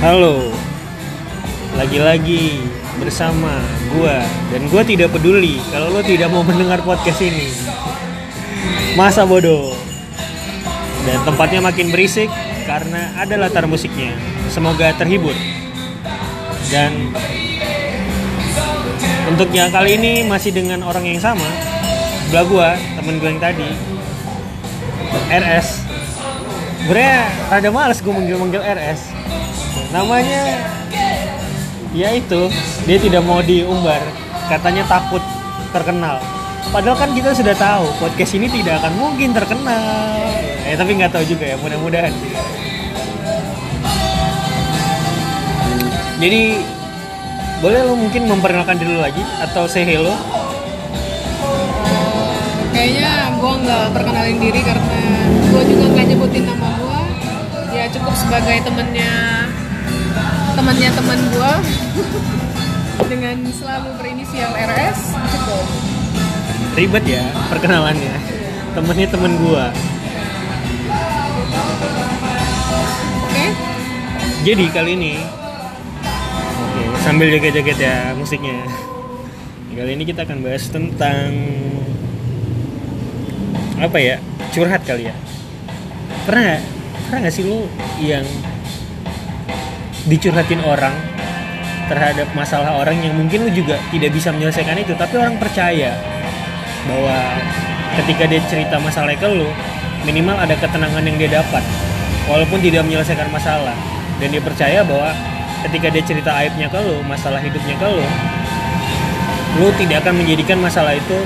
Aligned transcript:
Halo, 0.00 0.48
lagi-lagi 1.76 2.56
bersama 2.96 3.60
gua 3.92 4.24
dan 4.48 4.64
gua 4.72 4.80
tidak 4.80 5.12
peduli 5.12 5.60
kalau 5.68 5.92
lo 5.92 6.00
tidak 6.00 6.32
mau 6.32 6.40
mendengar 6.40 6.80
podcast 6.80 7.20
ini. 7.20 7.52
Masa 8.96 9.28
bodoh. 9.28 9.76
Dan 11.04 11.20
tempatnya 11.28 11.60
makin 11.60 11.92
berisik 11.92 12.32
karena 12.64 13.12
ada 13.12 13.36
latar 13.36 13.68
musiknya. 13.68 14.16
Semoga 14.48 14.96
terhibur. 14.96 15.36
Dan 16.72 17.12
untuk 19.28 19.52
yang 19.52 19.68
kali 19.68 20.00
ini 20.00 20.24
masih 20.24 20.56
dengan 20.56 20.80
orang 20.80 21.04
yang 21.04 21.20
sama. 21.20 21.44
Sebelah 22.24 22.44
gua, 22.48 22.68
temen 22.96 23.20
gue 23.20 23.28
yang 23.36 23.42
tadi. 23.44 23.68
RS. 25.28 25.84
Sebenernya 26.88 27.28
rada 27.52 27.68
males 27.68 28.00
gue 28.00 28.08
manggil-manggil 28.16 28.64
RS. 28.64 29.19
Namanya 29.90 30.42
ya 31.90 32.14
itu, 32.14 32.46
dia 32.86 32.98
tidak 33.02 33.22
mau 33.26 33.42
diumbar. 33.42 33.98
Katanya 34.46 34.86
takut 34.86 35.22
terkenal. 35.74 36.22
Padahal 36.70 36.96
kan 36.98 37.10
kita 37.14 37.34
sudah 37.34 37.54
tahu 37.58 37.86
podcast 37.98 38.38
ini 38.38 38.46
tidak 38.46 38.82
akan 38.82 38.94
mungkin 38.94 39.34
terkenal. 39.34 40.30
Eh 40.66 40.78
tapi 40.78 40.94
nggak 40.94 41.10
tahu 41.10 41.24
juga 41.26 41.54
ya, 41.54 41.56
mudah-mudahan. 41.58 42.14
Jadi 46.20 46.42
boleh 47.64 47.80
lo 47.84 47.94
mungkin 47.96 48.28
memperkenalkan 48.28 48.76
diri 48.78 48.96
lagi 48.96 49.22
atau 49.42 49.66
say 49.66 49.82
hello? 49.84 50.14
kayaknya 52.80 53.36
gue 53.36 53.54
nggak 53.60 53.86
perkenalin 53.92 54.38
diri 54.40 54.60
karena 54.64 55.00
gue 55.52 55.62
juga 55.68 55.84
nggak 55.92 56.06
nyebutin 56.08 56.44
nama 56.48 56.68
gue 56.80 57.00
ya 57.76 57.84
cukup 57.92 58.14
sebagai 58.16 58.56
temennya 58.64 59.39
temannya 60.54 60.88
teman 60.94 61.20
gue 61.30 61.52
dengan 63.10 63.36
selalu 63.54 63.88
berinisial 63.98 64.50
RS 64.54 64.98
cukup 65.14 65.90
Ribet 66.70 67.02
ya 67.02 67.26
perkenalannya. 67.50 68.14
Temennya 68.78 69.10
temen 69.10 69.34
gua. 69.42 69.74
oke 73.26 73.46
Jadi 74.46 74.64
kali 74.70 74.90
ini 74.94 75.14
Oke, 76.70 76.82
sambil 77.02 77.26
joget-joget 77.34 77.78
ya 77.82 78.14
musiknya. 78.14 78.62
Kali 79.74 79.98
ini 79.98 80.04
kita 80.06 80.22
akan 80.22 80.46
bahas 80.46 80.70
tentang 80.70 81.28
apa 83.82 83.98
ya? 83.98 84.16
Curhat 84.54 84.86
kali 84.86 85.10
ya. 85.10 85.14
Pernah? 86.22 86.62
Pernah 87.10 87.18
nggak 87.26 87.34
sih 87.34 87.42
lu 87.42 87.66
yang 87.98 88.22
dicurhatin 90.10 90.58
orang 90.66 90.92
terhadap 91.86 92.26
masalah 92.34 92.74
orang 92.82 92.98
yang 92.98 93.14
mungkin 93.14 93.46
lu 93.46 93.50
juga 93.54 93.78
tidak 93.94 94.10
bisa 94.10 94.34
menyelesaikan 94.34 94.74
itu, 94.78 94.94
tapi 94.98 95.18
orang 95.18 95.38
percaya 95.38 95.94
bahwa 96.86 97.16
ketika 98.02 98.26
dia 98.26 98.42
cerita 98.46 98.76
masalah 98.82 99.14
ke 99.14 99.26
lu, 99.26 99.46
minimal 100.06 100.34
ada 100.38 100.54
ketenangan 100.58 101.02
yang 101.06 101.16
dia 101.18 101.42
dapat, 101.42 101.62
walaupun 102.26 102.58
tidak 102.62 102.86
menyelesaikan 102.86 103.30
masalah, 103.30 103.74
dan 104.18 104.28
dia 104.30 104.42
percaya 104.42 104.82
bahwa 104.86 105.14
ketika 105.66 105.86
dia 105.90 106.02
cerita 106.02 106.30
aibnya 106.34 106.66
ke 106.70 106.78
lu, 106.78 107.02
masalah 107.06 107.42
hidupnya 107.42 107.74
ke 107.78 107.86
lu, 107.90 108.06
lu 109.62 109.68
tidak 109.78 110.06
akan 110.06 110.22
menjadikan 110.22 110.58
masalah 110.62 110.94
itu 110.94 111.18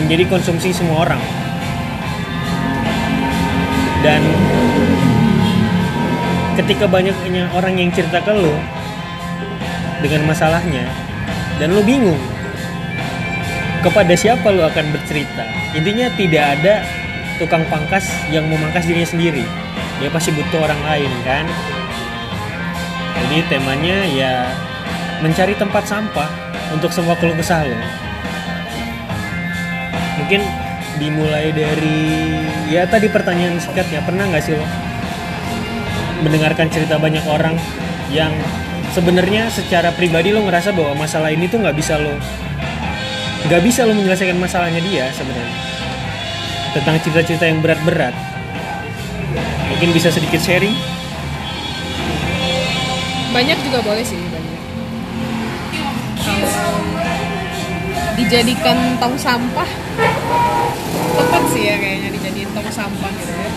menjadi 0.00 0.24
konsumsi 0.32 0.72
semua 0.72 1.04
orang. 1.08 1.22
Dan 4.00 4.24
ketika 6.60 6.84
banyaknya 6.84 7.48
orang 7.56 7.80
yang 7.80 7.88
cerita 7.88 8.20
ke 8.20 8.32
lu 8.36 8.52
dengan 10.04 10.28
masalahnya 10.28 10.84
dan 11.56 11.72
lu 11.72 11.80
bingung 11.80 12.20
kepada 13.80 14.12
siapa 14.12 14.52
lu 14.52 14.60
akan 14.60 14.92
bercerita. 14.92 15.48
Intinya 15.72 16.12
tidak 16.20 16.60
ada 16.60 16.84
tukang 17.40 17.64
pangkas 17.72 18.04
yang 18.28 18.44
memangkas 18.44 18.84
dirinya 18.84 19.08
sendiri. 19.08 19.44
Dia 20.04 20.12
pasti 20.12 20.36
butuh 20.36 20.60
orang 20.60 20.80
lain 20.84 21.10
kan? 21.24 21.48
Jadi 23.24 23.36
temanya 23.48 23.96
ya 24.08 24.32
mencari 25.20 25.52
tempat 25.56 25.84
sampah 25.84 26.28
untuk 26.72 26.88
semua 26.94 27.18
keluh 27.20 27.36
kesah 27.36 27.66
lo 27.66 27.76
mungkin 30.20 30.40
dimulai 31.00 31.50
dari 31.52 32.00
ya 32.68 32.84
tadi 32.88 33.08
pertanyaan 33.08 33.56
singkatnya 33.56 34.04
pernah 34.04 34.28
nggak 34.28 34.44
sih 34.44 34.54
lo 34.56 34.89
mendengarkan 36.20 36.68
cerita 36.68 37.00
banyak 37.00 37.24
orang 37.26 37.56
yang 38.12 38.32
sebenarnya 38.92 39.48
secara 39.48 39.94
pribadi 39.94 40.34
lo 40.34 40.42
ngerasa 40.44 40.74
bahwa 40.74 41.06
masalah 41.06 41.30
ini 41.30 41.46
tuh 41.46 41.62
nggak 41.62 41.76
bisa 41.76 41.96
lo 41.96 42.14
nggak 43.46 43.62
bisa 43.64 43.88
lo 43.88 43.96
menyelesaikan 43.96 44.36
masalahnya 44.36 44.80
dia 44.84 45.08
sebenarnya. 45.16 45.58
Tentang 46.70 47.02
cerita-cerita 47.02 47.50
yang 47.50 47.58
berat-berat. 47.64 48.14
Mungkin 49.74 49.90
bisa 49.90 50.12
sedikit 50.12 50.38
sharing? 50.38 50.76
Banyak 53.30 53.58
juga 53.64 53.78
boleh 53.82 54.04
sih 54.04 54.18
banyak. 54.18 54.60
Kalau 56.20 56.50
dijadikan 58.20 58.76
tong 59.00 59.16
sampah 59.16 59.70
tepat 61.16 61.42
sih 61.56 61.62
ya 61.64 61.76
kayaknya 61.80 62.08
dijadiin 62.12 62.50
tong 62.52 62.68
sampah 62.68 63.10
gitu 63.16 63.32
ya 63.32 63.49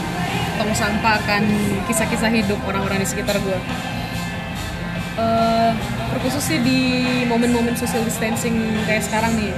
tong 0.64 0.72
sampah 0.80 1.20
kisah-kisah 1.92 2.32
hidup 2.32 2.60
orang-orang 2.64 3.04
di 3.04 3.08
sekitar 3.08 3.36
gue 3.44 3.60
Eh, 5.14 5.72
terkhusus 6.10 6.42
sih 6.42 6.60
di 6.66 6.82
momen-momen 7.30 7.78
social 7.78 8.02
distancing 8.02 8.58
kayak 8.90 9.06
sekarang 9.06 9.38
nih 9.38 9.54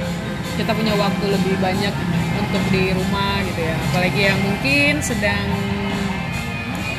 kita 0.59 0.75
punya 0.75 0.91
waktu 0.99 1.31
lebih 1.31 1.55
banyak 1.63 1.95
untuk 2.43 2.63
di 2.75 2.91
rumah 2.91 3.39
gitu 3.47 3.63
ya. 3.63 3.75
Apalagi 3.87 4.19
yang 4.19 4.39
mungkin 4.43 4.99
sedang 4.99 5.47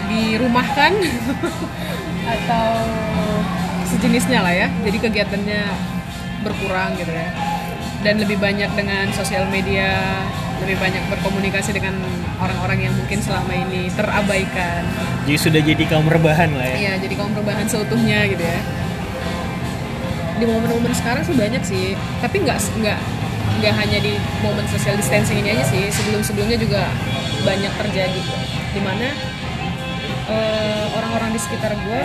dirumahkan 0.08 0.92
atau 2.40 2.68
sejenisnya 3.92 4.40
lah 4.40 4.54
ya. 4.56 4.68
Jadi 4.88 5.04
kegiatannya 5.04 5.62
berkurang 6.40 6.96
gitu 6.96 7.12
ya. 7.12 7.28
Dan 8.00 8.24
lebih 8.24 8.40
banyak 8.40 8.72
dengan 8.72 9.12
sosial 9.12 9.44
media 9.52 10.00
lebih 10.64 10.76
banyak 10.80 11.02
berkomunikasi 11.12 11.76
dengan 11.76 11.94
orang-orang 12.40 12.88
yang 12.88 12.94
mungkin 12.96 13.20
selama 13.20 13.52
ini 13.52 13.92
terabaikan 13.92 14.82
jadi 15.26 15.38
sudah 15.42 15.60
jadi 15.60 15.84
kaum 15.90 16.06
rebahan 16.06 16.54
lah 16.54 16.66
ya 16.70 16.76
Iya, 16.76 16.92
jadi 17.02 17.14
kaum 17.18 17.34
perubahan 17.34 17.66
seutuhnya 17.66 18.30
gitu 18.30 18.40
ya. 18.40 18.60
Di 20.36 20.44
momen-momen 20.44 20.92
sekarang 20.92 21.24
sih 21.24 21.34
banyak 21.34 21.62
sih, 21.64 21.86
tapi 22.20 22.44
nggak 22.44 22.60
nggak 22.78 22.98
nggak 23.58 23.74
hanya 23.74 23.98
di 23.98 24.14
momen 24.44 24.62
social 24.68 24.94
distancing 24.94 25.40
ini 25.42 25.56
aja 25.56 25.64
sih. 25.66 25.88
Sebelum-sebelumnya 25.90 26.60
juga 26.60 26.86
banyak 27.42 27.72
terjadi, 27.74 28.22
di 28.70 28.80
mana 28.84 29.08
eh, 30.28 30.84
orang-orang 30.94 31.34
di 31.34 31.40
sekitar 31.40 31.72
gue 31.74 32.00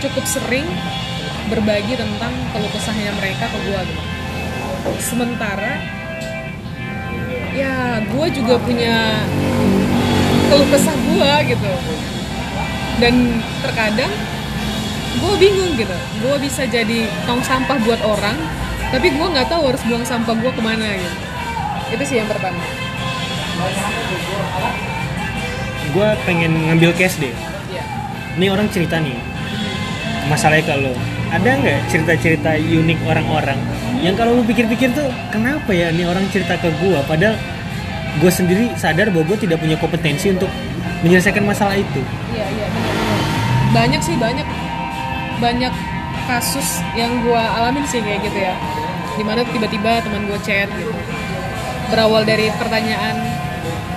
cukup 0.00 0.24
sering 0.24 0.66
berbagi 1.50 1.98
tentang 1.98 2.32
keluh 2.54 2.70
kesahnya 2.70 3.12
mereka 3.18 3.50
ke 3.50 3.58
gue 3.66 3.80
gitu. 3.84 4.02
Sementara 4.96 5.76
ya 7.52 8.00
gue 8.00 8.26
juga 8.32 8.56
punya 8.60 9.24
keluh 10.48 10.68
kesah 10.72 10.96
gue 10.96 11.32
gitu. 11.56 11.72
Dan 13.00 13.40
terkadang 13.64 14.12
gue 15.20 15.34
bingung 15.40 15.72
gitu. 15.76 15.96
Gue 16.24 16.34
bisa 16.40 16.64
jadi 16.68 17.08
tong 17.28 17.44
sampah 17.44 17.76
buat 17.84 18.00
orang 18.04 18.36
tapi 18.92 19.08
gue 19.08 19.26
nggak 19.26 19.48
tahu 19.48 19.72
harus 19.72 19.80
buang 19.88 20.04
sampah 20.04 20.36
gue 20.36 20.52
ke 20.52 20.62
mana 20.62 20.84
gitu. 20.96 21.16
Itu 21.92 22.02
sih 22.08 22.16
yang 22.20 22.28
pertama. 22.28 22.60
Gue 25.92 26.08
pengen 26.24 26.52
ngambil 26.68 26.96
case 26.96 27.20
deh. 27.20 27.34
Ya. 27.72 27.84
Ini 28.40 28.48
orang 28.48 28.68
cerita 28.72 28.96
nih. 28.96 29.16
Masalahnya 30.28 30.64
kalau 30.72 30.94
ada 31.32 31.50
nggak 31.52 31.80
cerita-cerita 31.88 32.56
unik 32.56 32.98
orang-orang 33.08 33.56
yang 34.02 34.18
kalau 34.18 34.34
lu 34.34 34.42
pikir-pikir 34.42 34.90
tuh 34.98 35.06
kenapa 35.30 35.70
ya 35.70 35.94
ini 35.94 36.02
orang 36.02 36.26
cerita 36.34 36.58
ke 36.58 36.74
gue 36.82 36.98
padahal 37.06 37.38
gue 38.18 38.30
sendiri 38.34 38.74
sadar 38.74 39.08
bahwa 39.14 39.24
gue 39.30 39.38
tidak 39.46 39.62
punya 39.62 39.78
kompetensi 39.78 40.34
untuk 40.34 40.50
menyelesaikan 41.06 41.46
masalah 41.46 41.78
itu. 41.78 42.02
Iya 42.34 42.46
iya 42.50 42.66
benar-benar. 42.68 43.20
banyak 43.72 44.00
sih 44.04 44.14
banyak. 44.18 44.46
Banyak 45.40 45.74
kasus 46.28 46.84
yang 46.98 47.10
gue 47.24 47.40
alamin 47.40 47.86
sih 47.88 48.02
kayak 48.04 48.20
gitu 48.26 48.38
ya. 48.42 48.54
Di 49.16 49.24
mana 49.24 49.46
tiba-tiba 49.48 50.02
teman 50.04 50.28
gue 50.28 50.38
chat 50.44 50.68
gitu. 50.76 50.92
Berawal 51.88 52.26
dari 52.26 52.50
pertanyaan 52.58 53.16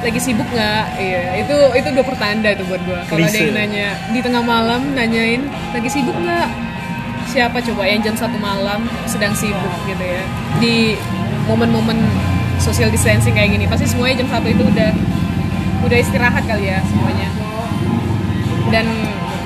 lagi 0.06 0.19
sibuk 0.22 0.48
nggak? 0.54 0.86
Iya 1.01 1.22
itu 1.42 1.56
itu 1.81 1.88
udah 1.92 2.06
pertanda 2.06 2.50
tuh 2.54 2.66
buat 2.69 2.81
gue 2.86 3.00
kalau 3.10 3.25
ada 3.25 3.38
yang 3.42 3.56
nanya 3.58 3.88
di 4.13 4.19
tengah 4.22 4.44
malam 4.46 4.81
nanyain 4.94 5.42
lagi 5.74 5.90
sibuk 5.90 6.13
nggak 6.13 6.48
siapa 7.36 7.60
coba? 7.60 7.84
Yang 7.84 8.02
jam 8.08 8.16
satu 8.16 8.38
malam 8.40 8.88
sedang 9.04 9.36
sibuk 9.36 9.76
gitu 9.84 10.00
ya. 10.00 10.24
Di 10.64 10.96
momen-momen 11.52 12.00
social 12.64 12.88
distancing 12.88 13.36
kayak 13.36 13.52
gini 13.52 13.68
pasti 13.68 13.92
semuanya 13.92 14.24
jam 14.24 14.40
satu 14.40 14.48
itu 14.48 14.64
udah 14.64 14.92
udah 15.84 15.98
istirahat 16.00 16.48
kali 16.48 16.72
ya 16.72 16.80
semuanya. 16.88 17.28
Dan 18.72 18.88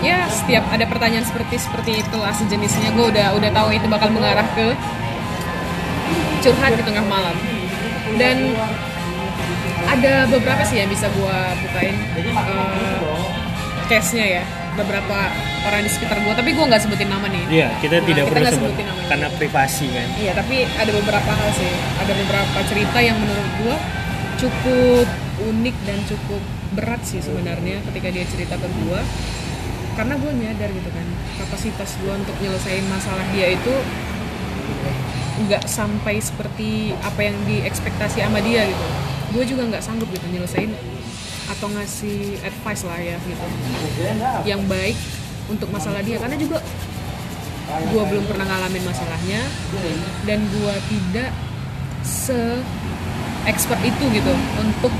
ya 0.06 0.30
setiap 0.30 0.70
ada 0.70 0.86
pertanyaan 0.86 1.26
seperti 1.26 1.58
seperti 1.58 2.06
itulah 2.06 2.30
sejenisnya. 2.38 2.94
Gue 2.94 3.10
udah 3.10 3.34
udah 3.34 3.50
tahu 3.50 3.74
itu 3.74 3.90
bakal 3.90 4.14
mengarah 4.14 4.46
ke 4.54 4.78
curhat 6.46 6.78
di 6.78 6.84
tengah 6.86 7.04
malam. 7.10 7.34
Dan 8.22 8.54
ada 9.90 10.30
beberapa 10.30 10.62
sih 10.70 10.78
yang 10.78 10.90
bisa 10.94 11.10
gue 11.10 11.38
bukain 11.66 11.98
uh, 12.38 13.26
case-nya 13.90 14.42
ya 14.42 14.44
beberapa 14.80 15.18
orang 15.62 15.82
di 15.82 15.92
sekitar 15.92 16.18
gue 16.18 16.34
tapi 16.34 16.50
gue 16.52 16.66
nggak 16.66 16.82
sebutin 16.82 17.08
nama 17.08 17.28
nih 17.28 17.44
Iya, 17.50 17.68
kita 17.78 18.00
Nah, 18.00 18.06
tidak 18.06 18.24
kita 18.24 18.32
perlu 18.32 18.46
sebut 18.46 18.56
sebutin 18.56 18.86
namanya. 18.88 19.08
karena 19.10 19.28
privasi 19.36 19.86
kan. 19.90 20.08
Iya, 20.16 20.32
tapi 20.34 20.56
ada 20.66 20.92
beberapa 20.94 21.32
hal 21.32 21.50
sih. 21.52 21.72
Ada 21.98 22.14
beberapa 22.16 22.60
cerita 22.64 22.98
yang 23.00 23.18
menurut 23.18 23.50
gua 23.60 23.76
cukup 24.36 25.08
unik 25.42 25.76
dan 25.84 26.00
cukup 26.06 26.42
berat 26.72 27.02
sih 27.02 27.20
sebenarnya 27.20 27.84
ketika 27.86 28.08
dia 28.08 28.24
cerita 28.24 28.56
ke 28.56 28.68
gua. 28.80 29.02
Karena 29.94 30.16
gue 30.16 30.32
nyadar 30.32 30.70
gitu 30.70 30.90
kan, 30.90 31.08
kapasitas 31.38 32.00
gua 32.00 32.16
untuk 32.16 32.36
nyelesain 32.40 32.86
masalah 32.88 33.26
dia 33.30 33.52
itu 33.52 33.74
nggak 35.40 35.64
sampai 35.66 36.20
seperti 36.20 36.92
apa 37.00 37.20
yang 37.22 37.36
diekspektasi 37.44 38.20
sama 38.20 38.40
dia 38.40 38.64
gitu. 38.64 38.86
Gue 39.30 39.44
juga 39.44 39.64
nggak 39.68 39.82
sanggup 39.82 40.08
gitu 40.10 40.26
nyelesain 40.30 40.72
atau 41.50 41.68
ngasih 41.74 42.38
advice 42.46 42.84
lah 42.86 43.00
ya 43.02 43.18
gitu. 43.26 43.46
Yang 44.46 44.62
baik 44.70 44.98
untuk 45.50 45.70
masalah 45.74 46.06
dia 46.06 46.22
karena 46.22 46.38
juga 46.38 46.62
gue 47.70 48.04
belum 48.06 48.26
pernah 48.26 48.46
ngalamin 48.50 48.82
masalahnya 48.86 49.42
dan 50.26 50.40
gue 50.46 50.74
tidak 50.90 51.30
se 52.06 52.38
expert 53.48 53.82
itu 53.82 54.04
gitu 54.14 54.34
untuk 54.62 54.94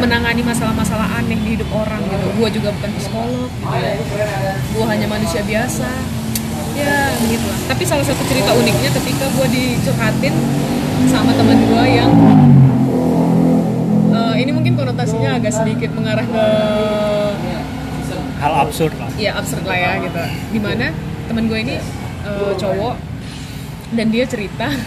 menangani 0.00 0.40
masalah-masalah 0.40 1.20
aneh 1.20 1.36
di 1.40 1.60
hidup 1.60 1.68
orang 1.72 2.00
gitu. 2.04 2.26
Gue 2.40 2.48
juga 2.52 2.68
bukan 2.72 2.90
psikolog 2.96 3.50
gitu. 3.52 3.88
Gue 4.76 4.84
hanya 4.88 5.06
manusia 5.08 5.44
biasa. 5.44 5.88
Ya 6.72 7.12
begitu 7.20 7.44
lah. 7.44 7.58
Tapi 7.68 7.84
salah 7.84 8.04
satu 8.06 8.22
cerita 8.24 8.48
uniknya 8.56 8.88
ketika 8.96 9.28
gue 9.36 9.46
dicurhatin 9.52 10.32
sama 11.12 11.36
teman 11.36 11.58
gue 11.68 11.84
yang 11.92 12.12
ini 14.42 14.50
mungkin 14.50 14.74
konotasinya 14.74 15.38
agak 15.38 15.54
sedikit 15.54 15.90
mengarah 15.94 16.26
ke 16.26 16.44
Hal 18.42 18.54
absurd 18.66 18.90
lah. 18.98 19.06
ya 19.14 19.38
absurd 19.38 19.62
lah 19.62 19.78
ya 19.78 20.02
gitu. 20.02 20.18
Di 20.50 20.58
mana 20.58 20.90
temen 21.30 21.46
gue 21.46 21.58
ini 21.62 21.78
eh, 22.26 22.52
cowok 22.58 22.98
dan 23.94 24.06
dia 24.10 24.26
cerita. 24.26 24.66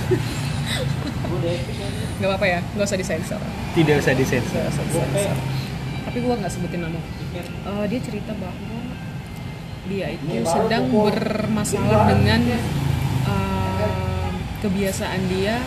Nggak 2.16 2.30
apa-apa 2.32 2.48
ya 2.48 2.60
nggak 2.76 2.84
usah 2.88 3.00
disensor. 3.00 3.40
Tidak 3.76 3.96
usah 4.00 4.12
disensor. 4.16 4.60
usah 4.60 4.84
disensor. 4.92 5.36
Tapi 6.04 6.18
gue 6.20 6.36
nggak 6.36 6.52
sebutin 6.52 6.84
nama. 6.84 7.00
Eh, 7.00 7.86
dia 7.88 8.00
cerita 8.04 8.32
bahwa 8.36 8.80
dia 9.86 10.08
itu 10.12 10.44
sedang 10.44 10.92
bermasalah 10.92 12.12
dengan 12.12 12.40
eh, 12.44 12.60
kebiasaan 14.64 15.22
dia. 15.32 15.64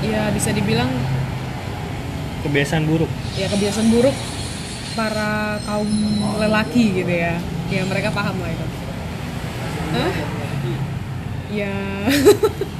Ya 0.00 0.32
bisa 0.32 0.52
dibilang 0.52 0.88
Kebiasaan 2.40 2.84
buruk. 2.84 3.10
ya 3.34 3.46
kebiasaan 3.46 3.88
buruk 3.88 4.16
para 4.92 5.32
kaum 5.62 5.88
lelaki 6.36 6.84
gitu 6.96 7.12
ya. 7.12 7.36
Ya 7.68 7.82
mereka 7.84 8.10
paham 8.10 8.36
lah 8.36 8.48
itu. 8.48 8.66
Hah? 9.90 10.12
ya. 11.50 11.74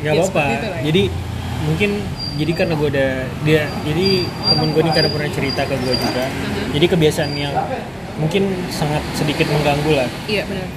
Nggak 0.00 0.12
Ya, 0.16 0.20
apa-apa. 0.22 0.44
ya. 0.46 0.58
jadi 0.82 1.02
mungkin 1.60 1.90
jadi 2.34 2.52
karena 2.54 2.72
gue 2.72 2.88
udah 2.88 3.10
dia 3.44 3.62
jadi 3.84 4.08
temen 4.24 4.68
gue 4.70 4.80
ini 4.80 4.92
karena 4.92 5.10
pernah 5.10 5.30
cerita 5.30 5.62
ke 5.62 5.74
gue 5.76 5.94
juga. 5.94 6.24
Jadi 6.70 6.86
kebiasaan 6.86 7.32
yang 7.34 7.52
mungkin 8.16 8.42
sangat 8.68 9.02
sedikit 9.12 9.46
mengganggu 9.46 9.92
lah. 9.94 10.08
Iya 10.24 10.44
benar. 10.46 10.68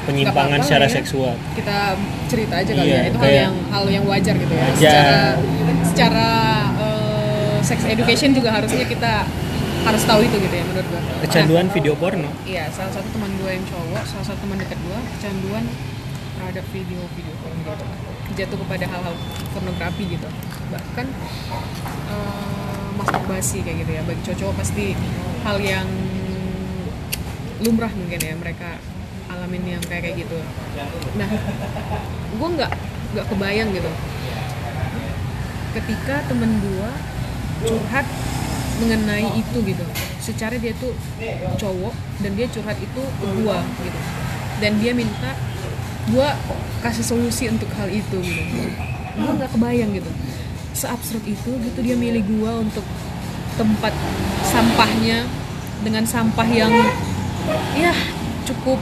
Penyimpangan 0.00 0.60
secara 0.60 0.86
ya. 0.86 0.92
seksual. 0.92 1.34
Kita 1.52 1.92
cerita 2.26 2.54
aja 2.56 2.72
kali 2.72 2.88
Iya, 2.88 2.96
ya. 2.96 3.02
Itu 3.04 3.18
hal 3.18 3.30
yang 3.36 3.54
hal 3.68 3.84
yang 3.86 4.04
wajar 4.06 4.34
gitu 4.34 4.52
ya. 4.52 4.64
Wajar. 4.64 4.76
secara 4.80 5.18
secara 5.84 6.28
sex 7.70 7.86
education 7.86 8.34
juga 8.34 8.50
harusnya 8.50 8.82
kita 8.82 9.22
harus 9.80 10.02
tahu 10.04 10.20
itu 10.26 10.36
gitu 10.42 10.54
ya 10.58 10.64
menurut 10.66 10.86
gue 10.90 11.00
kecanduan 11.24 11.66
video 11.70 11.94
porno? 11.96 12.28
iya 12.44 12.66
salah 12.74 12.92
satu 12.92 13.08
teman 13.14 13.30
gue 13.38 13.50
yang 13.54 13.64
cowok 13.64 14.02
salah 14.04 14.26
satu 14.26 14.38
teman 14.42 14.58
dekat 14.58 14.76
gue 14.82 14.98
kecanduan 15.16 15.64
terhadap 16.40 16.64
video-video 16.72 17.34
porno 17.44 17.62
gitu. 17.62 17.84
Jatuh 18.32 18.58
kepada 18.64 18.84
hal-hal 18.88 19.14
pornografi 19.52 20.04
gitu. 20.08 20.28
Bahkan 20.72 21.06
eh, 22.10 22.88
masturbasi 22.96 23.60
kayak 23.60 23.84
gitu 23.84 23.92
ya 23.92 24.02
bagi 24.08 24.22
cowok 24.24 24.54
pasti 24.56 24.96
hal 25.44 25.60
yang 25.60 25.86
lumrah 27.60 27.92
mungkin 27.92 28.18
ya 28.24 28.34
mereka 28.40 28.80
alamin 29.28 29.76
yang 29.76 29.82
kayak 29.84 30.10
kayak 30.10 30.16
gitu. 30.24 30.38
Nah 31.20 31.28
gue 32.34 32.48
nggak 32.56 32.72
nggak 33.14 33.26
kebayang 33.28 33.68
gitu. 33.76 33.92
Ketika 35.76 36.24
temen 36.26 36.50
gue 36.64 36.90
curhat 37.64 38.06
mengenai 38.80 39.28
itu 39.36 39.58
gitu. 39.64 39.84
Secara 40.20 40.56
dia 40.56 40.72
tuh 40.80 40.96
cowok 41.60 41.94
dan 42.24 42.32
dia 42.36 42.46
curhat 42.48 42.76
itu 42.80 43.02
ke 43.02 43.26
gue 43.28 43.58
gitu. 43.84 44.00
Dan 44.60 44.72
dia 44.80 44.92
minta 44.96 45.36
gue 46.08 46.28
kasih 46.80 47.04
solusi 47.04 47.52
untuk 47.52 47.68
hal 47.76 47.92
itu 47.92 48.16
gitu. 48.24 48.44
Gue 49.20 49.32
nggak 49.36 49.52
kebayang 49.52 49.92
gitu. 49.92 50.10
Seabsurd 50.72 51.24
itu 51.28 51.50
gitu 51.60 51.78
dia 51.84 51.96
milih 51.98 52.24
gue 52.24 52.52
untuk 52.68 52.86
tempat 53.60 53.92
sampahnya 54.48 55.28
dengan 55.84 56.04
sampah 56.08 56.48
yang 56.48 56.72
ya 57.76 57.92
cukup 58.48 58.80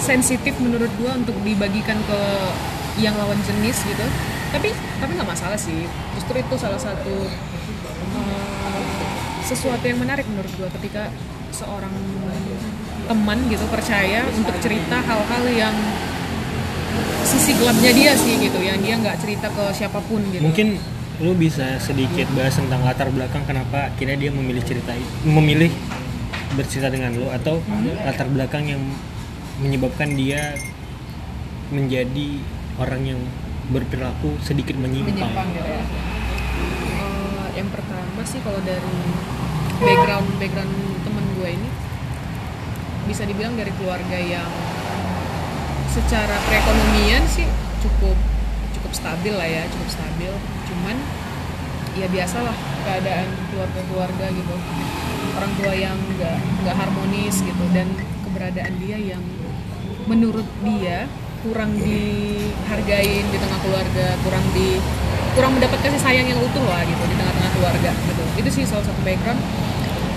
sensitif 0.00 0.56
menurut 0.60 0.88
gue 0.96 1.10
untuk 1.12 1.36
dibagikan 1.44 2.00
ke 2.08 2.20
yang 2.96 3.12
lawan 3.20 3.36
jenis 3.44 3.76
gitu. 3.84 4.06
Tapi 4.48 4.72
tapi 4.72 5.10
nggak 5.12 5.28
masalah 5.28 5.58
sih. 5.60 5.84
Justru 6.16 6.40
itu 6.40 6.54
salah 6.56 6.80
satu 6.80 7.28
sesuatu 9.48 9.80
yang 9.88 9.96
menarik 9.96 10.28
menurut 10.28 10.52
gue 10.60 10.68
ketika 10.76 11.08
seorang 11.48 11.90
teman 13.08 13.38
gitu 13.48 13.64
percaya 13.72 14.28
untuk 14.36 14.52
cerita 14.60 15.00
hal-hal 15.00 15.44
yang 15.48 15.72
sisi 17.24 17.56
gelapnya 17.56 17.92
dia 17.96 18.12
sih 18.12 18.36
gitu 18.36 18.60
yang 18.60 18.76
dia 18.84 19.00
nggak 19.00 19.16
cerita 19.24 19.48
ke 19.48 19.64
siapa 19.72 20.04
pun 20.04 20.20
gitu. 20.28 20.44
Mungkin 20.44 20.76
lu 21.24 21.32
bisa 21.34 21.80
sedikit 21.80 22.28
bahas 22.36 22.54
tentang 22.60 22.84
latar 22.84 23.08
belakang 23.10 23.42
kenapa 23.48 23.90
akhirnya 23.90 24.28
dia 24.28 24.30
memilih 24.30 24.62
cerita 24.62 24.94
memilih 25.26 25.72
bercerita 26.54 26.92
dengan 26.94 27.10
lu 27.16 27.26
atau 27.32 27.58
latar 28.06 28.30
belakang 28.30 28.70
yang 28.70 28.82
menyebabkan 29.58 30.14
dia 30.14 30.54
menjadi 31.74 32.38
orang 32.78 33.02
yang 33.02 33.20
berperilaku 33.68 34.38
sedikit 34.40 34.78
menyimpang, 34.78 35.12
menyimpang 35.12 35.48
gitu 35.52 35.68
ya. 35.68 35.84
Eh, 36.88 37.46
yang 37.58 37.68
pertama 37.68 38.20
sih 38.24 38.40
kalau 38.40 38.62
dari 38.64 38.96
background 39.78 40.28
background 40.42 40.74
temen 41.06 41.24
gue 41.38 41.48
ini 41.54 41.68
bisa 43.08 43.24
dibilang 43.24 43.56
dari 43.56 43.72
keluarga 43.80 44.18
yang 44.20 44.50
secara 45.88 46.36
perekonomian 46.44 47.24
sih 47.24 47.48
cukup 47.80 48.14
cukup 48.78 48.92
stabil 48.92 49.34
lah 49.34 49.48
ya 49.48 49.64
cukup 49.72 49.88
stabil. 49.88 50.32
Cuman 50.68 50.96
ya 51.96 52.06
biasalah 52.06 52.54
keadaan 52.84 53.26
keluarga-keluarga 53.50 54.26
gitu. 54.30 54.54
Orang 55.34 55.52
tua 55.56 55.72
yang 55.74 55.96
nggak 55.96 56.38
nggak 56.62 56.76
harmonis 56.76 57.40
gitu 57.42 57.64
dan 57.72 57.88
keberadaan 58.28 58.74
dia 58.82 58.98
yang 59.00 59.22
menurut 60.04 60.46
dia 60.64 61.08
kurang 61.46 61.78
dihargain 61.78 63.24
di 63.30 63.38
tengah 63.38 63.60
keluarga 63.62 64.06
kurang 64.26 64.42
di 64.50 64.82
kurang 65.38 65.54
mendapat 65.54 65.78
kasih 65.86 66.02
sayang 66.02 66.26
yang 66.26 66.40
utuh 66.42 66.66
lah 66.66 66.82
gitu 66.82 67.02
di 67.06 67.14
tengah-tengah 67.14 67.52
keluarga 67.56 67.90
gitu. 67.94 68.22
Itu 68.36 68.48
sih 68.52 68.62
salah 68.66 68.84
satu 68.84 69.00
background 69.06 69.38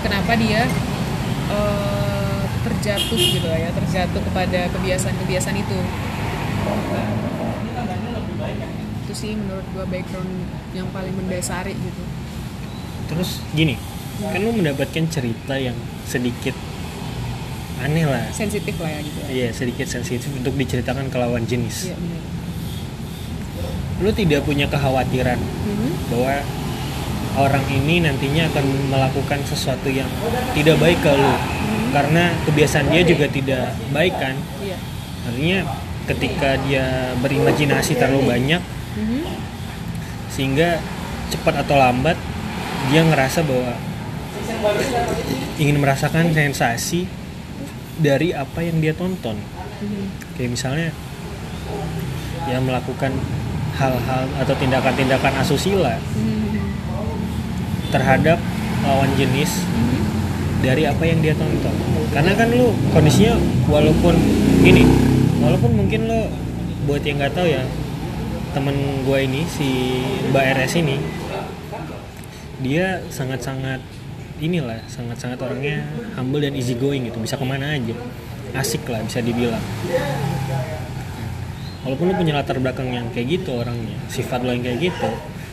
kenapa 0.02 0.34
dia 0.34 0.66
eh, 1.48 2.40
terjatuh 2.62 3.18
gitu 3.18 3.46
ya 3.46 3.70
terjatuh 3.70 4.20
kepada 4.22 4.60
kebiasaan-kebiasaan 4.70 5.56
itu. 5.56 5.78
Itu 9.02 9.12
sih 9.14 9.32
menurut 9.34 9.66
gua 9.74 9.84
background 9.86 10.30
yang 10.72 10.86
paling 10.90 11.14
mendasari 11.14 11.74
gitu. 11.74 12.02
Terus 13.10 13.42
gini 13.52 13.76
kan 14.22 14.38
lu 14.38 14.54
mendapatkan 14.54 15.04
cerita 15.08 15.58
yang 15.58 15.74
sedikit 16.06 16.54
aneh 17.82 18.06
lah. 18.06 18.30
Sensitif 18.30 18.78
lah 18.78 18.90
ya 18.90 19.00
gitu 19.02 19.18
ya. 19.18 19.26
Iya 19.26 19.48
sedikit 19.50 19.86
sensitif 19.90 20.30
untuk 20.30 20.54
diceritakan 20.54 21.10
ke 21.10 21.16
lawan 21.18 21.42
jenis. 21.42 21.90
Iya 21.90 21.96
lu 24.02 24.10
tidak 24.10 24.42
punya 24.42 24.66
kekhawatiran 24.66 25.38
Mhm. 25.38 25.90
bahwa 26.10 26.34
orang 27.36 27.64
ini 27.68 28.04
nantinya 28.04 28.48
akan 28.52 28.64
melakukan 28.92 29.40
sesuatu 29.44 29.88
yang 29.88 30.08
tidak 30.52 30.76
baik 30.76 31.00
ke 31.00 31.12
lu. 31.12 31.34
Karena 31.92 32.32
kebiasaan 32.48 32.88
dia 32.88 33.02
juga 33.04 33.26
tidak 33.28 33.76
baik 33.92 34.14
kan? 34.16 34.36
Iya. 34.60 34.76
Artinya 35.28 35.58
ketika 36.08 36.50
dia 36.66 37.14
berimajinasi 37.22 37.94
terlalu 37.94 38.26
banyak 38.26 38.62
Mhm. 38.92 39.22
sehingga 40.28 40.82
cepat 41.30 41.64
atau 41.64 41.76
lambat 41.78 42.18
dia 42.90 43.00
ngerasa 43.06 43.40
bahwa 43.46 43.72
ingin 45.56 45.78
merasakan 45.78 46.34
sensasi 46.34 47.06
dari 47.96 48.34
apa 48.34 48.60
yang 48.60 48.82
dia 48.82 48.92
tonton. 48.92 49.38
Kayak 50.36 50.50
misalnya 50.50 50.88
ya 52.50 52.58
melakukan 52.58 53.14
hal-hal 53.78 54.24
atau 54.36 54.54
tindakan-tindakan 54.58 55.32
asusila 55.40 55.96
terhadap 57.92 58.40
lawan 58.82 59.10
jenis 59.20 59.62
dari 60.64 60.88
apa 60.88 61.04
yang 61.04 61.20
dia 61.20 61.36
tonton. 61.36 61.74
Karena 62.10 62.32
kan 62.32 62.48
lu 62.50 62.72
kondisinya 62.90 63.36
walaupun 63.68 64.16
gini 64.64 64.88
walaupun 65.44 65.76
mungkin 65.76 66.08
lo 66.08 66.32
buat 66.88 67.04
yang 67.04 67.20
nggak 67.20 67.34
tahu 67.36 67.46
ya 67.46 67.62
temen 68.52 68.74
gue 69.06 69.18
ini 69.22 69.46
si 69.48 69.68
Mbak 70.32 70.44
RS 70.60 70.72
ini 70.82 70.96
dia 72.62 73.00
sangat-sangat 73.10 73.80
inilah 74.42 74.82
sangat-sangat 74.90 75.38
orangnya 75.38 75.86
humble 76.16 76.42
dan 76.42 76.56
easy 76.56 76.74
going 76.74 77.06
gitu. 77.06 77.20
Bisa 77.20 77.36
ke 77.36 77.44
mana 77.44 77.76
aja. 77.76 77.94
Asik 78.56 78.88
lah 78.88 79.00
bisa 79.04 79.22
dibilang. 79.22 79.62
Walaupun 81.82 82.12
lu 82.12 82.14
punya 82.14 82.38
latar 82.38 82.56
belakang 82.62 82.94
yang 82.94 83.10
kayak 83.10 83.40
gitu 83.40 83.58
orangnya 83.58 83.98
sifat 84.06 84.46
lo 84.46 84.54
yang 84.54 84.62
kayak 84.62 84.92
gitu 84.92 85.10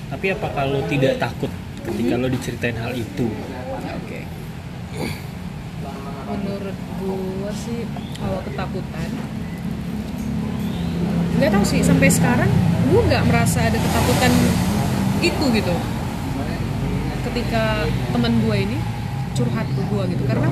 tapi 0.09 0.33
apakah 0.33 0.65
lo 0.65 0.81
tidak 0.89 1.21
takut 1.21 1.49
ketika 1.89 2.13
lo 2.21 2.27
diceritain 2.29 2.77
hal 2.77 2.93
itu. 2.93 3.27
Oke. 3.99 4.19
Menurut 6.29 6.77
gua 7.01 7.51
sih 7.53 7.89
kalau 8.21 8.39
ketakutan 8.45 9.09
nggak 11.39 11.49
tahu 11.55 11.63
sih 11.63 11.79
sampai 11.81 12.11
sekarang 12.11 12.51
gua 12.91 13.01
nggak 13.07 13.23
merasa 13.25 13.63
ada 13.65 13.77
ketakutan 13.79 14.31
itu 15.19 15.45
gitu. 15.55 15.75
Ketika 17.19 17.85
teman 18.15 18.41
gue 18.41 18.57
ini 18.57 18.77
curhat 19.35 19.67
ke 19.69 19.81
gue 19.85 20.03
gitu. 20.15 20.23
Karena 20.25 20.49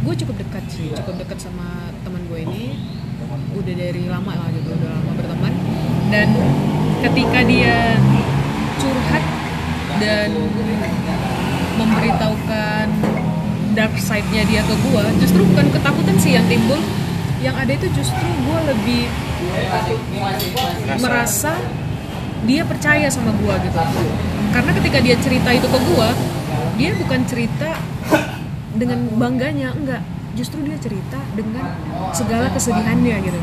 gue 0.00 0.14
cukup 0.24 0.36
dekat 0.40 0.64
sih 0.72 0.88
cukup 0.96 1.22
dekat 1.22 1.38
sama 1.38 1.92
teman 2.02 2.24
gue 2.26 2.40
ini. 2.40 2.64
Udah 3.54 3.74
dari 3.76 4.08
lama 4.10 4.32
lah 4.32 4.48
gitu 4.50 4.74
udah 4.74 4.90
lama 4.90 5.10
berteman. 5.14 5.52
Dan 6.10 6.28
ketika 7.04 7.40
dia 7.46 7.94
curhat 8.80 9.22
dan 9.98 10.30
memberitahukan 11.74 12.86
dark 13.72 13.94
side-nya 13.96 14.42
dia 14.44 14.62
ke 14.62 14.74
gue 14.76 15.04
justru 15.18 15.42
bukan 15.46 15.66
ketakutan 15.70 16.16
sih 16.18 16.36
yang 16.36 16.46
timbul. 16.46 16.78
Yang 17.40 17.56
ada 17.56 17.72
itu 17.72 17.86
justru 17.96 18.26
gue 18.44 18.58
lebih 18.68 19.02
merasa 21.00 21.56
dia 22.44 22.62
percaya 22.64 23.08
sama 23.08 23.32
gue 23.32 23.54
gitu. 23.64 23.78
Karena 24.50 24.70
ketika 24.76 24.98
dia 25.00 25.16
cerita 25.16 25.50
itu 25.50 25.66
ke 25.66 25.78
gue 25.80 26.08
dia 26.76 26.90
bukan 26.96 27.20
cerita 27.24 27.70
dengan 28.76 29.08
bangganya 29.16 29.72
enggak. 29.72 30.02
Justru 30.36 30.62
dia 30.62 30.78
cerita 30.78 31.18
dengan 31.34 31.64
segala 32.12 32.48
kesedihannya 32.52 33.16
gitu. 33.24 33.40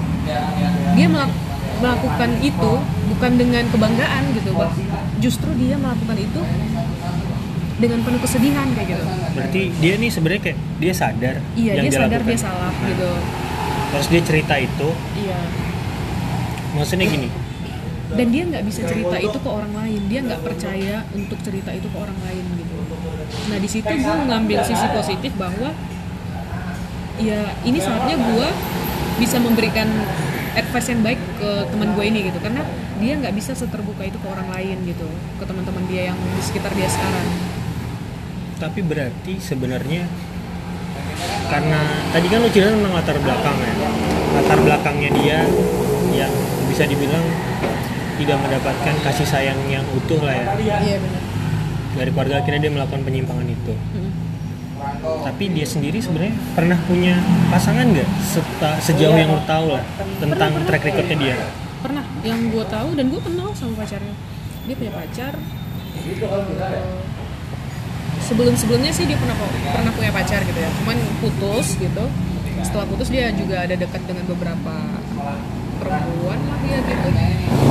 Dia 0.94 1.08
melak- 1.10 1.36
melakukan 1.77 2.32
itu 2.42 2.72
bukan 3.08 3.32
dengan 3.38 3.63
kebanggaan 3.70 4.24
gitu 4.34 4.50
Bah. 4.54 4.72
Justru 5.18 5.50
dia 5.58 5.76
melakukan 5.76 6.18
itu 6.18 6.42
dengan 7.78 8.00
penuh 8.02 8.22
kesedihan 8.22 8.68
kayak 8.74 8.88
gitu. 8.90 9.04
Berarti 9.38 9.62
dia 9.78 9.94
nih 9.98 10.10
sebenarnya 10.10 10.42
kayak 10.50 10.58
dia 10.82 10.94
sadar 10.94 11.36
iya 11.54 11.72
yang 11.78 11.86
dia 11.86 11.94
sadar 11.94 12.22
lakukan. 12.22 12.30
dia 12.34 12.40
salah 12.42 12.72
Nah, 12.74 12.88
gitu. 12.90 13.10
terus 13.94 14.08
dia 14.10 14.22
cerita 14.26 14.56
itu. 14.58 14.90
Iya. 15.16 15.40
Maksudnya 16.74 17.08
gini. 17.08 17.30
dan 18.08 18.32
dia 18.32 18.44
nggak 18.48 18.64
bisa 18.64 18.88
cerita 18.88 19.20
itu 19.20 19.36
ke 19.36 19.50
orang 19.52 19.74
lain. 19.76 20.02
Dia 20.08 20.20
nggak 20.24 20.42
percaya 20.42 21.04
untuk 21.12 21.38
cerita 21.44 21.76
itu 21.76 21.88
ke 21.92 21.98
orang 22.00 22.16
lain 22.24 22.44
gitu. 22.56 22.76
Nah 23.52 23.58
di 23.60 23.68
situ 23.68 23.92
gue 23.92 24.16
mengambil 24.16 24.64
sisi 24.64 24.88
positif 24.96 25.36
bahwa 25.36 25.76
ya 27.20 27.52
ini 27.68 27.80
saatnya 27.84 28.16
gue 28.16 28.48
bisa 29.20 29.44
memberikan 29.44 29.92
advice 30.56 30.88
yang 30.88 31.04
baik 31.04 31.20
ke 31.36 31.52
teman 31.68 31.90
gue 31.94 32.04
ini 32.08 32.20
gitu. 32.32 32.40
Karena 32.40 32.64
dia 32.98 33.13
nggak 33.18 33.34
bisa 33.38 33.54
seterbuka 33.54 34.04
itu 34.06 34.18
ke 34.18 34.27
orang 34.27 34.50
lain 34.51 34.77
gitu 34.89 35.08
ke 35.38 35.44
teman-teman 35.46 35.84
dia 35.89 36.13
yang 36.13 36.18
di 36.18 36.42
sekitar 36.42 36.74
dia 36.74 36.89
sekarang. 36.89 37.27
Tapi 38.58 38.80
berarti 38.82 39.34
sebenarnya 39.38 40.04
karena 41.48 41.82
tadi 42.13 42.27
kan 42.30 42.42
lu 42.42 42.50
cerita 42.50 42.74
tentang 42.74 42.94
latar 42.94 43.18
belakang 43.22 43.58
ya. 43.62 43.74
Latar 44.38 44.60
belakangnya 44.62 45.10
dia 45.18 45.39
yang 46.13 46.34
bisa 46.68 46.84
dibilang 46.89 47.22
tidak 48.18 48.38
mendapatkan 48.42 48.96
kasih 49.06 49.27
sayang 49.30 49.60
yang 49.70 49.86
utuh 49.94 50.18
lah 50.22 50.34
ya. 50.34 50.46
Iya 50.58 50.98
benar. 50.98 51.22
Dari 51.98 52.10
keluarga 52.13 52.36
akhirnya 52.42 52.62
dia 52.66 52.72
melakukan 52.74 53.01
penyimpangan 53.06 53.48
itu. 53.50 53.74
Tapi 54.98 55.44
dia 55.54 55.66
sendiri 55.66 55.98
sebenarnya 56.01 56.34
pernah 56.54 56.77
punya 56.86 57.18
pasangan 57.50 57.86
nggak? 57.94 58.10
Sejauh 58.82 59.18
yang 59.18 59.34
lo 59.34 59.42
tahu 59.46 59.74
lah 59.74 59.86
tentang 60.22 60.54
Pernah, 60.54 60.66
track 60.70 60.84
recordnya 60.86 61.18
dia 61.18 61.36
pernah. 61.88 62.06
Yang 62.22 62.39
gue 62.51 62.65
tahu 62.67 62.89
dan 63.00 63.06
gue 63.08 63.22
kenal 63.24 63.50
sama 63.56 63.74
pacarnya. 63.79 64.15
Dia 64.67 64.75
punya 64.75 64.91
pacar. 64.91 65.34
Sebelum 68.27 68.53
sebelumnya 68.60 68.91
sih 68.91 69.08
dia 69.08 69.15
pernah 69.15 69.36
pernah 69.72 69.91
punya 69.96 70.12
pacar 70.12 70.44
gitu 70.44 70.60
ya. 70.60 70.70
Cuman 70.84 70.98
putus 71.24 71.79
gitu. 71.79 72.03
Setelah 72.60 72.86
putus 72.91 73.08
dia 73.08 73.32
juga 73.32 73.63
ada 73.63 73.75
dekat 73.79 74.03
dengan 74.03 74.27
beberapa 74.27 74.75
perempuan 75.79 76.39
lah 76.44 76.58
dia 76.67 76.84
gitu. 76.84 77.08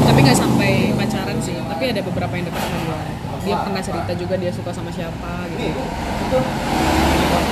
Tapi 0.08 0.18
nggak 0.25 0.38
sampai 0.38 0.94
pacaran 0.96 1.37
sih 1.44 1.58
tapi 1.61 1.85
ada 1.92 2.00
beberapa 2.00 2.32
yang 2.32 2.46
dekat 2.49 2.64
sama 2.64 2.80
dia. 2.88 2.96
Dia 3.44 3.56
pernah 3.62 3.82
cerita 3.85 4.12
juga 4.16 4.35
dia 4.40 4.50
suka 4.50 4.70
sama 4.73 4.90
siapa 4.94 5.44
gitu. 5.52 5.82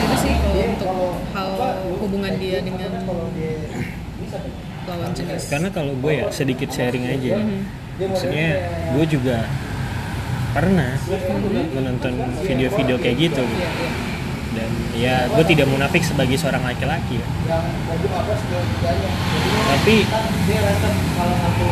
Itu 0.05 0.17
sih 0.25 0.33
kalau 0.41 0.65
untuk 0.73 1.21
hal 1.37 1.51
hubungan 2.01 2.33
dia 2.41 2.65
dengan 2.65 2.91
lawan 4.85 5.11
jenis 5.13 5.43
karena 5.49 5.69
kalau 5.69 5.93
gue 5.95 6.13
ya 6.15 6.27
sedikit 6.31 6.69
sharing 6.69 7.05
aja 7.07 7.35
Mhm. 7.37 7.61
maksudnya 8.05 8.49
gue 8.93 9.05
juga 9.07 9.39
pernah 10.51 10.95
menonton 11.73 12.15
video-video 12.41 12.95
kayak 12.97 13.17
gitu. 13.21 13.43
Iya, 13.43 13.59
iya. 13.59 13.91
dan 14.55 14.71
ya 14.95 15.15
gue 15.29 15.45
tidak 15.45 15.67
munafik 15.67 15.99
sebagai 16.01 16.39
seorang 16.39 16.63
laki-laki 16.63 17.19
ya. 17.19 17.27
tapi 19.67 20.07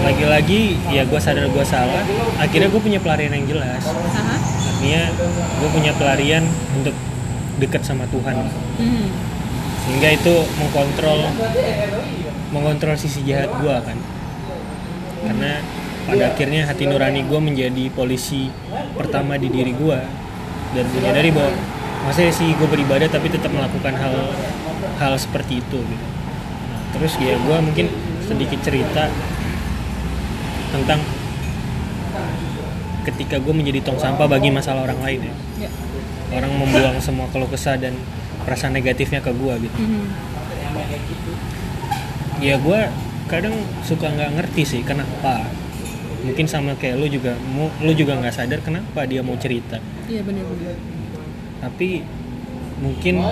lagi-lagi 0.02 0.60
ya 0.88 1.02
gue 1.04 1.20
sadar 1.20 1.46
gue 1.46 1.62
salah 1.64 2.02
akhirnya 2.36 2.68
gue 2.68 2.82
punya 2.82 2.98
pelarian 2.98 3.30
yang 3.32 3.46
jelas 3.48 3.86
artinya 3.86 5.02
gue 5.62 5.68
punya 5.70 5.92
pelarian 5.94 6.42
untuk 6.74 6.94
dekat 7.56 7.82
sama 7.82 8.02
Tuhan 8.08 8.50
Hmm. 8.74 9.06
sehingga 9.80 10.08
itu 10.12 10.34
mengkontrol 10.56 11.30
mengontrol 12.52 12.94
sisi 12.94 13.24
jahat 13.24 13.50
gue 13.50 13.76
kan. 13.82 13.98
Karena 15.24 15.52
pada 16.06 16.24
akhirnya 16.34 16.68
hati 16.68 16.84
nurani 16.86 17.24
gue 17.24 17.40
menjadi 17.40 17.84
polisi 17.94 18.52
pertama 18.94 19.40
di 19.40 19.48
diri 19.48 19.72
gue 19.72 19.98
dan 20.76 20.84
menyadari 20.92 21.30
bahwa 21.30 21.52
masa 22.02 22.26
sih 22.34 22.52
gue 22.58 22.68
beribadah 22.68 23.06
tapi 23.06 23.30
tetap 23.30 23.54
melakukan 23.54 23.94
hal 23.94 24.14
hal 24.98 25.12
seperti 25.16 25.62
itu 25.62 25.78
gitu. 25.78 26.06
Nah, 26.68 26.80
terus 26.98 27.12
ya 27.22 27.38
gue 27.38 27.56
mungkin 27.62 27.86
sedikit 28.26 28.58
cerita 28.66 29.06
tentang 30.72 31.00
ketika 33.02 33.36
gue 33.42 33.54
menjadi 33.54 33.82
tong 33.82 33.98
sampah 33.98 34.26
bagi 34.30 34.50
masalah 34.50 34.86
orang 34.86 35.00
lain 35.02 35.20
ya. 35.26 35.34
Ya. 35.66 35.70
orang 36.32 36.48
membuang 36.56 36.96
semua 36.96 37.28
keluh 37.28 37.50
kesah 37.50 37.76
dan 37.76 37.92
perasaan 38.48 38.72
negatifnya 38.72 39.20
ke 39.20 39.30
gue 39.36 39.54
gitu. 39.68 39.78
Mhm. 39.78 40.04
Ya 42.42 42.58
gue 42.58 42.80
kadang 43.26 43.54
suka 43.80 44.10
nggak 44.10 44.30
ngerti 44.34 44.62
sih 44.66 44.80
kenapa 44.82 45.46
mungkin 46.20 46.44
sama 46.44 46.74
kayak 46.74 46.98
lu 46.98 47.06
juga 47.08 47.38
lu 47.80 47.92
juga 47.92 48.14
nggak 48.16 48.34
sadar 48.34 48.60
kenapa 48.60 49.06
dia 49.06 49.22
mau 49.22 49.34
cerita 49.36 49.78
Iya 50.04 50.22
benar-benar. 50.22 50.74
tapi 51.60 52.02
mungkin 52.78 53.22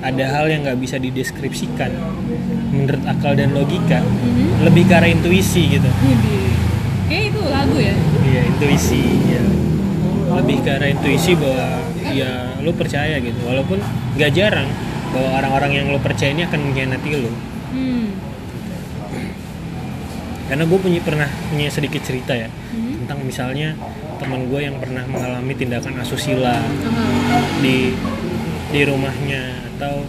ada 0.00 0.24
hal 0.30 0.46
yang 0.46 0.60
nggak 0.62 0.76
bisa 0.78 0.96
dideskripsikan 0.96 1.88
menurut 2.70 3.00
akal 3.02 3.32
dan 3.32 3.50
logika 3.50 3.98
Mhm. 3.98 4.62
lebih 4.62 4.84
ke 4.84 4.94
arah 4.94 5.08
intuisi 5.08 5.72
gitu. 5.72 5.88
Kayak 7.08 7.24
itu 7.26 7.40
lagu 7.42 7.76
ya. 7.76 7.94
iya 8.22 8.40
intuisi 8.44 9.00
ya 9.26 9.42
lebih 10.30 10.60
ke 10.60 10.70
arah 10.70 10.86
intuisi 10.86 11.32
bahwa 11.34 11.80
ya 12.06 12.30
lu 12.60 12.70
percaya 12.70 13.16
gitu 13.18 13.40
walaupun 13.42 13.80
nggak 14.14 14.30
jarang 14.30 14.68
bahwa 15.10 15.28
orang-orang 15.34 15.72
yang 15.74 15.86
lu 15.88 15.98
percaya 15.98 16.30
ini 16.30 16.44
akan 16.44 16.60
mengkhianati 16.70 17.10
lu. 17.16 17.32
Karena 20.50 20.66
gue 20.66 20.78
punya 20.78 20.98
pernah 21.00 21.30
punya 21.46 21.70
sedikit 21.70 22.02
cerita 22.02 22.34
ya 22.34 22.50
Mhm. 22.50 23.06
tentang 23.06 23.18
misalnya 23.22 23.78
teman 24.18 24.50
gue 24.50 24.60
yang 24.60 24.76
pernah 24.76 25.06
mengalami 25.06 25.54
tindakan 25.54 25.94
asusila 25.96 26.58
Aha. 26.58 27.38
di 27.62 27.94
di 28.68 28.80
rumahnya 28.82 29.70
atau 29.70 30.02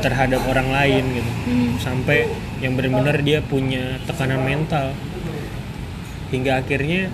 terhadap 0.00 0.44
orang 0.44 0.68
lain 0.68 1.04
gitu 1.14 1.32
Hmm. 1.44 1.72
sampai 1.76 2.28
yang 2.58 2.74
benar-benar 2.74 3.20
dia 3.20 3.40
punya 3.40 3.96
tekanan 4.04 4.42
mental 4.42 4.92
hingga 6.28 6.60
akhirnya 6.60 7.08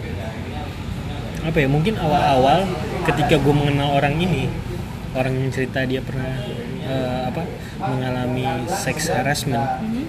apa 1.44 1.54
ya 1.54 1.68
mungkin 1.68 1.94
awal-awal 1.94 2.64
ketika 3.04 3.37
gue 3.37 3.54
mengenal 3.54 3.94
orang 3.94 4.16
ini 4.16 4.49
orang 5.14 5.37
yang 5.37 5.50
cerita 5.50 5.85
dia 5.85 6.00
pernah 6.00 6.35
eh, 6.85 7.21
apa 7.28 7.42
mengalami 7.78 8.44
sex 8.66 9.09
harassment 9.09 9.62
Mhm. 9.80 10.04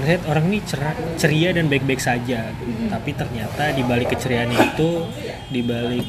Terlihat 0.00 0.24
orang 0.24 0.44
ini 0.48 0.58
cer- 0.64 0.96
ceria 1.14 1.52
dan 1.52 1.68
baik-baik 1.68 2.00
saja. 2.00 2.48
Tapi 2.88 3.10
ternyata 3.12 3.68
di 3.70 3.84
balik 3.84 4.08
keceriaan 4.10 4.48
itu 4.48 5.04
di 5.46 5.60
balik 5.60 6.08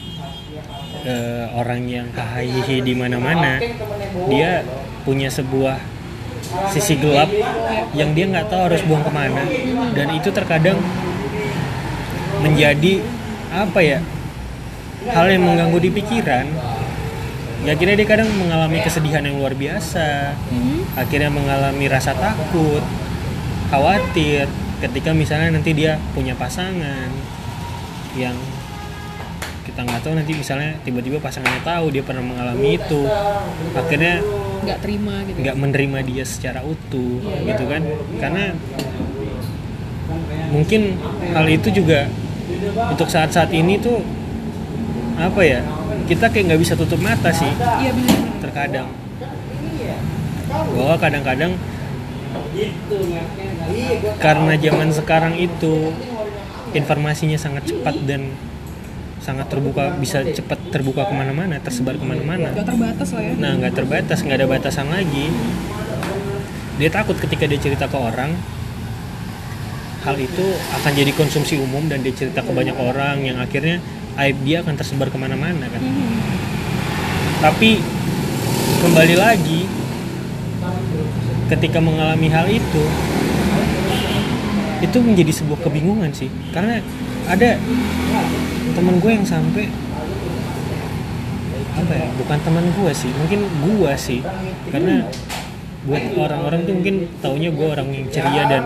eh, 1.03 1.45
orang 1.51 1.83
yang 1.85 2.07
hahaha 2.15 2.77
di 2.79 2.93
mana-mana 2.95 3.59
dia 4.31 4.63
punya 5.03 5.27
sebuah 5.27 5.75
sisi 6.71 6.95
gelap 6.95 7.27
yang 7.91 8.15
dia 8.15 8.27
nggak 8.27 8.47
tahu 8.47 8.71
harus 8.71 8.81
buang 8.87 9.03
ke 9.03 9.11
mana. 9.11 9.43
Dan 9.91 10.15
itu 10.15 10.31
terkadang 10.31 10.79
menjadi 12.41 13.03
apa 13.51 13.79
ya 13.83 13.99
hal 15.11 15.27
yang 15.27 15.43
mengganggu 15.43 15.79
di 15.81 15.89
pikiran. 15.91 16.47
Ya 17.61 17.77
akhirnya 17.77 17.93
dia 17.93 18.07
kadang 18.09 18.25
mengalami 18.41 18.81
kesedihan 18.81 19.21
yang 19.21 19.37
luar 19.37 19.53
biasa 19.53 20.33
Mhm. 20.49 20.97
akhirnya 20.97 21.29
mengalami 21.29 21.85
rasa 21.85 22.17
takut, 22.17 22.81
khawatir 23.71 24.45
ketika 24.83 25.15
misalnya 25.15 25.55
nanti 25.55 25.71
dia 25.71 25.95
punya 26.11 26.35
pasangan 26.35 27.07
yang 28.19 28.35
kita 29.63 29.87
nggak 29.87 30.03
tahu 30.03 30.13
nanti 30.19 30.35
misalnya 30.35 30.75
tiba-tiba 30.83 31.23
pasangannya 31.23 31.63
tahu 31.63 31.95
dia 31.95 32.03
pernah 32.03 32.19
mengalami 32.19 32.75
itu, 32.75 33.07
akhirnya 33.71 34.19
nggak 34.67 34.79
terima 34.83 35.23
gitu 35.23 35.37
nggak 35.39 35.55
menerima 35.55 35.99
dia 36.03 36.23
secara 36.27 36.59
utuh, 36.65 37.23
gitu 37.23 37.63
kan? 37.71 37.81
Karena 38.19 38.51
mungkin 40.51 40.99
hal 41.31 41.47
itu 41.47 41.71
juga 41.71 42.11
untuk 42.91 43.07
saat-saat 43.07 43.55
ini 43.55 43.79
tuh 43.79 44.03
apa 45.15 45.41
ya? 45.45 45.63
Kita 46.09 46.27
kayak 46.27 46.51
nggak 46.51 46.61
bisa 46.67 46.73
tutup 46.75 46.99
mata 46.99 47.31
sih 47.31 47.47
iya 47.79 47.95
benar 47.95 48.19
terkadang 48.43 48.87
bahwa 50.51 50.95
kadang-kadang 50.99 51.55
karena 54.19 54.53
zaman 54.59 54.89
sekarang 54.91 55.33
itu 55.39 55.95
informasinya 56.71 57.35
sangat 57.35 57.67
cepat 57.67 57.95
dan 58.07 58.31
sangat 59.21 59.47
terbuka 59.53 59.93
bisa 60.01 60.25
cepat 60.25 60.57
terbuka 60.73 61.05
ke 61.05 61.13
mana-mana 61.13 61.61
tersebar 61.61 61.93
ke 61.93 62.05
mana-mana. 62.05 62.49
Nggak 62.51 62.67
terbatas 62.73 63.09
lah 63.13 63.21
ya. 63.21 63.33
Nah 63.37 63.51
nggak 63.61 63.73
terbatas 63.77 64.17
nggak 64.25 64.37
ada 64.41 64.47
batasan 64.49 64.87
lagi. 64.89 65.29
Dia 66.81 66.89
takut 66.89 67.13
ketika 67.19 67.45
dia 67.45 67.61
cerita 67.61 67.85
ke 67.85 67.97
orang 67.97 68.33
hal 70.01 70.17
itu 70.17 70.45
akan 70.73 70.91
jadi 70.97 71.13
konsumsi 71.13 71.61
umum 71.61 71.85
dan 71.85 72.01
dia 72.01 72.09
cerita 72.09 72.41
ke 72.41 72.49
banyak 72.49 72.73
orang 72.73 73.21
yang 73.21 73.37
akhirnya 73.37 73.77
aib 74.17 74.41
dia 74.41 74.65
akan 74.65 74.73
tersebar 74.73 75.13
ke 75.13 75.17
mana-mana 75.21 75.69
kan. 75.69 75.81
Mhm. 75.81 76.49
tapi 77.41 77.81
kembali 78.85 79.17
lagi 79.17 79.65
ketika 81.51 81.83
mengalami 81.83 82.31
hal 82.31 82.47
itu 82.47 82.83
itu 84.81 84.97
menjadi 84.97 85.31
sebuah 85.43 85.59
kebingungan 85.67 86.09
sih. 86.15 86.31
Karena 86.55 86.79
ada 87.27 87.59
teman 88.71 88.97
gue 88.97 89.11
yang 89.11 89.27
sampai 89.27 89.67
apa 91.71 91.93
ya 91.95 92.07
bukan 92.19 92.39
teman 92.43 92.65
gue 92.75 92.91
sih 92.95 93.11
mungkin 93.19 93.39
gue 93.45 93.91
sih. 93.99 94.23
Karena 94.71 95.03
buat 95.81 96.03
orang-orang 96.15 96.63
tuh 96.63 96.73
mungkin 96.77 96.95
taunya 97.19 97.49
gue 97.51 97.67
orang 97.67 97.87
yang 97.91 98.05
ceria 98.13 98.43
dan 98.47 98.63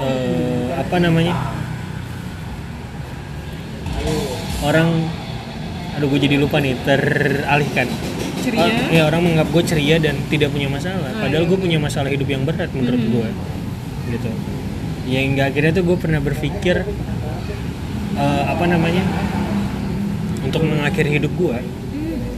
eh, 0.00 0.68
apa 0.80 0.96
namanya 0.96 1.36
orang 4.64 4.88
aduh 5.96 6.08
gue 6.08 6.20
jadi 6.24 6.40
lupa 6.40 6.56
nih 6.64 6.72
teralihkan 6.88 7.88
ceria. 8.40 8.72
Ya 8.90 9.02
orang 9.06 9.20
menganggap 9.22 9.48
gue 9.52 9.62
ceria 9.64 9.96
dan 10.00 10.16
tidak 10.28 10.50
punya 10.50 10.68
masalah. 10.68 11.10
Ah, 11.12 11.24
padahal 11.24 11.44
iya. 11.44 11.50
gue 11.52 11.58
punya 11.60 11.78
masalah 11.78 12.08
hidup 12.10 12.28
yang 12.28 12.42
berat 12.44 12.70
menurut 12.72 12.98
Mhm. 12.98 13.10
gue 13.12 13.28
gitu. 14.10 14.30
Ya 15.06 15.20
hingga 15.22 15.42
akhirnya 15.48 15.72
tuh 15.72 15.84
gue 15.86 15.96
pernah 15.96 16.20
berpikir 16.20 16.76
eh, 18.10 18.42
apa 18.44 18.64
namanya 18.66 19.04
untuk 20.42 20.64
mengakhiri 20.64 21.20
hidup 21.20 21.32
gue 21.36 21.56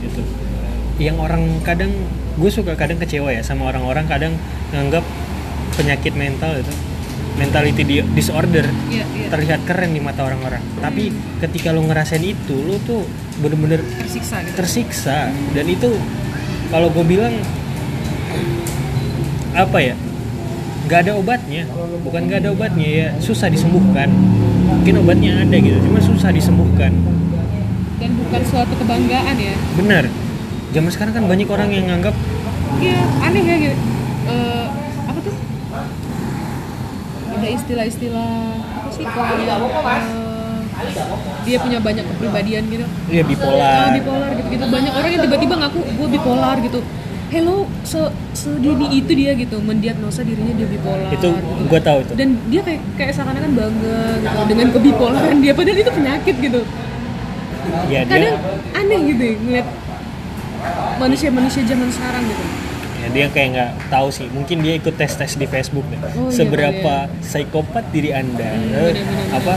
gitu. 0.02 0.22
Yang 1.00 1.16
orang 1.18 1.42
kadang 1.64 1.92
gue 2.36 2.50
suka 2.52 2.76
kadang 2.76 2.96
kecewa 2.96 3.32
ya 3.32 3.42
sama 3.42 3.68
orang-orang 3.68 4.04
kadang 4.06 4.32
nganggap 4.72 5.04
penyakit 5.74 6.12
mental 6.12 6.52
itu 6.56 6.72
mentality 7.40 7.82
di- 7.82 8.06
disorder 8.12 8.66
iya 8.92 9.04
iya. 9.16 9.28
terlihat 9.32 9.64
keren 9.64 9.96
di 9.96 10.00
mata 10.04 10.24
orang-orang. 10.26 10.60
Tapi 10.78 11.08
ketika 11.40 11.72
lo 11.72 11.80
ngerasain 11.84 12.20
itu 12.20 12.56
lo 12.64 12.76
tuh 12.84 13.04
bener-bener 13.40 13.80
tersiksa 13.96 14.44
gitu. 14.44 14.54
tersiksa. 14.56 15.18
Dan 15.56 15.66
itu 15.68 15.96
kalau 16.68 16.92
gue 16.92 17.04
bilang 17.04 17.32
apa 19.52 19.78
ya 19.80 19.94
nggak 20.88 20.98
ada 21.08 21.12
obatnya. 21.16 21.62
Bukan 22.04 22.20
nggak 22.28 22.40
ada 22.44 22.50
obatnya 22.52 22.88
ya 22.88 23.08
susah 23.22 23.48
disembuhkan. 23.48 24.12
Mungkin 24.68 25.00
obatnya 25.00 25.40
ada 25.40 25.56
gitu 25.56 25.78
cuma 25.88 26.00
susah 26.00 26.30
disembuhkan. 26.32 26.92
Dan 27.96 28.10
bukan 28.18 28.42
suatu 28.44 28.74
kebanggaan 28.76 29.36
ya. 29.38 29.54
Benar. 29.78 30.04
Zaman 30.72 30.90
sekarang 30.92 31.12
kan 31.16 31.24
banyak 31.28 31.48
orang 31.48 31.68
yang 31.72 31.86
nganggap 31.88 32.16
iya 32.80 32.98
aneh 33.24 33.44
ya 33.44 33.56
gitu. 33.60 33.76
Eh, 34.22 34.66
apa 35.06 35.18
tuh 35.20 35.34
ada 37.42 37.48
istilah-istilah 37.58 38.32
apa 38.78 38.88
sih 38.94 39.02
Eh, 39.02 40.58
dia 41.46 41.58
punya 41.62 41.78
banyak 41.78 42.02
kepribadian 42.06 42.62
gitu. 42.70 42.86
Ya 43.10 43.22
Ah, 43.22 43.26
bipolar 43.26 43.90
bipolar 43.94 44.30
gitu 44.34 44.48
gitu 44.50 44.64
banyak 44.66 44.92
orang 44.94 45.10
yang 45.14 45.22
tiba-tiba 45.26 45.54
ngaku 45.58 45.78
gue 45.82 46.08
bipolar 46.14 46.56
gitu. 46.62 46.80
Hello 47.34 47.66
se 47.82 47.98
sedini 48.34 48.86
itu 48.94 49.10
dia 49.14 49.34
gitu. 49.34 49.58
Mendiagnosa 49.58 50.22
dirinya 50.22 50.54
dia 50.54 50.68
bipolar 50.70 51.10
itu 51.10 51.28
gitu. 51.34 51.62
gue 51.66 51.80
tahu 51.82 51.98
itu. 52.06 52.12
Dan 52.14 52.28
dia 52.46 52.62
kayak 52.62 52.80
kayak 52.94 53.12
seakan-akan 53.14 53.52
bangga 53.58 53.98
gitu 54.22 54.38
dengan 54.46 54.66
kebipolaran 54.74 55.36
dia. 55.42 55.52
Padahal 55.54 55.78
itu 55.82 55.92
penyakit 55.94 56.34
gitu. 56.38 56.60
Ya 57.90 58.02
kadang 58.06 58.38
dia 58.38 58.74
aneh 58.74 59.00
gitu 59.06 59.22
ya, 59.22 59.34
ngeliat 59.38 59.66
manusia-manusia 60.98 61.62
zaman 61.66 61.90
sekarang 61.90 62.22
gitu 62.26 62.61
ya 63.02 63.08
dia 63.10 63.26
kayak 63.34 63.48
nggak 63.52 63.70
tahu 63.90 64.08
sih. 64.14 64.26
Mungkin 64.30 64.62
dia 64.62 64.78
ikut 64.78 64.94
tes 64.94 65.12
tes 65.18 65.34
di 65.34 65.46
Facebook 65.50 65.82
deh. 65.90 65.98
Oh, 65.98 66.30
iya, 66.30 66.38
seberapa 66.38 66.94
psikopat 67.20 67.84
diri 67.90 68.14
anda? 68.14 68.46
Hmm, 68.46 68.70
Eh, 68.72 68.90
benar-benar, 68.94 69.26
apa 69.34 69.54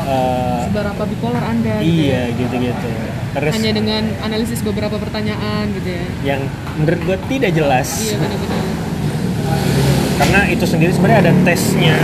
eh, 0.00 0.60
seberapa 0.66 1.02
bipolar 1.06 1.44
anda 1.44 1.74
gitu 1.84 1.92
iya 2.02 2.22
ya. 2.32 2.38
gitu 2.40 2.54
gitu 2.56 2.88
terus 3.30 3.52
hanya 3.54 3.70
dengan 3.76 4.02
analisis 4.26 4.58
beberapa 4.66 4.98
pertanyaan 4.98 5.70
gitu 5.78 5.88
ya? 5.94 6.04
Yang 6.34 6.40
menurut 6.82 7.00
gue 7.06 7.16
tidak 7.30 7.50
jelas. 7.54 7.88
Iya 8.10 8.16
benar-benar 8.18 8.70
karena 10.20 10.40
itu 10.52 10.64
sendiri 10.68 10.92
sebenarnya 10.92 11.20
ada 11.26 11.32
tesnya. 11.48 11.96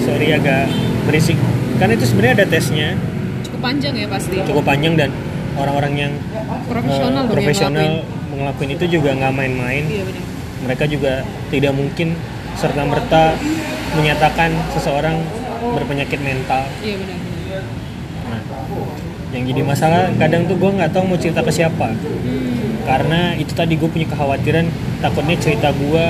Sorry 0.00 0.32
agak 0.32 0.72
berisik. 1.04 1.36
Karena 1.76 1.92
itu 1.92 2.06
sebenarnya 2.08 2.34
ada 2.40 2.46
tesnya. 2.48 2.88
Cukup 3.44 3.60
panjang 3.60 3.92
ya 3.92 4.06
pasti. 4.08 4.36
Cukup 4.48 4.64
panjang 4.64 4.94
dan 4.96 5.10
orang-orang 5.60 5.92
yang 6.08 6.12
profesional 6.66 7.20
yang 7.20 7.28
profesional 7.28 7.90
ngelakuin. 8.36 8.70
itu 8.76 8.84
juga 8.98 9.10
nggak 9.14 9.32
main-main 9.34 9.84
iya 9.86 10.02
benar 10.04 10.24
mereka 10.64 10.84
juga 10.88 11.20
tidak 11.52 11.72
mungkin 11.76 12.16
serta 12.56 12.82
merta 12.88 13.36
menyatakan 13.94 14.50
seseorang 14.72 15.20
berpenyakit 15.74 16.20
mental 16.24 16.64
iya 16.80 16.96
benar 16.96 17.18
benar 17.20 17.62
nah 18.24 18.40
yang 19.34 19.44
jadi 19.50 19.62
masalah 19.66 20.02
kadang 20.16 20.46
tuh 20.46 20.56
gue 20.56 20.70
nggak 20.70 20.90
tahu 20.94 21.04
mau 21.10 21.18
cerita 21.18 21.42
ke 21.42 21.50
siapa 21.50 21.90
hmm. 21.90 22.86
karena 22.86 23.34
itu 23.34 23.52
tadi 23.52 23.74
gue 23.74 23.90
punya 23.90 24.06
kekhawatiran 24.06 24.66
takutnya 25.02 25.36
cerita 25.42 25.74
gue 25.74 26.06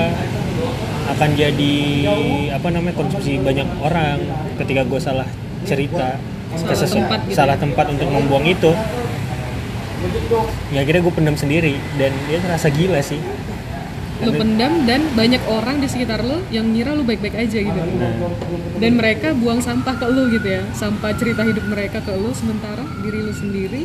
akan 1.05 1.29
jadi 1.37 1.77
apa 2.53 2.67
namanya 2.73 2.97
konsumsi 2.97 3.37
banyak 3.37 3.65
orang 3.77 4.17
ketika 4.57 4.81
gue 4.85 4.99
salah 5.01 5.27
cerita 5.65 6.17
ke 6.55 6.73
Salah 6.73 6.87
tempat 6.87 7.19
gitu 7.27 7.35
salah 7.35 7.57
ya. 7.57 7.61
tempat 7.61 7.85
untuk 7.91 8.07
membuang 8.07 8.45
itu 8.47 8.71
ya 10.71 10.79
akhirnya 10.81 11.01
gue 11.01 11.13
pendam 11.13 11.35
sendiri 11.35 11.79
dan 11.95 12.11
dia 12.27 12.37
terasa 12.39 12.67
gila 12.69 12.99
sih. 12.99 13.19
Lu 14.23 14.31
pendam 14.31 14.87
dan 14.87 15.11
banyak 15.11 15.43
orang 15.45 15.83
di 15.83 15.91
sekitar 15.91 16.23
lu 16.23 16.39
yang 16.47 16.71
ngira 16.71 16.95
lu 16.95 17.03
baik-baik 17.03 17.35
aja 17.35 17.59
gitu. 17.59 17.75
Nah, 17.99 18.15
dan 18.79 18.91
mereka 18.95 19.35
buang 19.35 19.59
sampah 19.59 19.91
ke 19.99 20.07
lu 20.07 20.31
gitu 20.31 20.47
ya. 20.47 20.63
Sampah 20.71 21.11
cerita 21.13 21.43
hidup 21.43 21.67
mereka 21.67 21.99
ke 21.99 22.15
lu 22.15 22.31
sementara 22.31 22.87
diri 23.03 23.19
lu 23.19 23.35
sendiri 23.35 23.83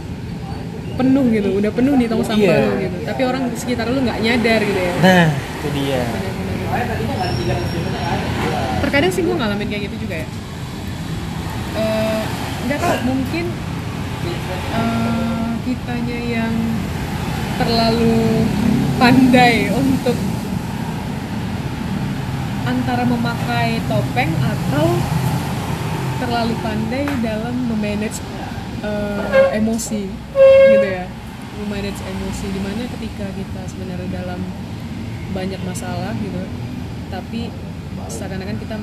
penuh 0.95 1.27
gitu. 1.35 1.51
Udah 1.59 1.73
penuh 1.75 1.99
nih 1.99 2.07
tong 2.07 2.23
sampah 2.23 2.47
Iya. 2.47 2.63
lu 2.63 2.73
gitu. 2.79 2.97
Tapi 3.11 3.23
orang 3.27 3.43
di 3.51 3.57
sekitar 3.59 3.91
lu 3.91 3.99
nggak 4.07 4.19
nyadar 4.23 4.61
gitu 4.63 4.81
ya. 4.81 4.95
Nah 5.03 5.27
itu 5.35 5.69
dia. 5.75 6.01
Terkadang 8.81 9.11
sih 9.11 9.23
gue 9.27 9.35
ngalamin 9.35 9.67
kayak 9.67 9.83
gitu 9.91 9.97
juga 10.07 10.15
ya. 10.23 10.27
Eh, 11.71 12.23
nggak 12.71 12.79
tahu 12.79 12.97
mungkin 13.03 13.45
eh, 14.29 15.51
kitanya 15.65 16.19
yang 16.21 16.55
terlalu 17.61 18.45
pandai 18.97 19.69
untuk 19.73 20.17
antara 22.65 23.03
memakai 23.05 23.81
topeng 23.89 24.33
atau 24.41 24.87
terlalu 26.21 26.55
pandai 26.61 27.05
dalam 27.25 27.57
memanage 27.69 28.21
eh, 28.85 29.57
emosi 29.57 30.05
gitu 30.77 30.89
ya. 30.89 31.05
Memanage 31.61 32.01
emosi 32.01 32.47
di 32.53 32.61
mana 32.61 32.89
ketika 32.89 33.27
kita 33.37 33.63
sebenarnya 33.69 34.09
dalam 34.25 34.41
banyak 35.33 35.61
masalah 35.65 36.13
gitu. 36.21 36.45
Tapi 37.11 37.51
seakan-akan 38.09 38.57
kita 38.57 38.77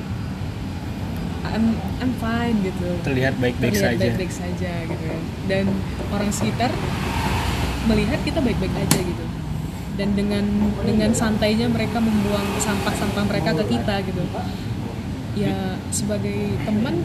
I'm, 1.54 1.76
I'm 2.00 2.12
fine 2.20 2.56
gitu. 2.62 2.88
Terlihat 3.04 3.34
baik-baik 3.40 3.72
terlihat 3.74 3.92
saja. 3.94 4.02
baik-baik 4.04 4.32
saja 4.32 4.72
gitu 4.88 5.04
ya. 5.04 5.18
Dan 5.48 5.64
orang 6.12 6.30
sekitar 6.32 6.70
melihat 7.88 8.20
kita 8.24 8.38
baik-baik 8.44 8.74
aja 8.76 8.98
gitu. 9.00 9.24
Dan 9.98 10.14
dengan 10.14 10.44
dengan 10.86 11.10
santainya 11.10 11.66
mereka 11.66 11.98
membuang 11.98 12.46
sampah-sampah 12.62 13.24
mereka 13.26 13.50
ke 13.62 13.64
kita 13.78 13.94
gitu. 14.06 14.22
Ya 15.38 15.78
sebagai 15.90 16.58
teman 16.66 17.02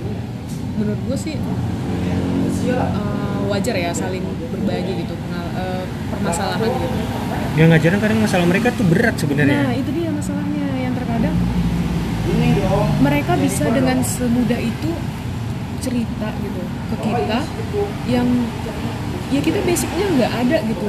menurut 0.73 0.99
gue 1.05 1.17
sih 1.17 1.35
uh, 2.69 3.39
wajar 3.49 3.75
ya 3.77 3.93
saling 3.93 4.25
berbagi 4.49 5.05
gitu 5.05 5.13
pengal- 5.13 5.53
uh, 5.53 5.83
permasalahan 6.09 6.69
gitu. 6.69 6.97
Yang 7.53 7.67
ngajarin 7.77 7.99
kadang 8.01 8.19
masalah 8.25 8.45
mereka 8.49 8.67
tuh 8.73 8.85
berat 8.89 9.13
nah 9.13 9.21
sebenarnya 9.21 9.59
itu 9.77 9.91
dia 9.93 10.02
mereka 13.01 13.33
bisa 13.37 13.65
dengan 13.69 13.99
semudah 14.03 14.59
itu 14.59 14.91
cerita 15.83 16.27
gitu 16.39 16.63
ke 16.63 16.95
kita 17.03 17.39
yang 18.07 18.27
ya 19.33 19.39
kita 19.43 19.59
basicnya 19.67 20.05
nggak 20.19 20.31
ada 20.47 20.57
gitu. 20.67 20.87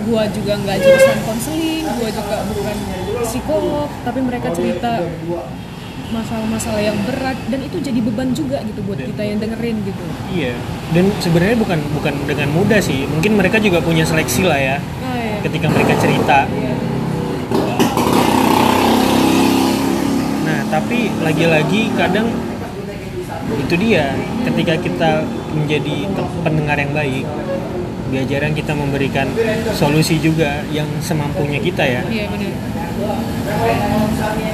Gua 0.00 0.24
juga 0.32 0.56
nggak 0.56 0.76
jurusan 0.80 1.18
konseling 1.28 1.84
gua 1.84 2.08
juga 2.08 2.36
bukan 2.48 2.76
psikolog 3.26 3.88
tapi 4.06 4.20
mereka 4.24 4.48
cerita 4.54 5.04
masalah-masalah 6.10 6.82
yang 6.82 6.98
berat 7.06 7.38
dan 7.46 7.62
itu 7.62 7.78
jadi 7.78 8.02
beban 8.02 8.34
juga 8.34 8.58
gitu 8.66 8.82
buat 8.82 8.98
kita 8.98 9.22
yang 9.22 9.38
dengerin 9.38 9.76
gitu. 9.86 10.02
Iya. 10.34 10.54
Dan 10.90 11.06
sebenarnya 11.22 11.56
bukan 11.58 11.78
bukan 11.94 12.14
dengan 12.26 12.48
mudah 12.50 12.82
sih. 12.82 13.06
Mungkin 13.06 13.38
mereka 13.38 13.62
juga 13.62 13.78
punya 13.78 14.02
seleksi 14.02 14.42
lah 14.42 14.58
ya 14.58 14.76
ya. 14.80 15.38
ketika 15.46 15.66
mereka 15.70 15.92
cerita. 16.02 16.38
Iya. 16.50 16.74
Nah, 20.50 20.60
tapi 20.80 21.12
lagi-lagi 21.20 21.92
kadang 21.92 22.32
itu 23.60 23.74
dia 23.76 24.16
ketika 24.48 24.74
kita 24.80 25.10
menjadi 25.52 26.08
pendengar 26.40 26.80
yang 26.80 26.90
baik, 26.96 27.26
diajaran 28.08 28.56
kita 28.56 28.72
memberikan 28.72 29.28
solusi 29.76 30.16
juga 30.18 30.64
yang 30.72 30.88
semampunya 31.04 31.60
kita 31.60 31.84
ya, 31.84 32.02
iya 32.08 32.24
benar 32.32 32.50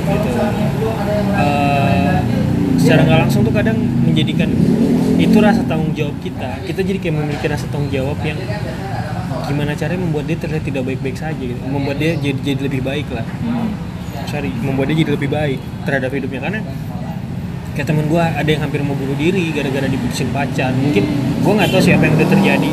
gitu. 0.07 0.31
Eh, 1.37 2.17
secara 2.77 3.01
nggak 3.07 3.21
langsung 3.25 3.41
tuh 3.47 3.55
kadang 3.55 3.79
menjadikan 3.81 4.51
itu 5.17 5.37
rasa 5.41 5.65
tanggung 5.65 5.97
jawab 5.97 6.17
kita. 6.21 6.61
Kita 6.69 6.81
jadi 6.85 6.99
kayak 7.01 7.17
memiliki 7.17 7.47
rasa 7.49 7.65
tanggung 7.73 7.89
jawab 7.89 8.21
yang 8.21 8.37
gimana 9.47 9.73
caranya 9.73 10.03
membuat 10.03 10.27
dia 10.27 10.37
terlihat 10.37 10.65
tidak 10.67 10.83
baik-baik 10.85 11.17
saja, 11.17 11.39
gitu. 11.39 11.61
membuat 11.65 11.97
dia 12.03 12.19
jadi 12.19 12.39
jadi 12.43 12.61
lebih 12.67 12.83
baik 12.83 13.09
lah. 13.15 13.25
Sorry 14.27 14.51
membuat 14.51 14.93
dia 14.93 15.07
jadi 15.07 15.13
lebih 15.15 15.31
baik 15.31 15.59
terhadap 15.87 16.11
hidupnya. 16.13 16.41
Karena 16.47 16.61
kayak 17.77 17.87
temen 17.87 18.05
gue 18.09 18.23
ada 18.23 18.49
yang 18.49 18.63
hampir 18.65 18.81
mau 18.83 18.97
bunuh 18.97 19.15
diri 19.15 19.53
gara-gara 19.55 19.87
diputusin 19.87 20.29
pacar. 20.35 20.75
Mungkin 20.75 21.05
gue 21.45 21.53
nggak 21.53 21.71
tahu 21.71 21.83
siapa 21.83 22.03
yang 22.05 22.15
udah 22.19 22.29
terjadi 22.29 22.71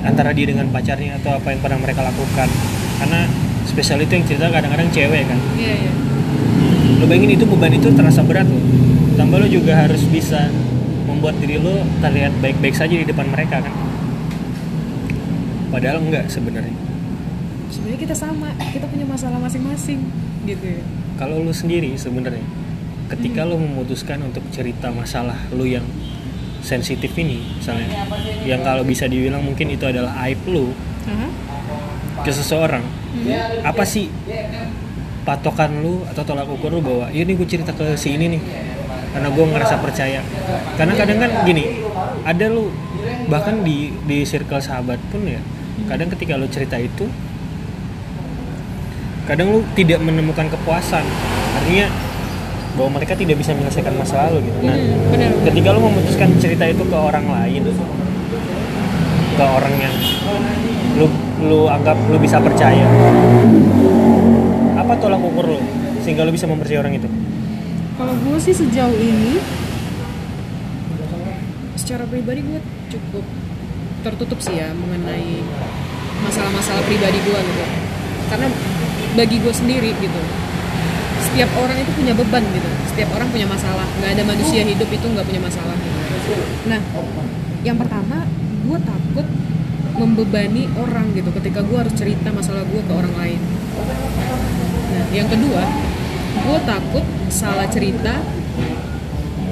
antara 0.00 0.32
dia 0.32 0.48
dengan 0.48 0.66
pacarnya 0.72 1.20
atau 1.20 1.36
apa 1.36 1.52
yang 1.52 1.60
pernah 1.60 1.78
mereka 1.80 2.00
lakukan. 2.02 2.48
Karena 2.98 3.20
spesial 3.68 4.00
itu 4.02 4.12
yang 4.16 4.24
cerita 4.26 4.48
kadang-kadang 4.48 4.88
cewek 4.90 5.22
kan. 5.28 5.38
Iya 5.54 5.72
iya. 5.86 5.92
Lo 6.98 7.04
bayangin 7.06 7.36
itu 7.38 7.44
beban 7.46 7.72
itu 7.76 7.88
terasa 7.94 8.24
berat 8.24 8.48
loh. 8.48 8.64
Tambah 9.14 9.38
lo 9.38 9.46
juga 9.46 9.76
harus 9.76 10.02
bisa 10.08 10.48
membuat 11.04 11.36
diri 11.38 11.60
lo 11.60 11.84
terlihat 12.00 12.32
baik-baik 12.40 12.74
saja 12.74 12.94
di 12.96 13.06
depan 13.06 13.28
mereka 13.28 13.60
kan. 13.60 13.74
Padahal 15.68 16.00
enggak 16.00 16.32
sebenarnya 16.32 16.87
sebenarnya 17.88 18.04
kita 18.04 18.16
sama 18.20 18.52
kita 18.68 18.84
punya 18.84 19.06
masalah 19.08 19.40
masing-masing 19.40 19.96
gitu 20.44 20.76
ya 20.76 20.84
kalau 21.16 21.40
lu 21.40 21.48
sendiri 21.48 21.96
sebenarnya 21.96 22.44
ketika 23.08 23.48
Hmm. 23.48 23.56
lu 23.56 23.64
memutuskan 23.64 24.20
untuk 24.20 24.44
cerita 24.52 24.92
masalah 24.92 25.40
lu 25.56 25.64
yang 25.64 25.88
sensitif 26.60 27.16
ini 27.16 27.40
misalnya 27.56 27.88
yang 28.44 28.60
kalau 28.60 28.84
bisa 28.84 29.08
dibilang 29.08 29.40
mungkin 29.40 29.72
itu 29.72 29.88
adalah 29.88 30.12
aib 30.28 30.36
lu 30.44 30.76
Aha. 31.08 31.32
ke 32.20 32.28
seseorang 32.28 32.84
Hmm. 32.84 33.64
apa 33.64 33.88
sih 33.88 34.12
patokan 35.24 35.80
lu 35.80 36.04
atau 36.04 36.28
tolak 36.28 36.44
ukur 36.44 36.68
lu 36.68 36.84
bahwa 36.84 37.08
ini 37.08 37.32
gue 37.32 37.48
cerita 37.48 37.72
ke 37.72 37.96
si 37.96 38.20
ini 38.20 38.36
nih 38.36 38.42
karena 39.16 39.32
gue 39.32 39.44
ngerasa 39.48 39.80
percaya 39.80 40.20
karena 40.76 40.92
kadang 40.92 41.24
kan 41.24 41.30
gini 41.48 41.80
ada 42.20 42.52
lu 42.52 42.68
bahkan 43.32 43.64
di 43.64 43.96
di 44.04 44.28
circle 44.28 44.60
sahabat 44.60 45.00
pun 45.08 45.24
ya 45.24 45.40
kadang 45.88 46.12
ketika 46.12 46.36
lu 46.36 46.44
cerita 46.52 46.76
itu 46.76 47.08
kadang 49.28 49.52
lu 49.52 49.60
tidak 49.76 50.00
menemukan 50.00 50.48
kepuasan. 50.48 51.04
Artinya 51.60 51.92
bahwa 52.74 52.96
mereka 52.96 53.12
tidak 53.12 53.36
bisa 53.36 53.52
menyelesaikan 53.52 53.92
masalah 53.92 54.32
lu 54.32 54.40
gitu. 54.40 54.58
Nah 54.64 54.72
Hmm, 54.72 55.12
benar. 55.12 55.30
ketika 55.52 55.68
lu 55.76 55.80
memutuskan 55.84 56.28
cerita 56.40 56.64
itu 56.64 56.80
ke 56.80 56.96
orang 56.96 57.26
lain 57.28 57.62
ke 59.38 59.44
orang 59.44 59.74
yang 59.78 59.94
lu 60.98 61.06
lu 61.42 61.60
anggap 61.70 61.94
lu 62.10 62.18
bisa 62.18 62.42
percaya 62.42 62.82
apa 64.74 64.92
tolak 64.98 65.22
ukur 65.22 65.46
lu 65.46 65.60
sehingga 66.02 66.26
lu 66.26 66.32
bisa 66.32 66.48
mempercayai 66.48 66.80
orang 66.80 66.94
itu? 66.96 67.08
Kalau 67.98 68.14
gue 68.14 68.38
sih 68.40 68.54
sejauh 68.54 68.94
ini 68.94 69.42
secara 71.74 72.04
pribadi 72.06 72.40
gue 72.42 72.60
cukup 72.90 73.24
tertutup 74.06 74.38
sih 74.38 74.54
ya 74.54 74.70
mengenai 74.70 75.42
masalah-masalah 76.22 76.82
pribadi 76.86 77.18
gue 77.20 77.38
gitu. 77.38 77.64
Karena 78.28 78.46
bagi 79.16 79.40
gue 79.40 79.54
sendiri 79.54 79.94
gitu, 79.96 80.20
setiap 81.28 81.50
orang 81.60 81.80
itu 81.80 81.90
punya 81.96 82.12
beban 82.12 82.44
gitu. 82.52 82.68
Setiap 82.92 83.14
orang 83.14 83.28
punya 83.30 83.46
masalah. 83.46 83.86
Nggak 84.02 84.10
ada 84.18 84.24
manusia 84.26 84.60
hidup 84.66 84.88
itu 84.90 85.06
nggak 85.06 85.26
punya 85.26 85.42
masalah. 85.42 85.76
Gitu. 85.78 86.42
Nah, 86.66 86.80
yang 87.62 87.78
pertama 87.78 88.26
gue 88.68 88.78
takut 88.82 89.26
membebani 89.98 90.70
orang 90.78 91.10
gitu 91.14 91.30
ketika 91.34 91.62
gue 91.62 91.78
harus 91.78 91.94
cerita 91.94 92.30
masalah 92.30 92.62
gue 92.66 92.82
ke 92.82 92.92
orang 92.92 93.14
lain. 93.18 93.40
Nah, 94.94 95.04
yang 95.14 95.26
kedua, 95.30 95.62
gue 96.38 96.58
takut 96.66 97.04
salah 97.30 97.66
cerita, 97.70 98.18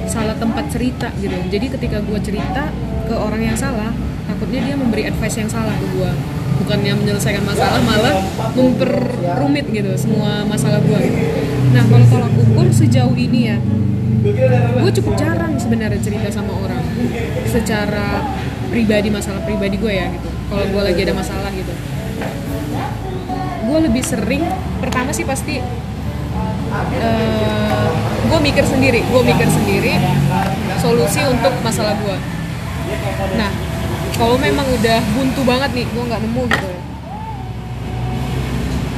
salah 0.07 0.35
tempat 0.39 0.71
cerita 0.71 1.11
gitu. 1.19 1.35
Jadi 1.51 1.65
ketika 1.71 1.99
gue 2.03 2.19
cerita 2.23 2.71
ke 3.07 3.15
orang 3.15 3.43
yang 3.43 3.57
salah, 3.59 3.91
takutnya 4.27 4.59
dia 4.71 4.75
memberi 4.75 5.07
advice 5.07 5.39
yang 5.39 5.51
salah 5.51 5.75
ke 5.75 5.87
gue. 5.95 6.11
Bukannya 6.63 6.93
menyelesaikan 6.99 7.43
masalah, 7.47 7.79
malah 7.85 8.15
memperrumit 8.57 9.65
gitu 9.71 9.91
semua 9.95 10.43
masalah 10.43 10.83
gue 10.83 10.99
gitu. 10.99 11.19
Nah, 11.71 11.83
kalau 11.87 12.05
tolak 12.11 12.33
ukur 12.35 12.67
sejauh 12.73 13.15
ini 13.15 13.53
ya, 13.53 13.57
gue 14.81 14.91
cukup 14.99 15.13
jarang 15.15 15.55
sebenarnya 15.55 16.01
cerita 16.03 16.27
sama 16.33 16.51
orang 16.57 16.83
secara 17.47 18.25
pribadi 18.67 19.07
masalah 19.07 19.39
pribadi 19.47 19.79
gue 19.79 19.93
ya 19.95 20.07
gitu. 20.11 20.29
Kalau 20.47 20.65
gue 20.67 20.81
lagi 20.81 20.99
ada 21.03 21.13
masalah 21.15 21.51
gitu, 21.55 21.73
gue 23.67 23.79
lebih 23.83 24.03
sering 24.03 24.43
pertama 24.79 25.11
sih 25.11 25.23
pasti 25.27 25.59
gue 28.27 28.39
mikir 28.43 28.65
sendiri 28.67 28.99
gue 29.07 29.21
mikir 29.23 29.47
sendiri 29.47 29.93
solusi 30.83 31.23
untuk 31.27 31.53
masalah 31.63 31.95
gue 31.95 32.17
nah 33.39 33.51
kalau 34.17 34.35
memang 34.41 34.65
udah 34.65 34.97
buntu 35.13 35.41
banget 35.45 35.69
nih 35.77 35.85
gue 35.85 36.03
nggak 36.09 36.21
nemu 36.25 36.43
gitu. 36.49 36.67
Ya 36.67 36.81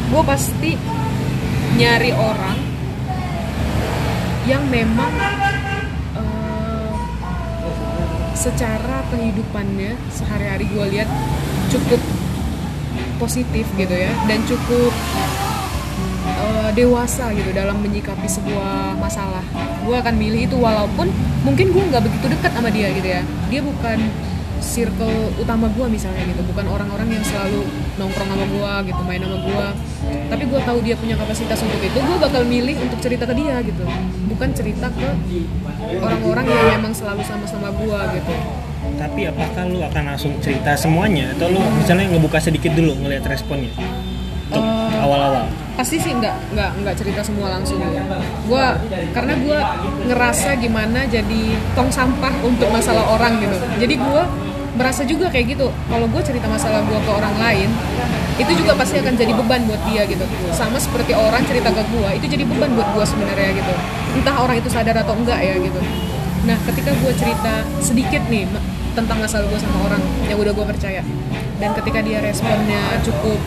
gue 0.09 0.23
pasti 0.25 0.73
nyari 1.77 2.11
orang 2.17 2.57
yang 4.49 4.65
memang 4.73 5.13
eh, 6.17 6.91
secara 8.33 9.05
kehidupannya 9.13 9.93
sehari-hari 10.09 10.65
gue 10.65 10.85
lihat 10.97 11.09
cukup 11.69 12.01
positif 13.21 13.69
gitu 13.77 13.93
ya 13.93 14.09
dan 14.25 14.41
cukup 14.49 14.89
eh, 16.25 16.69
dewasa 16.73 17.29
gitu 17.37 17.53
dalam 17.53 17.77
menyikapi 17.77 18.25
sebuah 18.25 18.97
masalah. 18.97 19.45
Gue 19.85 19.93
akan 19.93 20.17
milih 20.17 20.49
itu 20.49 20.57
walaupun 20.57 21.13
mungkin 21.45 21.69
gue 21.69 21.83
nggak 21.85 22.01
begitu 22.01 22.33
dekat 22.33 22.51
sama 22.57 22.73
dia 22.73 22.89
gitu 22.97 23.05
ya. 23.05 23.21
Dia 23.53 23.61
bukan 23.61 24.09
circle 24.59 25.33
utama 25.39 25.67
gue 25.71 25.87
misalnya 25.87 26.23
gitu. 26.23 26.41
Bukan 26.45 26.65
orang-orang 26.67 27.09
yang 27.19 27.23
selalu 27.23 27.65
nongkrong 27.97 28.29
sama 28.29 28.45
gue 28.45 28.73
gitu 28.93 29.01
main 29.03 29.21
sama 29.23 29.37
gue 29.43 29.67
tapi 30.29 30.43
gue 30.45 30.61
tahu 30.61 30.79
dia 30.85 30.95
punya 30.95 31.15
kapasitas 31.17 31.59
untuk 31.59 31.81
itu 31.81 31.97
gue 31.99 32.17
bakal 32.21 32.41
milih 32.45 32.75
untuk 32.79 32.99
cerita 33.01 33.25
ke 33.25 33.33
dia 33.35 33.59
gitu. 33.65 33.83
Bukan 34.29 34.49
cerita 34.53 34.87
ke 34.93 35.07
orang-orang 35.99 36.45
yang 36.47 36.65
memang 36.79 36.93
selalu 36.93 37.21
sama-sama 37.25 37.73
gue 37.73 37.99
gitu. 38.21 38.33
Tapi 38.95 39.21
apakah 39.27 39.63
lu 39.67 39.79
akan 39.83 40.03
langsung 40.15 40.33
cerita 40.39 40.75
semuanya? 40.75 41.35
Atau 41.35 41.51
lu 41.51 41.59
misalnya 41.75 42.15
ngebuka 42.15 42.39
sedikit 42.39 42.71
dulu 42.73 42.95
ngelihat 43.03 43.27
responnya? 43.27 43.71
Untuk 44.49 44.63
Eh, 44.65 45.05
awal-awal. 45.05 45.45
pasti 45.77 45.95
sih 45.95 46.11
nggak 46.11 46.57
nggak 46.57 46.71
nggak 46.83 46.95
cerita 46.97 47.21
semua 47.23 47.53
langsung. 47.55 47.79
Gue 48.49 48.65
karena 49.13 49.33
gue 49.37 49.59
ngerasa 50.09 50.57
gimana 50.59 51.05
jadi 51.07 51.41
tong 51.77 51.87
sampah 51.87 52.33
untuk 52.43 52.67
masalah 52.73 53.05
orang 53.13 53.39
gitu. 53.39 53.55
Jadi 53.79 53.95
gue 53.95 54.23
merasa 54.79 55.03
juga 55.03 55.27
kayak 55.27 55.59
gitu. 55.59 55.67
Kalau 55.91 56.07
gue 56.07 56.21
cerita 56.23 56.47
masalah 56.47 56.79
gue 56.87 56.99
ke 57.03 57.11
orang 57.11 57.35
lain 57.35 57.69
itu 58.39 58.51
juga 58.55 58.71
pasti 58.79 58.95
akan 59.03 59.19
jadi 59.19 59.35
beban 59.35 59.67
buat 59.67 59.81
dia 59.91 60.07
gitu. 60.07 60.23
Sama 60.55 60.79
seperti 60.79 61.11
orang 61.11 61.43
cerita 61.43 61.67
ke 61.75 61.83
gue 61.91 62.09
itu 62.15 62.25
jadi 62.31 62.47
beban 62.47 62.71
buat 62.79 62.87
gue 62.95 63.03
sebenarnya 63.03 63.59
gitu. 63.59 63.73
Entah 64.15 64.35
orang 64.39 64.63
itu 64.63 64.71
sadar 64.71 64.95
atau 65.03 65.19
enggak 65.19 65.43
ya 65.43 65.59
gitu. 65.59 65.79
Nah 66.47 66.55
ketika 66.63 66.95
gue 66.95 67.11
cerita 67.19 67.67
sedikit 67.83 68.23
nih 68.31 68.47
tentang 68.95 69.19
masalah 69.19 69.45
gue 69.51 69.59
sama 69.59 69.91
orang 69.91 70.01
yang 70.31 70.39
udah 70.39 70.55
gue 70.55 70.65
percaya 70.65 71.03
dan 71.59 71.75
ketika 71.75 71.99
dia 71.99 72.23
responnya 72.23 72.79
cukup 73.03 73.37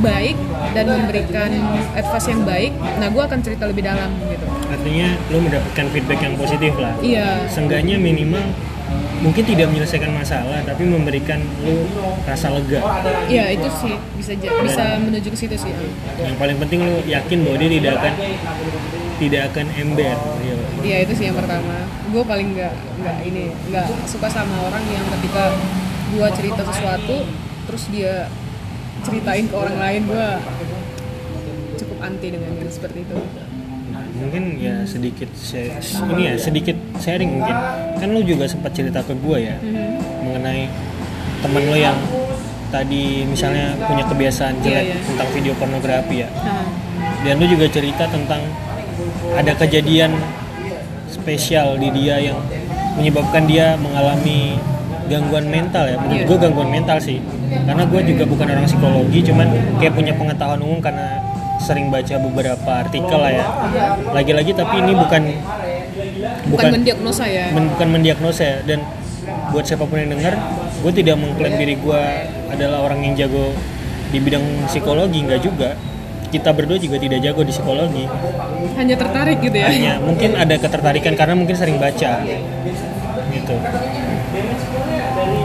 baik 0.00 0.32
dan 0.72 0.88
memberikan 0.88 1.52
advice 1.92 2.32
yang 2.32 2.42
baik 2.48 2.72
nah 2.96 3.12
gue 3.12 3.20
akan 3.20 3.38
cerita 3.44 3.68
lebih 3.68 3.84
dalam 3.84 4.08
gitu. 4.32 4.48
Artinya 4.72 5.08
lu 5.28 5.44
mendapatkan 5.44 5.86
feedback 5.92 6.20
yang 6.24 6.34
positif 6.40 6.72
lah. 6.80 6.96
Iya. 7.04 7.44
Seenggaknya 7.52 8.00
minimal 8.00 8.44
mungkin 9.20 9.44
tidak 9.44 9.68
menyelesaikan 9.68 10.12
masalah 10.16 10.64
tapi 10.64 10.82
memberikan 10.88 11.44
lu 11.60 11.84
rasa 12.24 12.48
lega 12.56 12.80
iya 13.28 13.52
itu 13.52 13.68
sih 13.68 13.94
bisa 14.16 14.32
bisa 14.36 14.84
menuju 14.96 15.28
ke 15.28 15.38
situ 15.38 15.56
sih 15.60 15.72
yang 16.20 16.36
paling 16.40 16.56
penting 16.56 16.80
lu 16.80 17.04
yakin 17.04 17.44
bahwa 17.44 17.56
dia 17.60 17.70
tidak 17.76 17.92
akan 18.00 18.14
tidak 19.20 19.42
akan 19.52 19.66
ember 19.76 20.16
Iya. 20.40 20.56
Iya 20.80 20.96
itu 21.04 21.12
sih 21.12 21.24
yang 21.28 21.36
pertama. 21.36 21.76
Gue 22.08 22.24
paling 22.24 22.56
nggak 22.56 22.72
nggak 22.72 23.16
ini 23.28 23.52
nggak 23.68 23.86
suka 24.08 24.32
sama 24.32 24.56
orang 24.64 24.80
yang 24.88 25.04
ketika 25.20 25.52
gue 26.10 26.28
cerita 26.34 26.62
sesuatu 26.64 27.16
terus 27.68 27.84
dia 27.92 28.26
ceritain 29.04 29.44
ke 29.44 29.54
orang 29.54 29.76
lain 29.76 30.02
gue 30.08 30.28
cukup 31.76 31.98
anti 32.00 32.28
dengan 32.32 32.50
yang 32.56 32.72
seperti 32.72 33.04
itu. 33.04 33.16
Mungkin 34.20 34.42
ya 34.56 34.74
sedikit 34.84 35.30
share- 35.34 35.80
ini 36.10 36.22
ya 36.22 36.34
sedikit 36.36 36.76
sharing 36.96 37.30
mungkin 37.34 37.56
kan 37.96 38.08
lu 38.08 38.20
juga 38.22 38.44
sempat 38.44 38.70
cerita 38.70 39.00
ke 39.00 39.12
gue 39.14 39.38
ya 39.42 39.56
Mhm. 39.56 39.88
mengenai 40.22 40.68
temen 41.40 41.62
lo 41.64 41.74
yang 41.74 41.96
tadi 42.68 43.24
misalnya 43.24 43.74
punya 43.80 44.04
kebiasaan 44.04 44.60
jelek 44.60 44.84
Iya, 44.84 44.94
iya. 44.94 45.02
tentang 45.02 45.28
video 45.32 45.52
pornografi 45.54 46.16
ya 46.18 46.28
Nah, 46.36 46.64
dan 47.20 47.34
lu 47.36 47.46
juga 47.48 47.66
cerita 47.66 48.04
tentang 48.06 48.44
ada 49.32 49.52
kejadian 49.54 50.12
spesial 51.08 51.76
di 51.76 51.88
dia 51.90 52.20
yang 52.22 52.38
menyebabkan 52.94 53.44
dia 53.44 53.74
mengalami 53.76 54.56
gangguan 55.06 55.46
mental 55.46 55.84
ya 55.84 55.96
menurut 55.98 56.16
Iya. 56.16 56.26
gue 56.26 56.36
gangguan 56.38 56.70
mental 56.70 56.98
sih 56.98 57.18
karena 57.50 57.82
gue 57.82 58.00
juga 58.06 58.24
bukan 58.24 58.46
orang 58.48 58.64
psikologi 58.64 59.20
cuman 59.24 59.46
kayak 59.76 59.92
punya 59.92 60.12
pengetahuan 60.14 60.60
umum 60.60 60.78
karena 60.78 61.18
sering 61.60 61.92
baca 61.92 62.16
beberapa 62.16 62.70
artikel 62.72 63.18
lah 63.20 63.32
ya. 63.32 63.46
Lagi-lagi 64.16 64.56
tapi 64.56 64.80
ini 64.80 64.92
bukan 64.96 65.22
bukan, 66.48 66.70
mendiagnosa 66.80 67.24
ya. 67.28 67.52
men- 67.52 67.68
bukan 67.76 67.88
mendiagnosa 67.92 68.42
ya. 68.42 68.58
Dan 68.64 68.80
buat 69.52 69.68
siapa 69.68 69.84
pun 69.84 70.00
yang 70.00 70.10
dengar 70.16 70.34
gue 70.80 70.92
tidak 70.96 71.20
mengklaim 71.20 71.54
diri 71.60 71.76
gue 71.76 72.02
adalah 72.50 72.80
orang 72.82 73.04
yang 73.04 73.14
jago 73.14 73.52
di 74.10 74.18
bidang 74.18 74.42
psikologi 74.66 75.20
nggak 75.22 75.40
juga. 75.44 75.76
Kita 76.30 76.54
berdua 76.54 76.78
juga 76.78 76.96
tidak 76.96 77.20
jago 77.20 77.42
di 77.44 77.52
psikologi. 77.52 78.04
Hanya 78.78 78.96
tertarik 78.96 79.38
gitu 79.44 79.56
ya. 79.60 79.68
hanya 79.68 79.92
mungkin 80.00 80.38
ada 80.38 80.56
ketertarikan 80.56 81.14
karena 81.18 81.34
mungkin 81.36 81.54
sering 81.58 81.76
baca 81.76 82.24
gitu. 83.30 83.54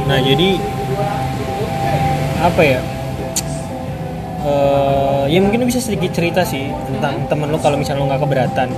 Nah 0.05 0.19
jadi 0.21 0.49
apa 2.45 2.61
ya 2.61 2.79
Eh, 4.45 5.23
ya 5.33 5.41
mungkin 5.41 5.65
lu 5.65 5.65
bisa 5.65 5.81
sedikit 5.81 6.13
cerita 6.13 6.45
sih 6.45 6.69
tentang 6.85 7.17
temen 7.25 7.49
lo 7.49 7.57
kalau 7.57 7.81
misalnya 7.81 8.05
lo 8.05 8.13
nggak 8.13 8.21
keberatan 8.29 8.69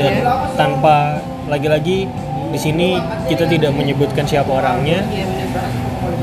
dan 0.00 0.12
tanpa 0.56 1.20
lagi-lagi 1.52 2.08
di 2.48 2.56
sini 2.56 2.96
kita 3.28 3.44
tidak 3.44 3.76
menyebutkan 3.76 4.24
siapa 4.24 4.48
orangnya 4.48 5.04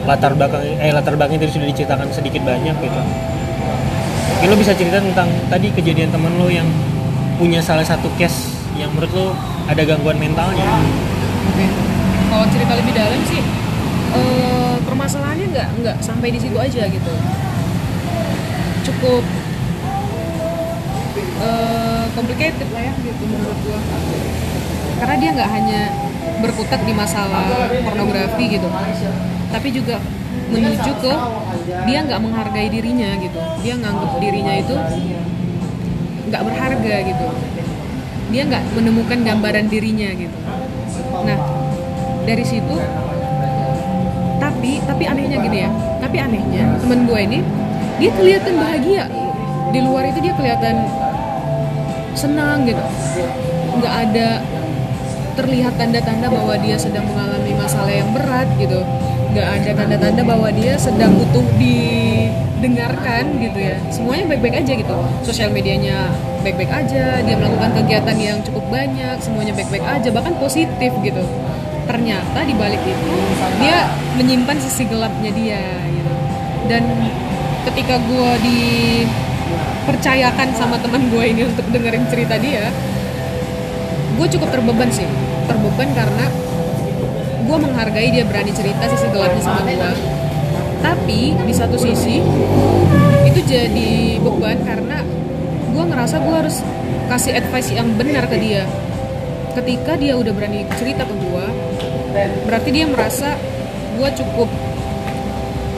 latar 0.09 0.33
belakang 0.33 0.65
eh 0.81 0.89
latar 0.89 1.13
belakangnya 1.13 1.45
tadi 1.45 1.53
sudah 1.61 1.67
diceritakan 1.69 2.09
sedikit 2.09 2.41
banyak 2.41 2.73
gitu 2.81 3.01
mungkin 4.41 4.47
lo 4.49 4.57
bisa 4.57 4.73
cerita 4.73 4.97
tentang 4.97 5.29
tadi 5.53 5.69
kejadian 5.69 6.09
temen 6.09 6.33
lo 6.41 6.49
yang 6.49 6.65
punya 7.37 7.61
salah 7.61 7.85
satu 7.85 8.09
case 8.17 8.57
yang 8.73 8.89
menurut 8.97 9.13
lo 9.13 9.27
ada 9.69 9.85
gangguan 9.85 10.17
mentalnya. 10.17 10.65
Kalau 12.31 12.45
cerita 12.49 12.73
lebih 12.73 12.93
dalam 12.97 13.21
sih 13.29 13.41
eh, 14.17 14.75
permasalahannya 14.81 15.45
nggak 15.53 15.67
nggak 15.83 15.97
sampai 16.01 16.33
di 16.33 16.39
situ 16.41 16.57
aja 16.57 16.89
gitu. 16.89 17.13
Cukup 18.89 19.21
eh, 21.45 22.03
complicated 22.17 22.69
lah 22.73 22.81
ya 22.81 22.93
gitu 23.05 23.23
menurut 23.29 23.57
gua. 23.61 23.79
Karena 24.97 25.15
dia 25.21 25.29
nggak 25.37 25.49
hanya 25.53 25.81
berkutat 26.41 26.81
di 26.83 26.93
masalah 26.97 27.69
pornografi 27.85 28.49
gitu, 28.49 28.65
tapi 29.53 29.69
juga 29.69 30.01
menuju 30.49 30.91
ke 31.05 31.13
dia 31.85 31.99
nggak 32.01 32.17
menghargai 32.17 32.67
dirinya 32.73 33.13
gitu. 33.21 33.39
Dia 33.61 33.77
nganggap 33.77 34.11
dirinya 34.17 34.53
itu 34.57 34.75
nggak 36.33 36.43
berharga 36.49 36.95
gitu. 37.05 37.25
Dia 38.33 38.41
nggak 38.49 38.63
menemukan 38.73 39.19
gambaran 39.21 39.65
dirinya 39.69 40.09
gitu. 40.17 40.37
Nah, 41.29 41.37
dari 42.25 42.41
situ 42.41 42.75
tapi 44.41 44.81
tapi 44.81 45.03
anehnya 45.05 45.37
gini 45.45 45.57
ya. 45.61 45.69
Tapi 46.01 46.17
anehnya 46.17 46.73
temen 46.81 47.05
gue 47.05 47.19
ini 47.21 47.39
dia 47.99 48.11
kelihatan 48.15 48.55
bahagia. 48.55 49.05
Di 49.69 49.79
luar 49.83 50.09
itu 50.09 50.19
dia 50.23 50.33
kelihatan 50.33 50.87
senang 52.15 52.65
gitu. 52.65 52.81
nggak 53.79 53.95
ada 54.09 54.41
terlihat 55.37 55.77
tanda-tanda 55.79 56.27
bahwa 56.27 56.57
dia 56.59 56.75
sedang 56.75 57.05
mengalami 57.07 57.53
masalah 57.55 57.93
yang 57.93 58.09
berat 58.11 58.49
gitu. 58.59 58.81
nggak 59.29 59.45
ada 59.61 59.71
tanda-tanda 59.77 60.25
bahwa 60.25 60.49
dia 60.49 60.73
sedang 60.73 61.13
butuh 61.13 61.45
didengarkan 61.61 63.37
gitu 63.37 63.59
ya. 63.61 63.77
Semuanya 63.93 64.25
baik-baik 64.35 64.65
aja 64.65 64.73
gitu. 64.73 64.97
Sosial 65.21 65.53
medianya 65.53 66.09
baik-baik 66.41 66.71
aja. 66.71 67.21
Dia 67.21 67.35
melakukan 67.37 67.71
kegiatan 67.83 68.17
yang 68.17 68.41
cukup 68.41 68.65
banyak. 68.73 69.15
Semuanya 69.21 69.53
baik-baik 69.53 69.85
aja. 69.85 70.09
Bahkan 70.09 70.33
positif 70.41 70.91
gitu 71.05 71.23
ternyata 71.89 72.45
di 72.45 72.53
balik 72.53 72.77
itu 72.85 73.13
dia 73.57 73.89
menyimpan 74.13 74.61
sisi 74.61 74.85
gelapnya 74.85 75.33
dia 75.33 75.57
gitu 75.89 76.13
dan 76.69 76.85
ketika 77.67 77.99
gue 77.99 78.31
dipercayakan 78.45 80.55
sama 80.55 80.79
teman 80.79 81.11
gue 81.11 81.23
ini 81.25 81.43
untuk 81.43 81.67
dengerin 81.73 82.07
cerita 82.07 82.39
dia 82.39 82.71
gue 84.19 84.27
cukup 84.35 84.51
terbeban 84.51 84.91
sih. 84.91 85.07
Terbeban 85.47 85.89
karena 85.95 86.27
gue 87.47 87.57
menghargai 87.57 88.11
dia 88.11 88.27
berani 88.27 88.51
cerita 88.53 88.83
sisi 88.91 89.07
gelapnya 89.09 89.41
sama 89.41 89.65
gue 89.65 89.93
tapi 90.79 91.35
di 91.35 91.51
satu 91.51 91.75
sisi 91.75 92.23
itu 93.27 93.39
jadi 93.43 94.15
beban 94.21 94.63
karena 94.63 95.03
gue 95.71 95.83
ngerasa 95.83 96.23
gue 96.23 96.35
harus 96.35 96.63
kasih 97.09 97.41
advice 97.41 97.73
yang 97.73 97.89
benar 97.97 98.29
ke 98.29 98.37
dia. 98.37 98.69
Ketika 99.57 99.97
dia 99.97 100.13
udah 100.13 100.29
berani 100.29 100.61
cerita 100.77 101.03
ke 101.03 101.15
gue 101.15 101.45
berarti 102.45 102.69
dia 102.69 102.85
merasa 102.85 103.33
gue 103.97 104.09
cukup 104.13 104.49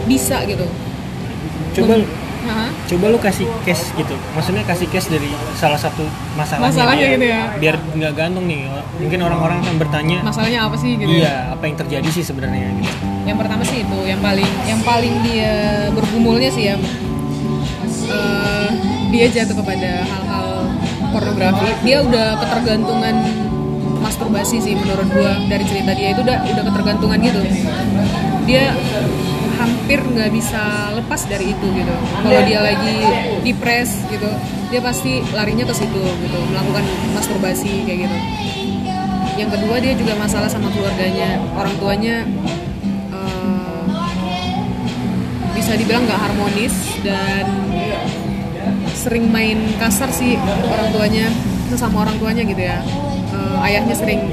bisa 0.05 0.43
gitu 0.49 0.65
coba 1.73 1.93
Mem- 1.95 2.09
Hah? 2.41 2.69
coba 2.89 3.05
lu 3.07 3.19
kasih 3.19 3.45
case 3.61 3.93
gitu 3.93 4.17
maksudnya 4.33 4.65
kasih 4.65 4.89
case 4.89 5.07
dari 5.07 5.29
salah 5.53 5.77
satu 5.77 6.01
masalahnya, 6.33 6.73
Masalahnya 6.73 6.97
dia. 6.99 7.13
gitu 7.13 7.25
ya. 7.27 7.41
biar 7.55 7.75
nggak 7.93 8.13
gantung 8.15 8.45
nih 8.45 8.65
mungkin 8.97 9.19
orang-orang 9.21 9.57
akan 9.61 9.75
bertanya 9.77 10.17
masalahnya 10.21 10.59
apa 10.65 10.75
sih 10.75 10.97
gitu 10.97 11.05
ya? 11.07 11.21
iya 11.21 11.33
apa 11.53 11.63
yang 11.63 11.77
terjadi 11.77 12.09
sih 12.09 12.23
sebenarnya 12.23 12.73
gitu 12.75 12.93
yang 13.21 13.37
pertama 13.37 13.61
sih 13.61 13.85
itu 13.85 13.99
yang 14.03 14.17
paling 14.19 14.49
yang 14.65 14.81
paling 14.81 15.13
dia 15.21 15.53
bergumulnya 15.93 16.49
sih 16.49 16.63
ya 16.65 16.75
eh, 18.09 18.67
dia 19.09 19.25
jatuh 19.29 19.55
kepada 19.55 20.01
hal-hal 20.01 20.47
pornografi 21.11 21.67
dia 21.83 22.01
udah 22.01 22.39
ketergantungan 22.39 23.15
masturbasi 24.01 24.57
sih 24.57 24.73
menurut 24.73 25.05
gua 25.07 25.37
dari 25.45 25.61
cerita 25.61 25.93
dia 25.93 26.09
itu 26.09 26.21
udah 26.21 26.41
udah 26.41 26.63
ketergantungan 26.65 27.19
gitu 27.21 27.41
dia 28.43 28.73
hampir 29.61 30.01
nggak 30.01 30.33
bisa 30.33 30.91
lepas 30.97 31.21
dari 31.29 31.53
itu 31.53 31.67
gitu. 31.77 31.95
Kalau 32.25 32.41
dia 32.49 32.59
lagi 32.65 32.97
depres 33.45 34.01
gitu 34.09 34.29
dia 34.71 34.79
pasti 34.79 35.19
larinya 35.35 35.67
ke 35.67 35.75
situ 35.75 35.99
gitu 35.99 36.39
melakukan 36.47 36.87
masturbasi 37.11 37.83
kayak 37.83 38.07
gitu. 38.07 38.17
Yang 39.35 39.49
kedua 39.59 39.75
dia 39.83 39.93
juga 39.99 40.13
masalah 40.15 40.47
sama 40.47 40.71
keluarganya. 40.71 41.43
Orang 41.59 41.75
tuanya 41.75 42.23
eh, 43.11 43.83
bisa 45.51 45.75
dibilang 45.75 46.07
nggak 46.07 46.21
harmonis 46.23 46.73
dan 47.03 47.45
sering 48.95 49.27
main 49.33 49.57
kasar 49.81 50.07
sih 50.13 50.37
orang 50.69 50.87
tuanya 50.93 51.25
sesama 51.67 52.07
orang 52.07 52.15
tuanya 52.15 52.43
gitu 52.47 52.63
ya. 52.63 52.79
Eh, 53.35 53.65
ayahnya 53.67 53.95
sering 53.95 54.23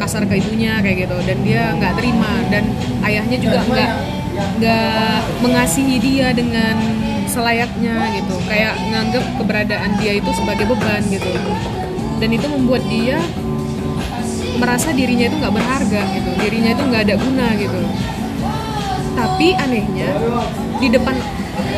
kasar 0.00 0.24
ke 0.24 0.40
ibunya 0.40 0.80
kayak 0.80 1.04
gitu. 1.04 1.16
Dan 1.28 1.44
dia 1.44 1.76
nggak 1.76 1.92
terima. 2.00 2.32
Dan 2.48 2.72
ayahnya 3.04 3.36
juga 3.36 3.60
nggak 3.68 4.13
nggak 4.34 5.18
mengasihi 5.42 5.96
dia 6.02 6.34
dengan 6.34 6.76
selayaknya 7.30 8.18
gitu. 8.20 8.36
Kayak 8.46 8.74
nganggap 8.90 9.24
keberadaan 9.40 9.90
dia 9.98 10.12
itu 10.18 10.30
sebagai 10.34 10.66
beban 10.70 11.02
gitu. 11.10 11.30
Dan 12.22 12.30
itu 12.30 12.46
membuat 12.46 12.82
dia 12.86 13.18
merasa 14.54 14.94
dirinya 14.94 15.26
itu 15.26 15.36
nggak 15.38 15.54
berharga 15.54 16.02
gitu. 16.14 16.30
Dirinya 16.38 16.70
itu 16.74 16.82
nggak 16.82 17.02
ada 17.10 17.14
guna 17.18 17.46
gitu. 17.58 17.80
Tapi 19.14 19.46
anehnya 19.54 20.10
di 20.82 20.88
depan 20.90 21.14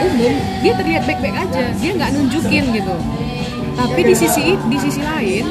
umum 0.01 0.35
dia 0.65 0.73
terlihat 0.77 1.03
baik-baik 1.05 1.37
aja. 1.37 1.65
Dia 1.77 1.91
nggak 1.97 2.11
nunjukin 2.17 2.65
gitu. 2.73 2.97
Tapi 3.77 4.01
di 4.09 4.15
sisi 4.17 4.57
di 4.57 4.77
sisi 4.81 5.01
lain 5.05 5.45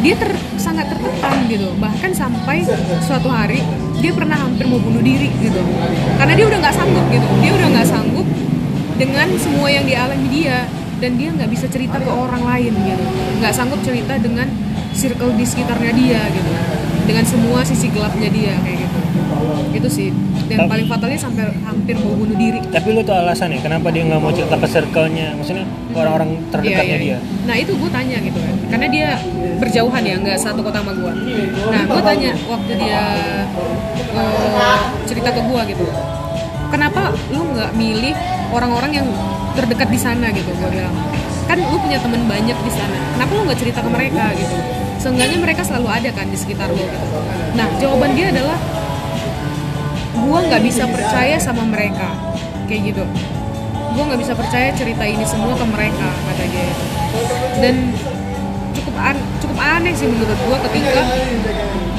dia 0.00 0.14
ter, 0.16 0.32
sangat 0.56 0.86
tertekan 0.90 1.44
gitu. 1.50 1.68
Bahkan 1.76 2.10
sampai 2.14 2.62
suatu 3.04 3.26
hari 3.26 3.60
dia 4.00 4.12
pernah 4.12 4.36
hampir 4.36 4.64
mau 4.64 4.80
bunuh 4.80 5.00
diri 5.00 5.28
gitu. 5.38 5.60
Karena 6.16 6.32
dia 6.34 6.46
udah 6.48 6.58
nggak 6.58 6.74
sanggup 6.74 7.04
gitu. 7.08 7.26
Dia 7.40 7.52
udah 7.54 7.68
nggak 7.70 7.86
sanggup 7.86 8.26
dengan 8.96 9.28
semua 9.36 9.68
yang 9.68 9.84
dialami 9.84 10.26
dia 10.28 10.64
dan 11.00 11.16
dia 11.16 11.28
nggak 11.32 11.48
bisa 11.48 11.66
cerita 11.68 11.96
ke 11.96 12.10
orang 12.10 12.42
lain 12.42 12.72
gitu. 12.74 13.04
Nggak 13.40 13.52
sanggup 13.52 13.80
cerita 13.80 14.16
dengan 14.16 14.48
circle 14.92 15.32
di 15.36 15.44
sekitarnya 15.44 15.92
dia 15.94 16.20
gitu. 16.28 16.50
Dengan 17.04 17.24
semua 17.24 17.60
sisi 17.62 17.88
gelapnya 17.88 18.28
dia 18.28 18.54
kayak 18.60 18.78
gitu. 18.80 18.98
Itu 19.70 19.88
sih. 19.88 20.08
Dan 20.50 20.66
Tapi- 20.66 20.70
paling 20.70 20.86
fatalnya 20.90 21.18
sampai 21.18 21.46
hampir 21.62 21.94
mau 21.96 22.14
bunuh 22.14 22.34
diri. 22.34 22.58
Tapi 22.58 22.88
lu 22.90 23.06
tau 23.06 23.22
alasan 23.22 23.54
ya 23.54 23.62
kenapa 23.62 23.94
dia 23.94 24.02
nggak 24.02 24.18
mau 24.18 24.34
cerita 24.34 24.58
ke 24.58 24.66
circle-nya, 24.66 25.38
maksudnya 25.38 25.62
ke 25.62 25.94
orang-orang 25.94 26.42
terdekatnya 26.50 26.82
Iya, 26.82 26.98
iya, 26.98 26.98
dia. 26.98 27.10
iya. 27.14 27.18
Nah 27.46 27.56
itu 27.56 27.72
gue 27.78 27.90
tanya 27.90 28.16
gitu. 28.18 28.38
Kan, 28.38 28.54
karena 28.66 28.86
dia 28.90 29.08
berjauhan 29.62 30.02
ya, 30.02 30.14
nggak 30.18 30.38
satu 30.38 30.60
kota 30.60 30.82
sama 30.82 30.92
gue. 30.92 31.12
Nah 31.70 31.82
gue 31.86 32.02
tanya 32.02 32.30
waktu 32.50 32.72
dia 32.76 33.02
eh, 34.00 34.78
cerita 35.06 35.30
ke 35.34 35.40
gue 35.44 35.60
gitu, 35.74 35.84
kenapa 36.70 37.12
lu 37.34 37.42
nggak 37.54 37.70
milih 37.74 38.14
orang-orang 38.50 39.02
yang 39.02 39.08
terdekat 39.58 39.88
di 39.90 39.98
sana 40.00 40.30
gitu? 40.30 40.50
Gue 40.56 40.70
bilang, 40.70 40.94
kan 41.46 41.58
lu 41.58 41.76
punya 41.78 41.98
temen 41.98 42.24
banyak 42.26 42.58
di 42.60 42.72
sana, 42.72 42.96
kenapa 43.18 43.30
lu 43.34 43.42
nggak 43.46 43.60
cerita 43.60 43.80
ke 43.82 43.90
mereka 43.90 44.24
gitu? 44.34 44.56
Seenggaknya 45.00 45.38
mereka 45.40 45.62
selalu 45.64 45.88
ada 45.88 46.10
kan 46.12 46.28
di 46.28 46.36
sekitar 46.36 46.68
lu 46.68 46.80
gitu. 46.80 47.06
Nah 47.56 47.66
jawaban 47.80 48.12
dia 48.12 48.28
adalah, 48.30 48.58
gue 50.14 50.38
nggak 50.50 50.62
bisa 50.62 50.84
percaya 50.90 51.36
sama 51.40 51.64
mereka, 51.66 52.12
kayak 52.68 52.94
gitu 52.94 53.04
gue 53.90 54.02
nggak 54.06 54.22
bisa 54.22 54.38
percaya 54.38 54.70
cerita 54.78 55.02
ini 55.02 55.26
semua 55.26 55.50
ke 55.58 55.66
mereka 55.66 56.08
kata 56.14 56.44
dia 56.46 56.70
dan 57.58 57.90
cukup 58.70 58.94
an- 58.94 59.26
cukup 59.42 59.58
aneh 59.58 59.90
sih 59.98 60.06
menurut 60.06 60.38
gue 60.38 60.56
ketika 60.70 61.02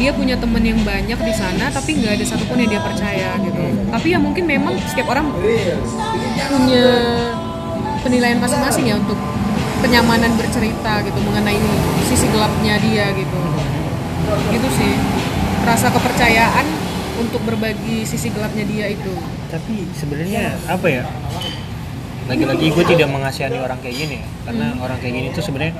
dia 0.01 0.09
punya 0.09 0.33
temen 0.33 0.65
yang 0.65 0.81
banyak 0.81 1.13
di 1.13 1.33
sana 1.37 1.69
tapi 1.69 1.93
nggak 2.01 2.17
ada 2.17 2.25
satupun 2.25 2.57
yang 2.57 2.73
dia 2.73 2.81
percaya 2.81 3.37
gitu. 3.37 3.63
Tapi 3.93 4.07
ya 4.09 4.17
mungkin 4.17 4.49
memang 4.49 4.73
setiap 4.89 5.13
orang 5.13 5.29
punya 6.49 6.85
penilaian 8.01 8.41
masing-masing 8.41 8.89
ya 8.89 8.97
untuk 8.97 9.19
kenyamanan 9.85 10.33
bercerita 10.33 11.05
gitu 11.05 11.19
mengenai 11.21 11.61
sisi 12.09 12.25
gelapnya 12.33 12.81
dia 12.81 13.13
gitu. 13.13 13.39
Gitu 14.49 14.67
sih. 14.73 14.93
Rasa 15.61 15.93
kepercayaan 15.93 16.65
untuk 17.21 17.45
berbagi 17.45 18.01
sisi 18.01 18.33
gelapnya 18.33 18.65
dia 18.65 18.89
itu. 18.89 19.13
Tapi 19.53 19.85
sebenarnya 19.93 20.57
apa 20.65 20.87
ya? 20.89 21.05
Lagi-lagi 22.25 22.73
gue 22.73 22.85
tidak 22.97 23.09
mengasihani 23.13 23.61
orang 23.61 23.77
kayak 23.85 23.95
gini 23.97 24.15
ya, 24.17 24.27
karena 24.49 24.67
Hmm. 24.73 24.85
orang 24.85 24.97
kayak 25.03 25.13
gini 25.19 25.27
tuh 25.35 25.43
sebenarnya 25.43 25.75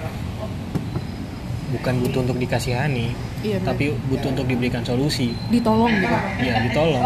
bukan 1.71 1.93
butuh 2.03 2.19
untuk 2.27 2.37
dikasihani, 2.37 3.15
Iya, 3.41 3.57
tapi 3.65 3.97
butuh 4.09 4.29
untuk 4.37 4.45
diberikan 4.45 4.85
solusi. 4.85 5.33
ditolong 5.49 5.89
gitu 5.97 6.17
Ya 6.45 6.61
ditolong. 6.69 7.05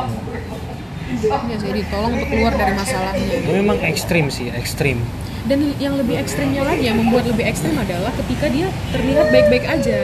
Iya 1.15 1.57
sih 1.61 1.71
ditolong 1.71 2.11
untuk 2.17 2.27
keluar 2.27 2.53
dari 2.57 2.73
masalahnya. 2.75 3.25
Itu 3.39 3.51
memang 3.55 3.77
ekstrim 3.85 4.27
sih, 4.27 4.51
ekstrim. 4.51 4.99
Dan 5.45 5.77
yang 5.77 5.93
lebih 5.95 6.17
ekstrimnya 6.17 6.65
lagi 6.65 6.89
yang 6.89 6.97
membuat 6.97 7.29
lebih 7.29 7.45
ekstrim 7.45 7.77
adalah 7.77 8.09
ketika 8.17 8.49
dia 8.49 8.67
terlihat 8.89 9.29
baik-baik 9.29 9.65
aja. 9.69 9.97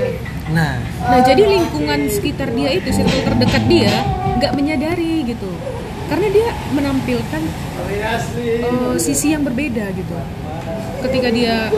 Nah, 0.54 0.78
Nah 1.02 1.20
jadi 1.26 1.42
lingkungan 1.42 2.06
sekitar 2.14 2.54
dia 2.54 2.70
itu, 2.78 2.94
circle 2.94 3.26
terdekat 3.26 3.64
dia 3.66 3.94
nggak 4.38 4.54
menyadari 4.54 5.26
gitu. 5.26 5.50
Karena 6.06 6.28
dia 6.30 6.48
menampilkan 6.78 7.42
eh, 7.90 8.96
sisi 9.02 9.34
yang 9.34 9.42
berbeda 9.42 9.90
gitu. 9.98 10.16
Ketika 11.02 11.34
dia 11.34 11.74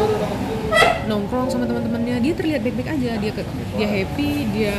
nongkrong 1.08 1.48
sama 1.52 1.68
teman-temannya, 1.68 2.20
dia 2.24 2.34
terlihat 2.34 2.62
baik-baik 2.64 2.90
aja. 2.96 3.12
Dia 3.20 3.32
ke- 3.36 3.50
dia 3.76 3.88
happy, 3.88 4.32
dia 4.56 4.74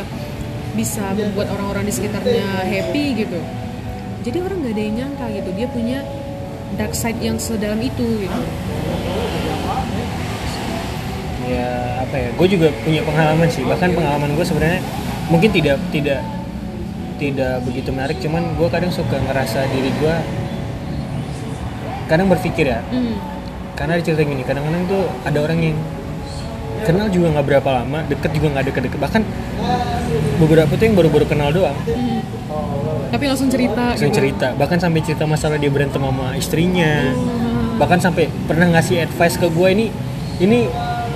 bisa 0.75 1.15
membuat 1.15 1.49
orang-orang 1.55 1.87
di 1.87 1.93
sekitarnya 1.95 2.67
happy 2.67 3.05
gitu. 3.25 3.39
Jadi 4.25 4.39
orang 4.41 4.59
nggak 4.65 4.75
ada 4.75 4.83
yang 4.83 4.95
nyangka 5.05 5.27
gitu. 5.31 5.51
Dia 5.55 5.67
punya 5.69 5.99
dark 6.75 6.95
side 6.97 7.21
yang 7.23 7.37
sedalam 7.39 7.79
itu 7.79 8.27
gitu. 8.27 8.41
ya 11.45 12.01
apa 12.01 12.17
ya? 12.17 12.29
Gue 12.41 12.49
juga 12.49 12.73
punya 12.83 13.05
pengalaman 13.05 13.49
sih. 13.53 13.63
Bahkan 13.69 13.93
pengalaman 13.93 14.33
gue 14.33 14.47
sebenarnya 14.49 14.81
mungkin 15.29 15.53
tidak 15.53 15.77
tidak 15.93 16.25
tidak 17.21 17.61
begitu 17.69 17.93
menarik. 17.93 18.17
Cuman 18.19 18.57
gue 18.57 18.69
kadang 18.73 18.89
suka 18.89 19.21
ngerasa 19.21 19.69
diri 19.71 19.93
gue 20.01 20.15
kadang 22.09 22.33
berpikir 22.33 22.73
ya. 22.73 22.81
Hmm. 22.89 23.17
Karena 23.75 23.99
ada 23.99 24.03
cerita 24.07 24.23
gini, 24.23 24.47
kadang-kadang 24.47 24.87
tuh 24.87 25.05
ada 25.27 25.39
orang 25.43 25.59
yang 25.59 25.77
kenal 26.85 27.07
juga 27.09 27.27
nggak 27.35 27.47
berapa 27.49 27.69
lama, 27.83 27.99
deket 28.07 28.31
juga 28.37 28.47
nggak 28.55 28.65
deket-deket. 28.71 28.99
Bahkan 29.01 29.23
beberapa 30.39 30.73
tuh 30.77 30.85
yang 30.85 30.97
baru-baru 30.97 31.27
kenal 31.27 31.51
doang, 31.51 31.77
Hmm. 31.85 32.21
Tapi 33.11 33.31
langsung 33.31 33.47
cerita. 33.47 33.95
langsung 33.95 34.11
gitu. 34.11 34.19
cerita. 34.23 34.53
Bahkan 34.59 34.79
sampai 34.83 35.01
cerita 35.07 35.25
masalah 35.25 35.55
dia 35.55 35.71
berantem 35.71 36.03
sama 36.03 36.35
istrinya. 36.35 37.15
Hmm. 37.15 37.79
Bahkan 37.79 37.99
sampai 38.03 38.27
pernah 38.47 38.67
ngasih 38.75 39.07
advice 39.07 39.39
ke 39.39 39.47
gue 39.51 39.69
ini, 39.71 39.87
ini 40.43 40.67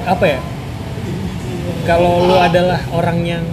apa 0.07 0.25
ya? 0.27 0.41
Kalau 1.87 2.23
lo 2.27 2.39
adalah 2.39 2.79
orang 2.95 3.19
yang 3.27 3.45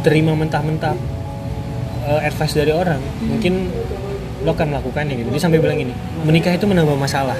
terima 0.00 0.32
mentah-mentah 0.38 0.96
eh, 2.08 2.20
advice 2.30 2.54
dari 2.56 2.72
orang, 2.72 3.00
mungkin 3.26 3.68
lo 4.46 4.56
akan 4.56 4.66
melakukannya 4.72 5.14
gitu. 5.20 5.28
Dia 5.34 5.42
sampai 5.42 5.60
bilang 5.60 5.76
gini, 5.76 5.92
menikah 6.24 6.54
itu 6.54 6.64
menambah 6.64 6.96
masalah. 6.96 7.36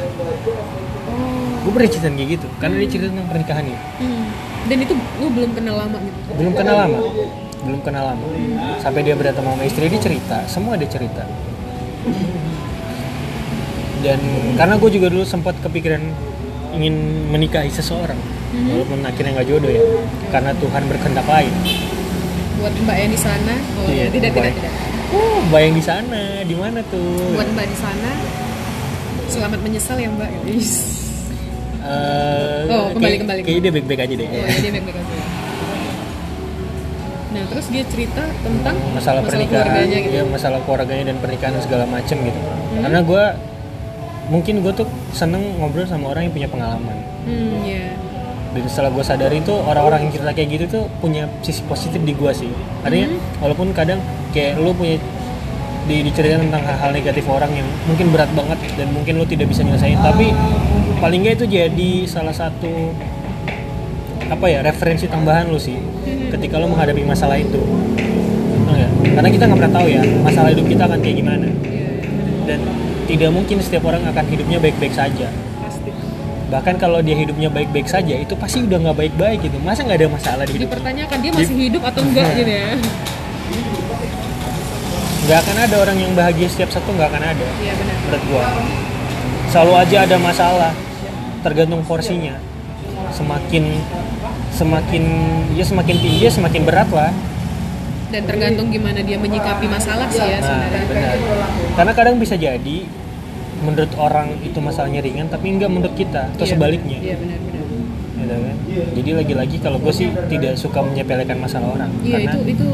Gue 1.70 1.78
pernah 1.78 1.92
cerita 1.94 2.10
kayak 2.10 2.30
gitu, 2.34 2.46
karena 2.58 2.74
dia 2.82 2.88
cerita 2.90 3.06
tentang 3.14 3.28
pernikahannya. 3.30 3.78
Hmm. 4.02 4.26
Dan 4.66 4.76
itu 4.82 4.94
lu 5.22 5.30
belum 5.30 5.50
kenal 5.54 5.74
lama 5.78 6.02
gitu. 6.02 6.18
Belum 6.34 6.52
kenal 6.58 6.76
lama, 6.82 6.98
belum 7.62 7.80
kenal 7.86 8.04
lama. 8.10 8.26
Sampai 8.82 9.06
dia 9.06 9.14
berantem 9.14 9.46
sama 9.46 9.62
istri, 9.62 9.86
dia 9.86 10.02
cerita, 10.02 10.36
semua 10.50 10.74
dia 10.74 10.90
cerita. 10.90 11.22
Dan 14.02 14.18
karena 14.58 14.74
gue 14.82 14.90
juga 14.90 15.14
dulu 15.14 15.22
sempat 15.22 15.54
kepikiran 15.62 16.02
ingin 16.74 17.30
menikahi 17.30 17.70
seseorang, 17.70 18.18
walaupun 18.50 19.06
akhirnya 19.06 19.38
nggak 19.38 19.46
jodoh 19.46 19.70
ya, 19.70 19.82
karena 20.34 20.50
Tuhan 20.58 20.82
berkehendak 20.90 21.26
lain. 21.30 21.54
Buat 22.58 22.74
mbak 22.82 22.96
yang 22.98 23.12
di 23.14 23.20
sana, 23.22 23.54
oh, 23.78 23.86
Iya, 23.86 24.10
tidak, 24.10 24.34
tidak, 24.34 24.52
tidak. 24.58 24.74
Oh, 25.14 25.38
bayang 25.54 25.78
di 25.78 25.84
sana, 25.86 26.42
di 26.42 26.54
mana 26.58 26.82
tuh? 26.90 27.30
Buat 27.38 27.46
mbak 27.54 27.66
di 27.70 27.78
sana, 27.78 28.10
selamat 29.30 29.62
menyesal 29.62 30.02
ya 30.02 30.10
mbak. 30.10 30.34
Is. 30.50 30.99
Eh, 31.90 32.62
Oh, 32.70 32.86
kembali, 32.88 33.02
kayak- 33.02 33.20
kembali. 33.20 33.40
Kayaknya 33.42 33.62
dia 33.62 33.72
baik-baik 33.72 34.00
aja 34.00 34.14
deh. 34.14 34.26
Oh, 34.26 34.34
ya, 34.36 34.46
dia 34.56 34.72
baik-baik 34.72 34.96
aja. 34.96 35.14
Nah, 37.30 37.42
terus 37.46 37.66
dia 37.68 37.82
cerita 37.86 38.22
tentang 38.42 38.76
masalah, 38.90 39.20
pernikahan, 39.22 39.62
keluarganya 39.64 39.98
gitu. 40.02 40.14
ya 40.16 40.22
masalah 40.26 40.58
keluarganya 40.60 41.04
dan 41.06 41.16
pernikahan 41.18 41.54
segala 41.62 41.84
macem 41.86 42.16
gitu. 42.20 42.40
Karena 42.76 43.00
gue 43.00 43.24
mungkin 44.28 44.54
gue 44.60 44.72
tuh 44.74 44.86
seneng 45.10 45.42
ngobrol 45.56 45.86
sama 45.86 46.10
orang 46.10 46.26
yang 46.26 46.34
punya 46.34 46.48
pengalaman. 46.50 46.96
Hmm, 47.22 47.62
ya. 47.62 47.86
Dan 48.50 48.66
setelah 48.66 48.90
gue 48.90 49.04
sadari 49.06 49.38
itu 49.38 49.54
orang-orang 49.54 50.06
yang 50.06 50.12
cerita 50.12 50.34
kayak 50.34 50.48
gitu 50.50 50.64
tuh 50.68 50.84
punya 50.98 51.30
sisi 51.40 51.62
positif 51.70 52.02
di 52.02 52.10
gue 52.12 52.32
sih. 52.34 52.50
Artinya 52.82 53.14
walaupun 53.38 53.70
kadang 53.70 54.02
kayak 54.30 54.58
lu 54.58 54.74
punya 54.74 54.98
di 55.88 56.04
diceritain 56.04 56.48
tentang 56.48 56.62
hal-hal 56.64 56.90
negatif 56.92 57.24
orang 57.30 57.52
yang 57.54 57.68
mungkin 57.88 58.12
berat 58.12 58.30
banget 58.36 58.58
dan 58.76 58.88
mungkin 58.92 59.20
lu 59.20 59.24
tidak 59.24 59.48
bisa 59.48 59.64
nyelesain. 59.64 59.96
Tapi 60.00 60.32
paling 61.00 61.24
nggak 61.24 61.34
itu 61.40 61.46
jadi 61.48 61.90
salah 62.04 62.34
satu 62.34 62.92
apa 64.30 64.46
ya 64.46 64.62
referensi 64.62 65.10
tambahan 65.10 65.50
lu 65.50 65.58
sih 65.58 65.74
ketika 66.30 66.60
lu 66.60 66.70
menghadapi 66.70 67.02
masalah 67.02 67.40
itu. 67.40 67.60
Karena 69.00 69.28
kita 69.32 69.44
nggak 69.48 69.58
pernah 69.58 69.74
tahu 69.74 69.86
ya 69.90 70.02
masalah 70.22 70.48
hidup 70.54 70.66
kita 70.68 70.82
akan 70.86 70.98
kayak 71.02 71.16
gimana. 71.18 71.48
Dan 72.46 72.60
tidak 73.10 73.30
mungkin 73.34 73.56
setiap 73.58 73.82
orang 73.90 74.06
akan 74.06 74.24
hidupnya 74.30 74.58
baik-baik 74.62 74.94
saja. 74.94 75.28
Bahkan 76.50 76.82
kalau 76.82 76.98
dia 76.98 77.14
hidupnya 77.14 77.46
baik-baik 77.46 77.86
saja 77.86 78.18
itu 78.18 78.34
pasti 78.34 78.66
udah 78.66 78.78
nggak 78.90 78.96
baik-baik 78.98 79.38
gitu. 79.46 79.56
Masa 79.62 79.86
nggak 79.86 79.98
ada 80.02 80.08
masalah 80.10 80.44
di 80.46 80.58
hidup? 80.58 80.66
Dipertanyakan 80.70 81.16
dia 81.22 81.30
masih 81.30 81.56
hidup 81.56 81.82
atau 81.86 82.02
enggak 82.02 82.26
gitu 82.42 82.52
ya. 82.54 82.70
Nggak 85.30 85.46
akan 85.46 85.56
ada 85.62 85.76
orang 85.78 85.94
yang 85.94 86.10
bahagia 86.18 86.50
setiap 86.50 86.74
satu 86.74 86.90
nggak 86.90 87.06
akan 87.06 87.22
ada. 87.22 87.46
Iya 87.62 87.78
benar. 87.78 87.96
menurut 88.02 88.22
gua. 88.26 88.44
Selalu 89.54 89.72
aja 89.78 89.96
ada 90.02 90.16
masalah 90.18 90.72
tergantung 91.46 91.86
porsinya. 91.86 92.34
Semakin 93.14 93.78
semakin 94.50 95.04
ya 95.54 95.62
semakin 95.62 95.96
tinggi 96.02 96.26
ya 96.26 96.34
semakin 96.34 96.66
berat 96.66 96.90
lah. 96.90 97.14
Dan 98.10 98.26
tergantung 98.26 98.74
gimana 98.74 99.06
dia 99.06 99.22
menyikapi 99.22 99.70
masalah 99.70 100.10
sih 100.10 100.18
ya 100.18 100.42
nah 100.42 100.66
sebenarnya. 100.66 100.82
benar. 100.90 101.16
Karena 101.78 101.92
kadang 101.94 102.18
bisa 102.18 102.34
jadi 102.34 102.78
menurut 103.62 103.94
orang 104.02 104.34
itu 104.42 104.58
masalahnya 104.58 104.98
ringan 104.98 105.30
tapi 105.30 105.54
enggak 105.54 105.70
menurut 105.70 105.94
kita 105.94 106.26
atau 106.34 106.42
Iya, 106.42 106.58
sebaliknya. 106.58 106.98
Iya 106.98 107.14
benar-benar 107.22 107.62
gitu 108.18 108.34
kan? 108.34 108.56
Jadi 108.98 109.10
lagi-lagi 109.14 109.56
kalau 109.62 109.78
gue 109.78 109.94
sih 109.94 110.10
tidak 110.26 110.58
suka 110.58 110.82
menyepelekan 110.82 111.38
masalah 111.38 111.78
orang 111.78 111.90
iya 112.02 112.18
karena 112.26 112.34
itu 112.34 112.38
itu 112.54 112.68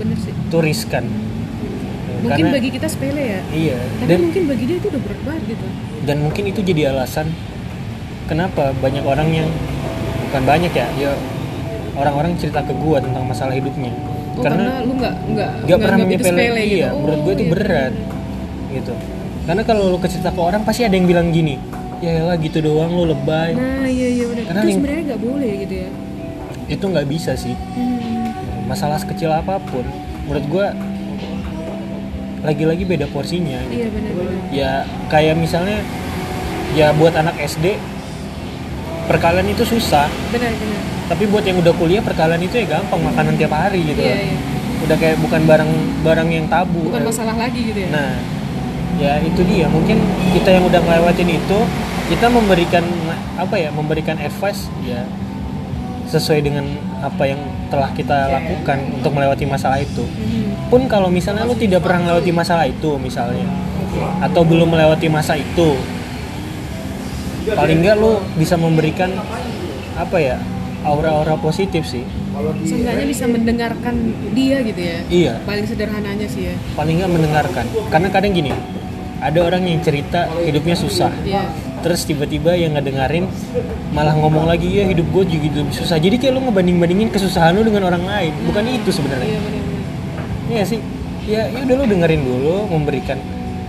benar 0.00 0.16
sih. 0.20 0.32
itu 0.32 0.58
riskan 0.60 1.04
mungkin 2.20 2.44
karena 2.44 2.56
bagi 2.56 2.70
kita 2.72 2.86
sepele 2.88 3.22
ya. 3.24 3.40
Iya 3.50 3.78
tapi 4.00 4.08
dan 4.08 4.18
mungkin 4.22 4.42
bagi 4.48 4.64
dia 4.68 4.76
itu 4.78 4.86
udah 4.92 5.02
berat 5.02 5.20
banget 5.24 5.42
gitu. 5.56 5.66
Dan 6.04 6.16
mungkin 6.24 6.44
itu 6.48 6.60
jadi 6.60 6.82
alasan 6.92 7.26
kenapa 8.28 8.64
banyak 8.78 9.04
orang 9.04 9.28
yang 9.32 9.48
bukan 10.28 10.42
banyak 10.46 10.72
ya 10.72 10.86
ya 10.94 11.12
orang-orang 11.98 12.38
cerita 12.38 12.62
ke 12.62 12.72
gue 12.72 12.98
tentang 13.02 13.24
masalah 13.26 13.52
hidupnya. 13.56 13.92
Oh, 14.38 14.46
karena, 14.46 14.80
karena 14.80 14.86
lu 14.86 14.92
nggak 14.96 15.14
nggak 15.34 15.50
gak 15.66 15.78
pernah 15.82 15.98
menyepele 16.06 16.30
sepele 16.30 16.62
iya 16.62 16.88
gitu. 16.88 16.98
menurut 17.02 17.20
gue 17.20 17.32
itu 17.34 17.44
iya, 17.44 17.52
berat 17.52 17.92
gitu. 18.70 18.92
Karena 19.40 19.62
kalau 19.66 19.82
lu 19.90 19.98
cerita 20.06 20.30
ke 20.30 20.40
orang 20.40 20.62
pasti 20.62 20.82
ada 20.86 20.94
yang 20.94 21.08
bilang 21.10 21.34
gini 21.34 21.58
ya 22.00 22.24
lah 22.24 22.36
gitu 22.40 22.64
doang 22.64 22.96
lu 22.96 23.04
lebay. 23.08 23.52
Nah 23.52 23.84
iya 23.84 24.08
iya 24.08 24.24
benar 24.30 24.44
Karena 24.48 24.62
itu 24.64 24.72
sebenarnya 24.78 25.02
nggak 25.12 25.20
boleh 25.20 25.52
gitu 25.66 25.74
ya. 25.74 25.88
Itu 26.70 26.84
nggak 26.86 27.06
bisa 27.10 27.32
sih. 27.36 27.54
Hmm. 27.76 28.08
masalah 28.70 29.02
sekecil 29.02 29.34
apa 29.34 29.58
pun 29.58 29.82
menurut 30.30 30.46
gue 30.46 30.66
lagi-lagi 32.40 32.88
beda 32.88 33.06
porsinya 33.12 33.60
gitu. 33.68 33.84
iya 33.84 33.88
benar-benar 33.92 34.40
ya 34.50 34.72
kayak 35.12 35.36
misalnya 35.36 35.84
ya 36.72 36.94
buat 36.96 37.12
anak 37.12 37.36
SD 37.36 37.76
perkalian 39.10 39.48
itu 39.50 39.66
susah 39.66 40.08
benar-benar 40.32 40.82
tapi 41.10 41.26
buat 41.26 41.42
yang 41.42 41.58
udah 41.58 41.74
kuliah 41.74 42.00
perkalian 42.00 42.40
itu 42.46 42.62
ya 42.62 42.78
gampang 42.78 43.02
makanan 43.02 43.34
tiap 43.36 43.52
hari 43.52 43.82
gitu 43.82 44.00
iya 44.00 44.16
iya 44.30 44.36
udah 44.80 44.96
kayak 44.96 45.16
bukan 45.20 45.44
barang 45.44 45.70
barang 46.00 46.28
yang 46.32 46.46
tabu 46.48 46.88
bukan 46.88 47.04
masalah 47.04 47.36
lagi 47.36 47.60
gitu 47.60 47.80
ya 47.84 47.90
Nah, 47.92 48.12
ya 48.96 49.12
itu 49.20 49.40
dia. 49.44 49.68
Mungkin 49.68 49.96
kita 50.36 50.56
yang 50.56 50.64
udah 50.68 50.80
ngelewatin 50.80 51.28
itu, 51.28 51.58
kita 52.12 52.26
memberikan 52.32 52.84
apa 53.36 53.56
ya? 53.60 53.68
Memberikan 53.72 54.16
advice 54.20 54.68
ya 54.84 55.04
sesuai 56.08 56.42
dengan 56.42 56.66
apa 57.04 57.22
yang 57.28 57.40
telah 57.70 57.90
kita 57.94 58.28
lakukan 58.28 58.78
untuk 58.98 59.12
melewati 59.14 59.46
masalah 59.46 59.78
itu. 59.78 60.02
Mhm. 60.02 60.68
Pun 60.68 60.84
kalau 60.86 61.06
misalnya 61.08 61.46
lu 61.46 61.54
tidak 61.54 61.80
pernah 61.80 62.10
melewati 62.10 62.30
masalah 62.30 62.66
itu 62.66 62.98
misalnya 62.98 63.46
atau 64.22 64.42
belum 64.42 64.70
melewati 64.70 65.10
masa 65.10 65.34
itu, 65.34 65.74
paling 67.50 67.82
enggak 67.82 67.96
lu 67.96 68.22
bisa 68.36 68.54
memberikan 68.54 69.10
apa 69.96 70.18
ya? 70.18 70.38
aura-aura 70.80 71.36
positif 71.36 71.84
sih. 71.84 72.00
seenggaknya 72.64 73.04
bisa 73.04 73.28
mendengarkan 73.28 73.94
dia 74.32 74.64
gitu 74.64 74.80
ya 74.80 74.98
Iya. 75.12 75.34
paling 75.44 75.68
sederhananya 75.68 76.24
sih 76.24 76.48
ya 76.48 76.54
Paling 76.72 76.96
enggak 76.96 77.12
mendengarkan. 77.12 77.64
Karena 77.92 78.08
kadang 78.08 78.32
gini, 78.32 78.48
ada 79.20 79.38
orang 79.44 79.60
yang 79.68 79.84
cerita 79.84 80.24
hidupnya 80.40 80.72
susah. 80.72 81.12
iya 81.20 81.44
terus 81.80 82.04
tiba-tiba 82.04 82.54
yang 82.54 82.76
ngedengerin 82.76 83.26
malah 83.90 84.14
ngomong 84.14 84.46
lagi 84.46 84.68
ya 84.80 84.84
hidup 84.86 85.08
gue 85.10 85.24
juga 85.36 85.64
lebih 85.64 85.74
susah. 85.74 85.96
Jadi 85.96 86.16
kayak 86.20 86.32
lu 86.36 86.40
ngebanding-bandingin 86.48 87.08
kesusahan 87.10 87.56
lu 87.56 87.64
dengan 87.66 87.88
orang 87.90 88.04
lain. 88.04 88.32
Bukan 88.46 88.62
itu 88.68 88.88
iya 88.88 88.96
sebenarnya 88.96 89.36
benar-benar 89.40 89.82
iya 90.50 90.62
sih? 90.66 90.80
Ya 91.26 91.46
ya 91.48 91.58
udah 91.64 91.74
lu 91.80 91.84
dengerin 91.88 92.22
dulu 92.22 92.56
memberikan 92.70 93.18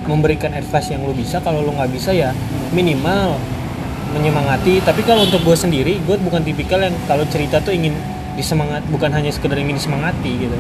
memberikan 0.05 0.51
advice 0.53 0.91
yang 0.91 1.01
lu 1.07 1.14
bisa. 1.16 1.39
Kalau 1.41 1.64
lu 1.64 1.72
nggak 1.74 1.91
bisa 1.91 2.12
ya 2.12 2.36
minimal 2.76 3.39
menyemangati. 4.14 4.84
Tapi 4.84 5.01
kalau 5.07 5.26
untuk 5.26 5.41
gue 5.41 5.57
sendiri 5.57 5.97
gue 6.03 6.16
bukan 6.20 6.43
tipikal 6.43 6.84
yang 6.84 6.93
kalau 7.07 7.24
cerita 7.30 7.64
tuh 7.64 7.72
ingin 7.72 7.95
disemangat 8.36 8.84
bukan 8.88 9.12
hanya 9.12 9.32
sekedar 9.32 9.59
ingin 9.59 9.80
disemangati 9.80 10.47
gitu. 10.47 10.57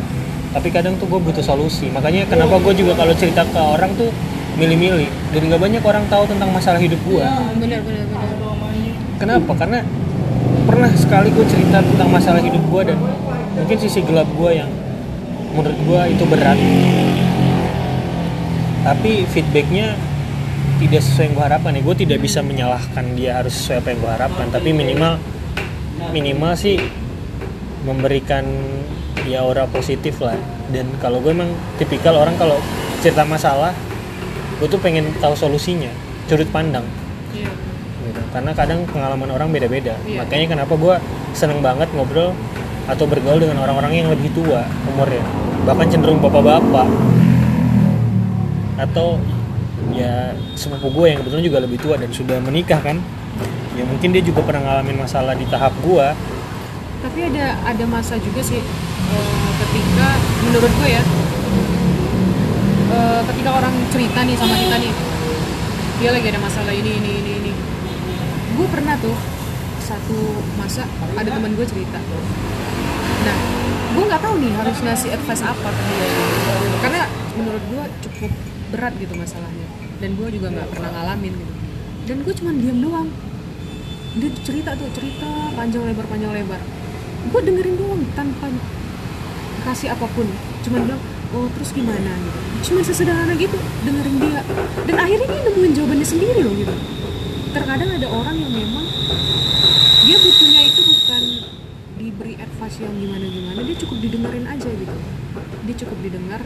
Tapi 0.51 0.67
kadang 0.67 0.99
tuh 0.99 1.07
gue 1.07 1.19
butuh 1.19 1.43
solusi. 1.43 1.87
Makanya 1.91 2.27
kenapa 2.27 2.59
gue 2.59 2.73
juga 2.75 2.95
kalau 2.99 3.15
cerita 3.15 3.47
ke 3.47 3.59
orang 3.59 3.91
tuh 3.95 4.11
milih-milih 4.59 5.09
dan 5.31 5.41
nggak 5.47 5.61
banyak 5.61 5.83
orang 5.83 6.05
tahu 6.11 6.23
tentang 6.27 6.49
masalah 6.51 6.79
hidup 6.81 6.99
gue 7.07 7.23
benar-benar 7.59 8.05
benar 8.09 8.41
Kenapa? 9.21 9.53
Karena 9.53 9.85
pernah 10.65 10.89
sekali 10.97 11.29
gue 11.29 11.45
cerita 11.45 11.77
tentang 11.85 12.09
masalah 12.09 12.41
hidup 12.41 12.57
gue 12.65 12.81
dan 12.89 12.97
mungkin 13.53 13.77
sisi 13.77 14.01
gelap 14.01 14.25
gue 14.33 14.51
yang 14.57 14.65
menurut 15.53 15.77
gue 15.77 16.01
itu 16.09 16.25
berat. 16.25 16.57
Tapi 18.81 19.29
feedbacknya 19.29 19.93
tidak 20.81 21.05
sesuai 21.05 21.25
yang 21.29 21.33
gue 21.37 21.45
harapkan 21.45 21.77
ya. 21.77 21.81
Gue 21.85 21.95
tidak 22.01 22.17
bisa 22.17 22.41
menyalahkan 22.41 23.05
dia 23.13 23.37
harus 23.37 23.53
sesuai 23.53 23.85
apa 23.85 23.87
yang 23.93 23.99
gue 24.01 24.11
harapkan. 24.17 24.45
Tapi 24.49 24.69
minimal 24.73 25.13
minimal 26.09 26.57
sih 26.57 26.81
memberikan 27.85 28.41
ya 29.29 29.45
aura 29.45 29.69
positif 29.69 30.17
lah. 30.17 30.33
Dan 30.73 30.89
kalau 30.97 31.21
gue 31.21 31.29
emang 31.29 31.53
tipikal 31.77 32.17
orang 32.17 32.33
kalau 32.41 32.57
cerita 33.05 33.21
masalah, 33.21 33.69
gue 34.61 34.67
tuh 34.69 34.77
pengen 34.77 35.09
tahu 35.17 35.33
solusinya, 35.33 35.89
sudut 36.29 36.45
pandang. 36.53 36.85
Iya. 37.33 37.49
Gitu. 38.01 38.21
karena 38.33 38.51
kadang 38.53 38.85
pengalaman 38.85 39.29
orang 39.33 39.49
beda-beda. 39.49 39.97
Iya. 40.05 40.25
makanya 40.25 40.57
kenapa 40.57 40.73
gue 40.77 40.95
seneng 41.33 41.65
banget 41.65 41.89
ngobrol 41.97 42.37
atau 42.85 43.05
bergaul 43.09 43.41
dengan 43.41 43.61
orang-orang 43.65 44.05
yang 44.05 44.07
lebih 44.13 44.29
tua 44.37 44.65
umurnya. 44.85 45.25
Bahkan 45.65 45.85
cenderung 45.89 46.21
bapak-bapak. 46.21 46.85
Atau 48.77 49.17
ya 49.97 50.37
sepupu 50.53 50.93
gue 51.01 51.05
yang 51.13 51.17
kebetulan 51.25 51.43
juga 51.45 51.59
lebih 51.65 51.77
tua 51.81 51.97
dan 51.97 52.13
sudah 52.13 52.37
menikah 52.41 52.77
kan? 52.77 53.01
Ya 53.73 53.83
mungkin 53.89 54.13
dia 54.13 54.21
juga 54.21 54.45
pernah 54.45 54.61
ngalamin 54.61 55.01
masalah 55.01 55.33
di 55.33 55.45
tahap 55.49 55.73
gue 55.81 56.05
tapi 57.01 57.19
ada 57.25 57.57
ada 57.65 57.85
masa 57.89 58.13
juga 58.21 58.45
sih 58.45 58.61
eh, 58.61 59.49
ketika 59.65 60.07
menurut 60.45 60.69
gue 60.69 60.89
ya 60.93 61.01
eh, 62.91 63.21
ketika 63.31 63.49
orang 63.55 63.73
cerita 63.89 64.19
nih 64.27 64.35
sama 64.35 64.55
kita 64.59 64.75
nih 64.77 64.93
dia 66.01 66.09
lagi 66.09 66.27
ada 66.33 66.41
masalah 66.41 66.73
ini 66.73 66.91
ini 66.97 67.11
ini 67.21 67.31
ini. 67.45 67.51
Gue 68.57 68.67
pernah 68.73 68.97
tuh 68.97 69.13
satu 69.85 70.17
masa 70.57 70.81
ada 71.13 71.29
teman 71.29 71.53
gue 71.53 71.65
cerita. 71.69 72.01
Nah 73.21 73.37
gue 73.91 74.03
nggak 74.09 74.21
tahu 74.23 74.35
nih 74.41 74.51
harus 74.57 74.77
ngasih 74.81 75.09
advice 75.13 75.43
apa 75.45 75.69
ke 75.69 75.81
dia. 75.85 76.07
Karena 76.81 77.01
menurut 77.37 77.63
gue 77.69 77.83
cukup 78.09 78.31
berat 78.73 78.93
gitu 78.97 79.13
masalahnya. 79.13 79.67
Dan 80.01 80.17
gue 80.17 80.27
juga 80.33 80.47
nggak 80.49 80.67
pernah 80.73 80.89
ngalamin 80.89 81.33
gitu. 81.37 81.53
Dan 82.09 82.17
gue 82.25 82.33
cuma 82.33 82.51
diam 82.57 82.77
doang. 82.81 83.09
Dia 84.17 84.29
cerita 84.41 84.73
tuh 84.73 84.89
cerita 84.97 85.29
panjang 85.53 85.85
lebar 85.85 86.09
panjang 86.09 86.33
lebar. 86.33 86.61
Gue 87.29 87.41
dengerin 87.45 87.77
doang 87.77 88.01
tanpa 88.17 88.49
kasih 89.69 89.93
apa 89.93 90.09
pun. 90.17 90.25
Cuman 90.65 90.89
bilang 90.89 91.01
oh 91.31 91.47
terus 91.57 91.71
gimana 91.71 92.11
gitu? 92.11 92.39
Cuma 92.71 92.79
sesederhana 92.85 93.33
gitu 93.35 93.57
dengerin 93.87 94.17
dia. 94.19 94.41
Dan 94.87 94.95
akhirnya 94.99 95.27
dia 95.27 95.41
nemuin 95.49 95.73
jawabannya 95.75 96.07
sendiri 96.07 96.39
loh 96.43 96.53
gitu. 96.55 96.75
Terkadang 97.51 97.89
ada 97.91 98.07
orang 98.07 98.35
yang 98.39 98.51
memang 98.51 98.85
dia 100.01 100.17
butuhnya 100.17 100.61
itu 100.65 100.81
bukan 100.81 101.23
diberi 102.01 102.33
advice 102.41 102.81
yang 102.81 102.95
gimana 102.97 103.25
gimana 103.29 103.59
dia 103.61 103.77
cukup 103.77 103.97
didengerin 104.01 104.45
aja 104.49 104.69
gitu. 104.69 104.97
Dia 105.69 105.75
cukup 105.85 105.97
didengar 106.01 106.41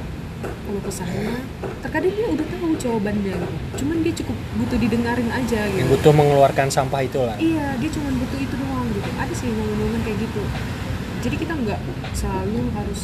kalau 0.45 0.81
kesahnya 0.81 1.41
terkadang 1.81 2.13
dia 2.13 2.27
udah 2.29 2.45
tahu 2.45 2.73
jawabannya 2.77 3.33
gitu. 3.33 3.55
Cuman 3.81 3.97
dia 4.05 4.13
cukup 4.17 4.37
butuh 4.61 4.77
didengarin 4.77 5.29
aja 5.31 5.61
gitu. 5.71 5.87
Butuh 5.89 6.13
mengeluarkan 6.13 6.67
sampah 6.69 7.01
itulah 7.05 7.35
iya 7.39 7.73
dia 7.79 7.89
cuma 7.89 8.11
butuh 8.13 8.39
itu 8.41 8.55
doang 8.59 8.87
gitu. 8.91 9.09
Ada 9.15 9.33
sih 9.33 9.49
momen-momen 9.49 10.01
kayak 10.03 10.19
gitu. 10.19 10.43
Jadi 11.25 11.35
kita 11.41 11.53
nggak 11.57 11.79
selalu 12.13 12.61
harus 12.75 13.01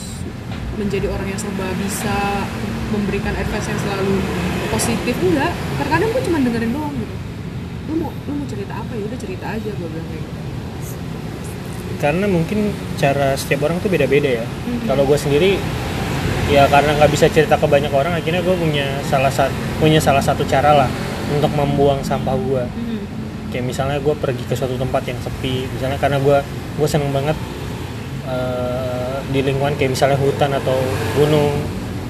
menjadi 0.76 1.07
orang 1.07 1.28
yang 1.28 1.39
serba 1.39 1.67
bisa 1.78 2.15
memberikan 2.89 3.34
advice 3.34 3.67
yang 3.67 3.80
selalu 3.80 4.15
positif 4.69 5.15
enggak. 5.17 5.51
Terkadang 5.78 6.09
gue 6.09 6.22
cuma 6.22 6.38
dengerin 6.39 6.72
doang 6.72 6.93
gitu. 6.93 7.15
Lu 7.88 7.93
mau 7.97 8.11
lu 8.11 8.32
mau 8.34 8.45
cerita 8.45 8.74
apa? 8.76 8.91
Ya 8.93 9.03
udah 9.03 9.19
cerita 9.19 9.45
aja 9.49 9.69
gue 9.69 9.88
bilang 9.88 10.07
kayak 10.07 10.22
gitu. 10.22 10.39
Karena 11.97 12.26
mungkin 12.26 12.59
cara 12.95 13.36
setiap 13.36 13.61
orang 13.63 13.78
tuh 13.78 13.88
beda-beda 13.88 14.41
ya. 14.41 14.45
Mhm. 14.45 14.88
kalau 14.88 15.03
gue 15.03 15.15
sendiri 15.15 15.51
ya 16.47 16.67
karena 16.67 16.97
nggak 16.97 17.07
bisa 17.09 17.26
cerita 17.28 17.55
ke 17.55 17.63
banyak 17.63 17.88
orang 17.89 18.11
akhirnya 18.11 18.41
gue 18.41 18.51
punya 18.53 18.84
salah 19.05 19.30
satu 19.30 19.53
punya 19.78 20.01
salah 20.01 20.19
satu 20.19 20.43
cara 20.43 20.76
lah 20.76 20.89
untuk 21.30 21.47
membuang 21.49 22.01
sampah 22.01 22.36
gue 22.36 22.63
Mhm. 22.65 22.99
kayak 23.47 23.63
misalnya 23.63 23.97
gue 23.97 24.11
pergi 24.13 24.43
ke 24.43 24.51
suatu 24.51 24.76
tempat 24.76 25.05
yang 25.05 25.15
sepi 25.17 25.63
misalnya 25.69 25.95
karena 25.95 26.17
gue 26.17 26.38
gue 26.76 26.88
seneng 26.89 27.11
banget 27.11 27.38
eh, 28.26 29.01
di 29.30 29.39
lingkungan 29.45 29.78
kayak 29.78 29.93
misalnya 29.93 30.17
hutan 30.17 30.51
atau 30.51 30.78
gunung. 31.13 31.53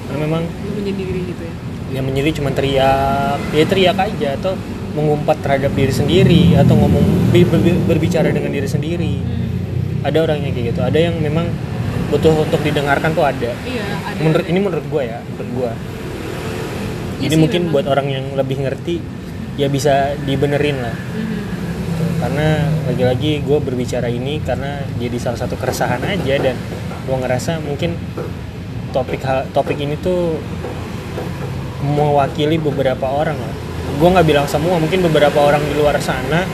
Karena 0.08 0.18
memang 0.24 0.42
lu 0.44 0.70
menyendiri 0.80 1.20
gitu 1.28 1.42
ya? 1.44 1.54
Yang 1.98 2.04
menyendiri 2.08 2.30
cuma 2.40 2.50
teriak. 2.50 3.38
Ya 3.52 3.64
teriak 3.68 3.96
aja 4.00 4.28
atau 4.40 4.52
mengumpat 4.92 5.40
terhadap 5.40 5.72
diri 5.72 5.92
sendiri 5.92 6.56
atau 6.56 6.76
ngomong 6.76 7.32
bi- 7.32 7.48
ber- 7.48 7.84
berbicara 7.88 8.28
dengan 8.32 8.52
diri 8.52 8.68
sendiri. 8.68 9.14
Ada 10.04 10.24
orang 10.24 10.44
yang 10.44 10.52
kayak 10.52 10.66
gitu. 10.72 10.80
Ada 10.80 10.98
yang 10.98 11.16
memang 11.20 11.48
butuh 12.08 12.44
untuk 12.44 12.60
didengarkan 12.60 13.16
tuh 13.16 13.24
ada. 13.24 13.52
Iya 13.64 13.84
ada. 14.04 14.20
Menurut 14.20 14.44
ada. 14.44 14.52
ini 14.52 14.58
menurut 14.60 14.84
gue 14.84 15.02
ya 15.04 15.18
menurut 15.24 15.50
gue 15.52 15.72
jadi 17.22 17.34
sih, 17.38 17.40
mungkin 17.40 17.60
memang. 17.64 17.72
buat 17.72 17.86
orang 17.86 18.06
yang 18.10 18.24
lebih 18.34 18.66
ngerti 18.66 18.98
ya 19.54 19.70
bisa 19.70 20.18
dibenerin 20.26 20.82
lah. 20.82 20.92
Mhm. 20.92 21.40
Gitu. 21.92 22.04
karena 22.18 22.48
lagi-lagi 22.86 23.32
gue 23.42 23.58
berbicara 23.62 24.10
ini 24.10 24.42
karena 24.42 24.82
jadi 24.98 25.16
salah 25.18 25.38
satu 25.38 25.54
keresahan 25.54 26.02
aja 26.02 26.34
dan 26.38 26.56
gue 27.02 27.16
ngerasa 27.18 27.58
mungkin 27.62 27.98
topik 28.92 29.20
hal- 29.24 29.48
topik 29.50 29.78
ini 29.80 29.98
tuh 29.98 30.38
mewakili 31.82 32.56
beberapa 32.62 33.10
orang 33.10 33.34
lah. 33.34 33.54
Gue 33.98 34.08
nggak 34.10 34.26
bilang 34.26 34.46
semua 34.46 34.78
mungkin 34.78 35.02
beberapa 35.02 35.38
orang 35.42 35.62
di 35.66 35.74
luar 35.74 35.98
sana. 35.98 36.46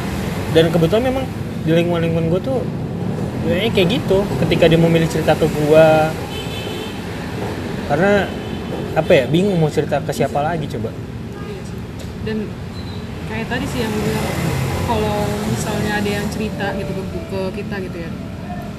Dan 0.57 0.73
kebetulan 0.73 1.13
memang 1.13 1.25
di 1.69 1.77
lingkungan 1.77 2.01
lingkungan 2.01 2.33
gue 2.33 2.41
tuh 2.41 2.59
kayak 3.49 3.89
gitu 3.89 4.25
ketika 4.45 4.69
dia 4.69 4.77
mau 4.81 4.93
milih 4.93 5.09
cerita 5.09 5.33
ke 5.33 5.45
gue 5.49 5.87
karena 7.89 8.29
apa 8.93 9.13
ya 9.13 9.25
bingung 9.29 9.57
mau 9.57 9.73
cerita 9.73 10.01
ke 10.05 10.13
siapa 10.13 10.41
lagi 10.45 10.69
coba. 10.69 10.93
Iya 10.93 11.63
dan 12.29 12.37
kayak 13.29 13.47
tadi 13.49 13.65
sih 13.69 13.81
yang 13.85 13.93
bilang 13.93 14.29
kalau 14.89 15.25
misalnya 15.49 16.01
ada 16.01 16.11
yang 16.21 16.27
cerita 16.33 16.73
gitu 16.77 16.93
ke, 16.93 17.03
ke 17.29 17.41
kita 17.61 17.77
gitu 17.89 17.99
ya 18.09 18.11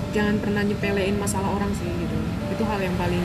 jangan 0.10 0.36
pernah 0.38 0.62
nyepelein 0.62 1.16
masalah 1.16 1.50
orang 1.52 1.72
sih 1.74 1.88
gitu. 1.88 2.18
Itu 2.50 2.64
hal 2.66 2.80
yang 2.80 2.96
paling 2.96 3.24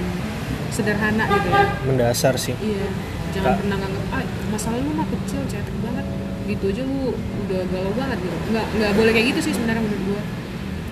sederhana 0.69 1.25
gitu 1.29 1.49
ya. 1.49 1.65
Mendasar 1.85 2.35
sih. 2.37 2.55
Iya 2.57 2.87
jangan 3.35 3.51
Kak. 3.51 3.57
pernah 3.67 3.77
nganggap 3.83 4.05
ah 4.15 4.23
masalah 4.49 4.79
lu 4.79 4.91
mah 4.93 5.07
kecil 5.09 5.41
cetek 5.47 5.77
banget. 5.81 6.07
Gitu 6.45 6.65
aja 6.71 6.83
lu 6.83 7.13
udah 7.17 7.61
galau 7.69 7.93
banget 7.95 8.19
gitu. 8.21 8.37
Nggak 8.51 8.67
nggak 8.75 8.93
boleh 8.95 9.11
kayak 9.13 9.27
gitu 9.33 9.41
sih 9.41 9.53
sebenarnya 9.53 9.83
menurut 9.83 10.03
gua. 10.05 10.21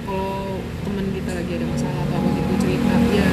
Kalau 0.02 0.44
teman 0.82 1.04
kita 1.10 1.30
lagi 1.32 1.52
ada 1.54 1.66
masalah 1.66 1.98
atau 2.02 2.16
apa 2.16 2.28
gitu 2.32 2.52
cerita 2.58 2.94
ya 3.12 3.28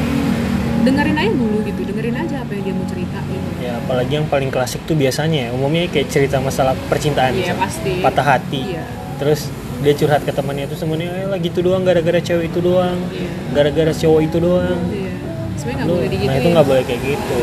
dengerin 0.80 1.18
aja 1.20 1.32
dulu 1.36 1.58
gitu 1.68 1.82
dengerin 1.84 2.16
aja 2.16 2.36
apa 2.40 2.52
yang 2.56 2.64
dia 2.64 2.74
mau 2.74 2.88
cerita 2.88 3.20
gitu. 3.28 3.50
Ya 3.60 3.74
apalagi 3.78 4.14
yang 4.16 4.28
paling 4.28 4.48
klasik 4.48 4.80
tuh 4.88 4.96
biasanya 4.96 5.48
ya. 5.48 5.50
Umumnya 5.52 5.92
kayak 5.92 6.08
cerita 6.08 6.40
masalah 6.40 6.72
percintaan 6.88 7.36
Iya, 7.36 7.52
pasti. 7.56 8.00
patah 8.00 8.26
hati. 8.26 8.62
Iya. 8.76 8.84
terus 9.20 9.52
dia 9.80 9.94
curhat 9.96 10.22
ke 10.22 10.32
temannya 10.32 10.68
itu 10.68 10.76
semuanya 10.76 11.08
eh 11.14 11.26
lah 11.26 11.40
gitu 11.40 11.64
doang 11.64 11.82
gara-gara 11.82 12.20
cewek 12.20 12.52
itu 12.52 12.60
doang 12.60 13.00
Iya. 13.10 13.30
gara-gara 13.56 13.92
cowok 13.92 14.22
itu 14.22 14.38
doang. 14.38 14.80
Iya. 14.92 15.12
Sebenarnya 15.56 15.76
nggak 15.78 15.88
Lu- 15.88 15.96
boleh 15.96 16.28
nah 16.28 16.36
itu 16.36 16.48
nggak 16.50 16.68
boleh 16.68 16.84
kayak 16.84 17.02
gitu. 17.02 17.40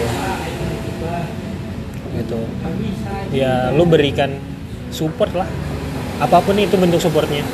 Gitu. 2.13 2.41
Ya 3.33 3.73
lu 3.73 3.85
berikan 3.85 4.31
support 4.89 5.33
lah. 5.33 5.49
Apa 6.17 6.41
pun 6.41 6.57
itu 6.57 6.77
bentuk 6.77 6.97
supportnya. 6.99 7.45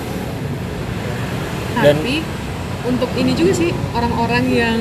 Dan- 1.74 1.98
tapi 1.98 2.22
untuk 2.84 3.10
ini 3.14 3.32
juga 3.32 3.52
sih 3.54 3.70
orang-orang 3.90 4.44
yang 4.50 4.78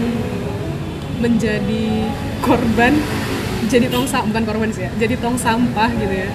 menjadi 1.18 2.10
korban 2.42 2.98
jadi 3.70 3.86
tong 3.88 4.10
sampah 4.10 4.26
bukan 4.28 4.44
korban 4.44 4.70
sih 4.74 4.84
ya 4.84 4.92
jadi 4.98 5.16
tong 5.22 5.38
sampah 5.38 5.90
gitu 5.94 6.10
ya 6.12 6.30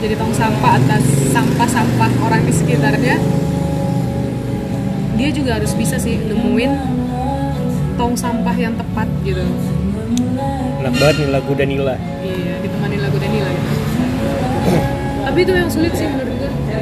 jadi 0.00 0.14
tong 0.16 0.34
sampah 0.36 0.76
atas 0.76 1.04
sampah-sampah 1.32 2.10
orang 2.24 2.42
di 2.44 2.52
sekitarnya. 2.52 3.16
Dia 5.16 5.28
juga 5.32 5.56
harus 5.56 5.72
bisa 5.72 5.96
sih 5.96 6.20
nemuin 6.20 6.72
tong 7.96 8.12
sampah 8.12 8.56
yang 8.56 8.76
tepat 8.76 9.08
gitu. 9.24 9.40
Enak 10.84 10.92
banget 11.00 11.14
nih 11.24 11.28
lagu 11.32 11.52
Danila. 11.56 11.96
Iya 12.20 12.54
ditemani 12.60 12.96
lagu 13.00 13.16
Danila 13.16 13.50
gitu. 13.50 13.72
Tapi 15.26 15.38
itu 15.42 15.52
yang 15.56 15.70
sulit 15.72 15.92
sih 15.96 16.06
menurut 16.06 16.34
gue 16.38 16.50
ya 16.70 16.80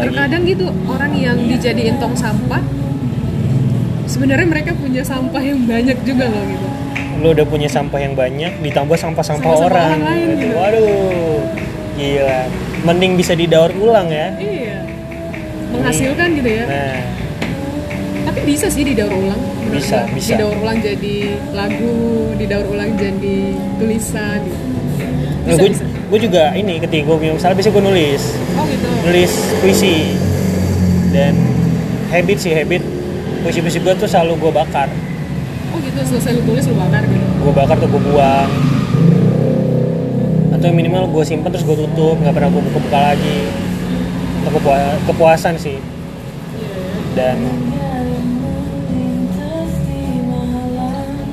terkadang 0.00 0.42
gitu 0.48 0.66
orang 0.88 1.12
yang 1.16 1.36
dijadiin 1.36 1.96
tong 2.00 2.16
sampah 2.16 2.62
sebenarnya 4.08 4.48
mereka 4.48 4.72
punya 4.76 5.04
sampah 5.04 5.42
yang 5.42 5.60
banyak 5.64 5.98
juga 6.04 6.28
loh 6.28 6.44
gitu 6.48 6.69
lu 7.20 7.36
udah 7.36 7.44
punya 7.44 7.68
sampah 7.68 8.00
yang 8.00 8.16
banyak 8.16 8.48
ditambah 8.64 8.96
sampah-sampah 8.96 9.50
orang, 9.52 9.68
orang 9.68 10.02
lain. 10.08 10.28
Gitu. 10.40 10.54
waduh 10.56 11.40
gila. 12.00 12.40
Mending 12.80 13.12
bisa 13.20 13.32
didaur 13.36 13.70
ulang 13.76 14.08
ya. 14.08 14.32
Iya. 14.40 14.78
Menghasilkan 15.76 16.28
gitu 16.40 16.48
ya. 16.48 16.64
Nah. 16.64 17.00
Tapi 18.20 18.40
bisa 18.48 18.66
sih 18.72 18.84
didaur 18.84 19.12
ulang 19.12 19.40
Bisa, 19.70 20.08
bisa. 20.16 20.34
didaur 20.34 20.56
ulang 20.64 20.80
jadi 20.80 21.16
lagu 21.52 21.94
didaur 22.40 22.66
ulang 22.72 22.96
jadi 22.96 23.38
tulisan. 23.76 24.40
Gitu. 24.48 24.58
Nah, 25.44 25.56
bisa 25.56 25.60
gue, 25.60 25.70
bisa. 25.76 25.84
gue 25.84 26.18
juga 26.24 26.42
ini 26.56 26.74
ketika 26.80 27.02
gue 27.04 27.16
misalnya 27.36 27.56
biasanya 27.60 27.74
gue 27.76 27.84
nulis. 27.84 28.22
Oh 28.56 28.64
gitu. 28.64 28.88
Nulis 29.04 29.32
puisi. 29.60 29.96
Dan 31.12 31.36
habit 32.08 32.38
sih 32.40 32.52
habit 32.56 32.82
puisi-puisi 33.44 33.78
gue 33.80 33.92
tuh 33.96 34.08
selalu 34.08 34.40
gue 34.40 34.52
bakar 34.52 34.88
oh 35.70 35.78
gitu 35.78 36.00
selesai 36.02 36.30
lu 36.34 36.42
tulis 36.44 36.64
lu 36.66 36.74
bakar 36.74 37.02
gitu? 37.06 37.26
Gue 37.40 37.52
bakar 37.54 37.76
tuh 37.78 37.88
gue 37.88 38.02
buang. 38.10 38.50
Atau 40.50 40.74
minimal 40.74 41.08
gue 41.08 41.24
simpen 41.24 41.50
terus 41.54 41.64
gue 41.64 41.76
tutup 41.78 42.18
nggak 42.20 42.34
pernah 42.34 42.50
gue 42.50 42.62
buka-buka 42.70 42.98
lagi. 43.14 43.38
Itu 44.42 44.48
kepua- 44.50 44.98
kepuasan 45.06 45.54
sih. 45.56 45.78
Dan 47.14 47.38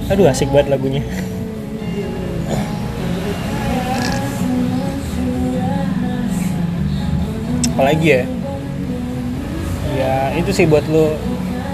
aduh 0.08 0.32
asik 0.32 0.48
banget 0.56 0.72
lagunya. 0.72 1.04
Apalagi 7.78 8.08
ya? 8.10 8.24
Ya 9.98 10.14
itu 10.34 10.50
sih 10.50 10.66
buat 10.66 10.82
lo 10.90 11.14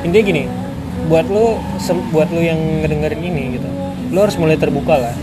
intinya 0.04 0.24
gini 0.24 0.44
buat 1.12 1.28
lo 1.28 1.60
sem- 1.82 2.08
buat 2.12 2.32
lo 2.32 2.40
yang 2.40 2.60
ngedengerin 2.84 3.22
ini 3.22 3.44
gitu 3.60 3.68
lo 4.14 4.30
harus 4.30 4.38
mulai 4.38 4.56
terbuka 4.62 4.96
lah. 5.02 5.16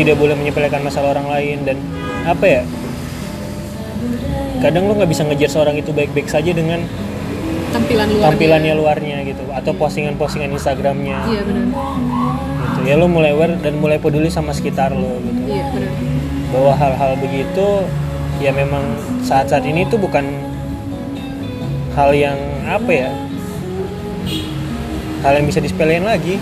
Tidak 0.00 0.16
boleh 0.16 0.32
menyepelekan 0.32 0.80
masalah 0.80 1.12
orang 1.12 1.28
lain 1.28 1.68
dan 1.68 1.76
apa 2.24 2.44
ya? 2.48 2.62
Kadang 4.64 4.88
lo 4.88 4.96
nggak 4.96 5.10
bisa 5.12 5.22
ngejar 5.28 5.52
seorang 5.52 5.76
itu 5.76 5.92
baik-baik 5.92 6.32
saja 6.32 6.48
dengan 6.56 6.80
tampilan 7.68 8.08
luar 8.08 8.24
tampilannya 8.32 8.72
luarnya 8.72 9.16
gitu 9.28 9.44
atau 9.52 9.76
postingan-postingan 9.76 10.48
Instagramnya. 10.56 11.28
Iya 11.28 11.40
benar. 11.44 11.64
Gitu. 11.68 12.78
Ya 12.88 12.94
lo 12.96 13.06
mulai 13.12 13.36
aware 13.36 13.60
dan 13.60 13.76
mulai 13.76 14.00
peduli 14.00 14.32
sama 14.32 14.56
sekitar 14.56 14.96
lo 14.96 15.20
gitu. 15.20 15.40
Iya 15.52 15.68
benar. 15.68 15.92
Bahwa 16.48 16.72
hal-hal 16.72 17.12
begitu 17.20 17.84
ya 18.40 18.50
memang 18.56 18.80
saat-saat 19.20 19.68
ini 19.68 19.84
tuh 19.92 20.00
bukan 20.00 20.24
hal 21.92 22.16
yang 22.16 22.38
apa 22.64 22.88
ya 22.88 23.10
hal 25.22 25.32
yang 25.38 25.46
bisa 25.46 25.58
disepelein 25.62 26.06
lagi. 26.06 26.38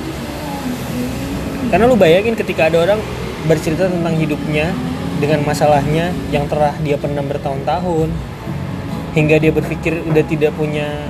Karena 1.73 1.85
lu 1.91 1.99
bayangin 1.99 2.39
ketika 2.39 2.71
ada 2.71 2.83
orang 2.83 3.01
bercerita 3.47 3.91
tentang 3.91 4.15
hidupnya 4.17 4.71
dengan 5.19 5.43
masalahnya 5.43 6.13
yang 6.29 6.45
telah 6.47 6.77
dia 6.85 7.01
pendam 7.01 7.27
bertahun-tahun 7.27 8.13
hingga 9.17 9.37
dia 9.41 9.53
berpikir 9.55 10.05
udah 10.05 10.25
tidak 10.29 10.53
punya 10.53 11.09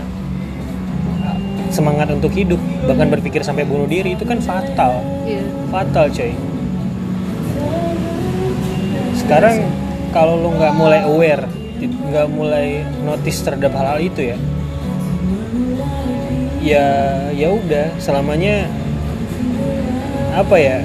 semangat 1.74 2.08
untuk 2.14 2.30
hidup 2.30 2.62
bahkan 2.86 3.10
berpikir 3.10 3.42
sampai 3.42 3.66
bunuh 3.66 3.90
diri 3.90 4.14
itu 4.14 4.22
kan 4.22 4.38
fatal. 4.38 5.02
Iya. 5.26 5.44
Fatal 5.68 6.06
coy. 6.08 6.32
Sekarang 9.18 9.66
kalau 10.14 10.38
lu 10.38 10.54
nggak 10.54 10.72
mulai 10.72 11.02
aware 11.04 11.44
nggak 11.84 12.26
mulai 12.32 12.80
notice 13.04 13.44
terhadap 13.44 13.74
hal-hal 13.76 14.00
itu 14.00 14.32
ya 14.32 14.38
ya 16.66 16.86
ya 17.30 17.48
udah 17.54 17.94
selamanya 18.02 18.66
apa 20.34 20.58
ya 20.58 20.82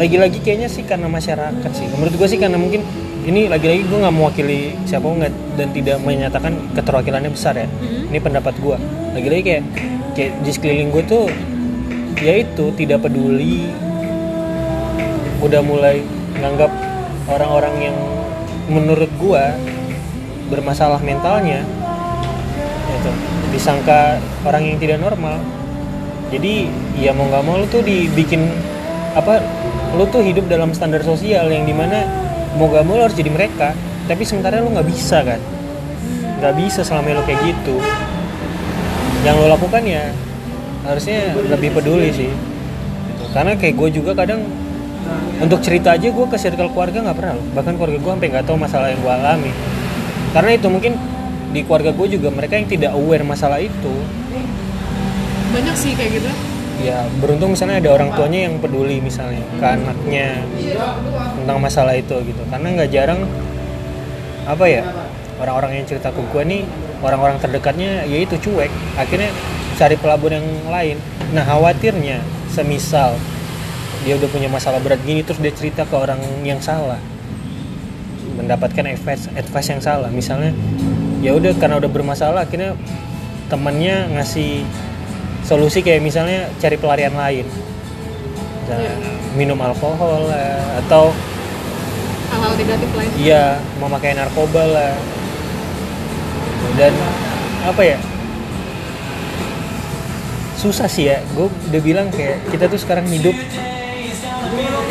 lagi-lagi 0.00 0.40
kayaknya 0.40 0.66
sih 0.66 0.82
karena 0.82 1.06
masyarakat 1.06 1.70
sih. 1.76 1.86
Menurut 1.92 2.16
gue 2.16 2.28
sih 2.32 2.40
karena 2.40 2.56
mungkin 2.56 2.82
ini 3.28 3.46
lagi-lagi 3.46 3.84
gue 3.86 3.98
nggak 4.00 4.16
mewakili 4.16 4.74
siapa 4.88 5.06
nggak 5.06 5.32
dan 5.60 5.68
tidak 5.70 5.96
menyatakan 6.02 6.56
keterwakilannya 6.72 7.30
besar 7.30 7.54
ya. 7.54 7.68
Ini 8.08 8.18
pendapat 8.18 8.56
gue 8.58 8.76
lagi-lagi 9.14 9.42
kayak 9.44 9.64
kayak 10.16 10.32
di 10.42 10.50
sekeliling 10.50 10.90
gue 10.90 11.02
tuh 11.06 11.28
ya 12.18 12.40
itu 12.40 12.72
tidak 12.74 13.04
peduli 13.04 13.68
udah 15.44 15.60
mulai 15.60 16.00
nganggap 16.40 16.72
orang-orang 17.28 17.92
yang 17.92 17.96
menurut 18.72 19.12
gua 19.20 19.52
bermasalah 20.48 21.00
mentalnya 21.04 21.60
itu 22.88 23.12
disangka 23.54 24.18
orang 24.42 24.66
yang 24.66 24.76
tidak 24.82 24.98
normal. 24.98 25.38
Jadi 26.34 26.66
ya 26.98 27.14
mau 27.14 27.30
nggak 27.30 27.42
mau 27.46 27.62
lu 27.62 27.66
tuh 27.70 27.86
dibikin 27.86 28.50
apa 29.14 29.38
lu 29.94 30.02
tuh 30.10 30.26
hidup 30.26 30.50
dalam 30.50 30.74
standar 30.74 31.06
sosial 31.06 31.46
yang 31.46 31.62
di 31.62 31.70
mana 31.70 32.02
mau 32.58 32.66
gak 32.66 32.82
mau 32.82 32.98
lu 32.98 33.06
harus 33.06 33.14
jadi 33.14 33.30
mereka. 33.30 33.70
Tapi 34.10 34.26
sementara 34.26 34.58
lu 34.58 34.74
nggak 34.74 34.88
bisa 34.90 35.22
kan? 35.22 35.38
Nggak 36.42 36.54
bisa 36.58 36.80
selama 36.82 37.14
lu 37.14 37.22
kayak 37.22 37.40
gitu. 37.46 37.78
Yang 39.22 39.34
lo 39.40 39.46
lakukan 39.54 39.82
ya 39.86 40.10
harusnya 40.84 41.32
lebih 41.48 41.70
peduli 41.72 42.10
sih. 42.10 42.30
Karena 43.32 43.54
kayak 43.54 43.74
gue 43.78 43.88
juga 44.02 44.12
kadang 44.14 44.42
untuk 45.40 45.60
cerita 45.64 45.94
aja 45.94 46.08
gue 46.10 46.26
ke 46.28 46.36
circle 46.36 46.70
keluarga 46.74 47.00
nggak 47.06 47.16
pernah 47.16 47.34
loh. 47.38 47.46
Bahkan 47.54 47.72
keluarga 47.78 47.98
gue 48.02 48.12
sampai 48.18 48.28
nggak 48.34 48.44
tahu 48.44 48.56
masalah 48.58 48.90
yang 48.90 49.00
gue 49.00 49.12
alami. 49.14 49.52
Karena 50.34 50.50
itu 50.58 50.66
mungkin 50.66 50.92
di 51.54 51.62
keluarga 51.62 51.94
gue 51.94 52.18
juga 52.18 52.34
mereka 52.34 52.58
yang 52.58 52.66
tidak 52.66 52.90
aware 52.98 53.22
masalah 53.22 53.62
itu. 53.62 53.94
Banyak 55.54 55.76
sih 55.78 55.94
kayak 55.94 56.18
gitu. 56.18 56.30
Ya 56.82 57.06
beruntung 57.22 57.54
misalnya 57.54 57.78
ada 57.78 57.94
orang 57.94 58.10
tuanya 58.18 58.50
yang 58.50 58.58
peduli 58.58 58.98
misalnya 58.98 59.38
ke 59.62 59.62
anaknya 59.62 60.42
tentang 61.38 61.58
masalah 61.62 61.94
itu 61.94 62.18
gitu. 62.26 62.42
Karena 62.50 62.74
nggak 62.74 62.90
jarang 62.90 63.22
apa 64.44 64.64
ya 64.66 64.82
orang-orang 65.38 65.80
yang 65.80 65.86
cerita 65.86 66.10
ke 66.10 66.20
gue 66.20 66.42
nih 66.42 66.62
orang-orang 67.06 67.38
terdekatnya 67.38 68.02
yaitu 68.10 68.34
cuek. 68.42 68.74
Akhirnya 68.98 69.30
cari 69.78 69.94
pelabur 69.94 70.34
yang 70.34 70.44
lain. 70.66 70.98
Nah 71.30 71.46
khawatirnya 71.46 72.18
semisal 72.50 73.14
dia 74.02 74.18
udah 74.18 74.28
punya 74.28 74.50
masalah 74.50 74.82
berat 74.82 75.00
gini 75.06 75.24
terus 75.24 75.38
dia 75.38 75.54
cerita 75.54 75.86
ke 75.86 75.94
orang 75.94 76.18
yang 76.42 76.58
salah. 76.58 76.98
Mendapatkan 78.34 78.82
advice 78.90 79.30
advice 79.38 79.68
yang 79.70 79.78
salah. 79.78 80.10
Misalnya 80.10 80.50
ya 81.24 81.32
udah 81.32 81.56
karena 81.56 81.80
udah 81.80 81.88
bermasalah 81.88 82.44
akhirnya 82.44 82.76
temannya 83.48 84.12
ngasih 84.12 84.60
solusi 85.40 85.80
kayak 85.80 86.04
misalnya 86.04 86.52
cari 86.60 86.76
pelarian 86.76 87.16
lain. 87.16 87.48
Misalnya 88.64 88.92
minum 89.32 89.56
alkohol 89.64 90.28
lah 90.28 90.84
atau 90.84 91.16
hal-hal 92.28 92.52
negatif 92.60 92.88
lain. 92.92 93.10
Iya 93.16 93.56
memakai 93.80 94.12
narkoba 94.12 94.62
lah. 94.68 94.92
Dan 96.76 96.92
apa 97.64 97.82
ya? 97.84 97.98
Susah 100.60 100.88
sih 100.88 101.08
ya 101.08 101.24
gue 101.32 101.48
udah 101.48 101.80
bilang 101.80 102.12
kayak 102.12 102.44
kita 102.52 102.68
tuh 102.68 102.80
sekarang 102.80 103.08
hidup 103.08 103.36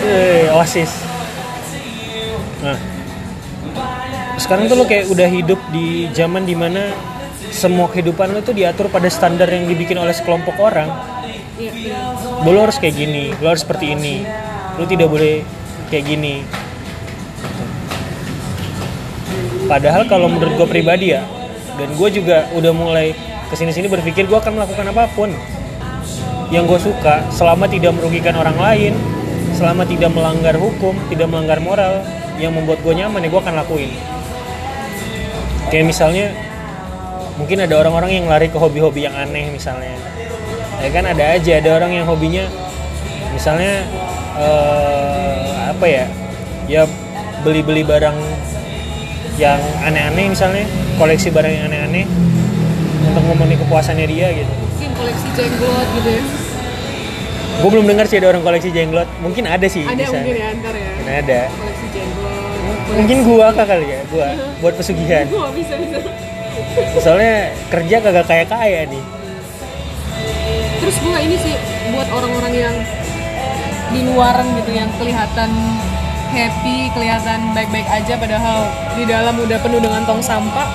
eh, 0.05 0.49
oasis. 0.53 0.89
Nah 2.61 2.93
sekarang 4.44 4.68
tuh 4.68 4.76
lo 4.76 4.84
kayak 4.84 5.08
udah 5.08 5.28
hidup 5.32 5.60
di 5.72 6.12
zaman 6.12 6.44
di 6.44 6.52
mana 6.52 6.91
semua 7.48 7.88
kehidupan 7.88 8.36
lo 8.36 8.44
tuh 8.44 8.52
diatur 8.52 8.91
pada 8.91 9.08
standar 9.08 9.48
yang 9.48 9.72
dibikin 9.72 9.96
oleh 9.96 10.12
sekelompok 10.12 10.60
orang. 10.60 10.91
Iya 11.56 12.44
lo 12.44 12.60
harus 12.60 12.76
kayak 12.76 12.96
gini 13.00 13.32
lo 13.39 13.56
harus 13.56 13.64
seperti 13.64 13.96
ini. 13.96 14.28
Lo 14.76 14.84
tidak 14.84 15.08
boleh 15.08 15.48
kayak 15.88 16.06
gini. 16.12 16.44
Padahal 19.64 20.04
kalau 20.12 20.28
menurut 20.28 20.60
gue 20.60 20.68
pribadi 20.68 21.16
ya 21.16 21.24
dan 21.80 21.96
gue 21.96 22.10
juga 22.12 22.52
udah 22.52 22.74
mulai 22.76 23.16
ke 23.48 23.56
sini-sini 23.56 23.88
berpikir 23.88 24.28
gue 24.28 24.38
akan 24.38 24.60
melakukan 24.60 24.91
apa 24.91 25.08
pun 25.16 25.32
yang 26.52 26.68
gue 26.68 26.78
suka 26.78 27.26
selama 27.32 27.66
tidak 27.66 27.96
merugikan 27.96 28.36
orang 28.38 28.60
lain 28.60 28.94
selama 29.56 29.88
tidak 29.88 30.12
melanggar 30.14 30.54
hukum 30.60 30.94
tidak 31.10 31.32
melanggar 31.32 31.58
moral 31.64 32.04
yang 32.38 32.54
membuat 32.54 32.84
gue 32.84 32.94
nyaman 32.94 33.26
ya 33.26 33.30
gue 33.32 33.41
akan 33.41 33.56
lakuin 33.64 33.89
kayak 35.74 35.89
misalnya 35.89 36.30
mungkin 37.34 37.65
ada 37.65 37.82
orang-orang 37.82 38.21
yang 38.21 38.30
lari 38.30 38.45
ke 38.45 38.61
hobi-hobi 38.61 39.09
yang 39.09 39.17
aneh 39.17 39.49
misalnya. 39.49 39.97
Ya 40.78 40.89
kan 40.93 41.09
ada 41.09 41.34
aja 41.34 41.57
ada 41.57 41.69
orang 41.82 41.97
yang 41.97 42.05
hobinya 42.05 42.45
misalnya 43.34 43.82
eh, 44.38 45.74
apa 45.74 45.86
ya 45.89 46.05
ya 46.69 46.86
beli-beli 47.41 47.82
barang 47.82 48.13
yang 49.41 49.57
aneh-aneh 49.82 50.30
misalnya 50.30 50.69
koleksi 51.01 51.34
barang 51.34 51.49
yang 51.49 51.65
aneh-aneh 51.74 52.05
untuk 53.09 53.24
memenuhi 53.34 53.57
kepuasannya 53.65 54.05
dia 54.05 54.30
gitu. 54.30 54.53
Mungkin 54.53 54.91
koleksi 54.93 55.28
jenglot 55.34 55.88
gitu 55.97 56.09
ya. 56.21 56.24
Gue 57.65 57.69
belum 57.74 57.86
dengar 57.89 58.05
sih 58.05 58.21
ada 58.21 58.30
orang 58.30 58.45
koleksi 58.45 58.69
jenglot 58.69 59.09
mungkin 59.26 59.49
ada 59.49 59.65
sih 59.65 59.82
ada 59.89 59.97
di 59.97 60.05
sana. 60.05 60.21
mungkin 60.21 60.38
ya 60.38 60.47
antar 60.53 60.74
ya. 60.78 60.89
Mungkin 61.01 61.15
ada. 61.17 61.39
Koleksi 61.49 61.88
jenglot 61.97 62.32
mungkin 62.93 63.18
gua 63.26 63.49
kak 63.51 63.66
kali 63.66 63.88
ya 63.89 64.01
gua 64.09 64.28
buat 64.59 64.74
pesugihan. 64.78 65.26
Wah, 65.34 65.49
bisa 65.51 65.74
bisa. 65.80 65.97
Soalnya 67.01 67.51
kerja 67.74 67.95
kagak 67.99 68.26
kaya 68.30 68.45
kaya 68.45 68.80
nih. 68.88 69.03
Terus 70.84 70.95
gue 70.99 71.18
ini 71.24 71.36
sih 71.39 71.55
buat 71.95 72.09
orang-orang 72.11 72.53
yang 72.53 72.76
di 73.93 74.01
luaran 74.09 74.47
gitu 74.59 74.72
yang 74.74 74.89
kelihatan 74.97 75.51
happy 76.34 76.89
kelihatan 76.97 77.53
baik-baik 77.53 77.86
aja 77.86 78.18
padahal 78.18 78.66
di 78.97 79.05
dalam 79.05 79.38
udah 79.38 79.57
penuh 79.61 79.78
dengan 79.78 80.01
tong 80.01 80.18
sampah 80.18 80.66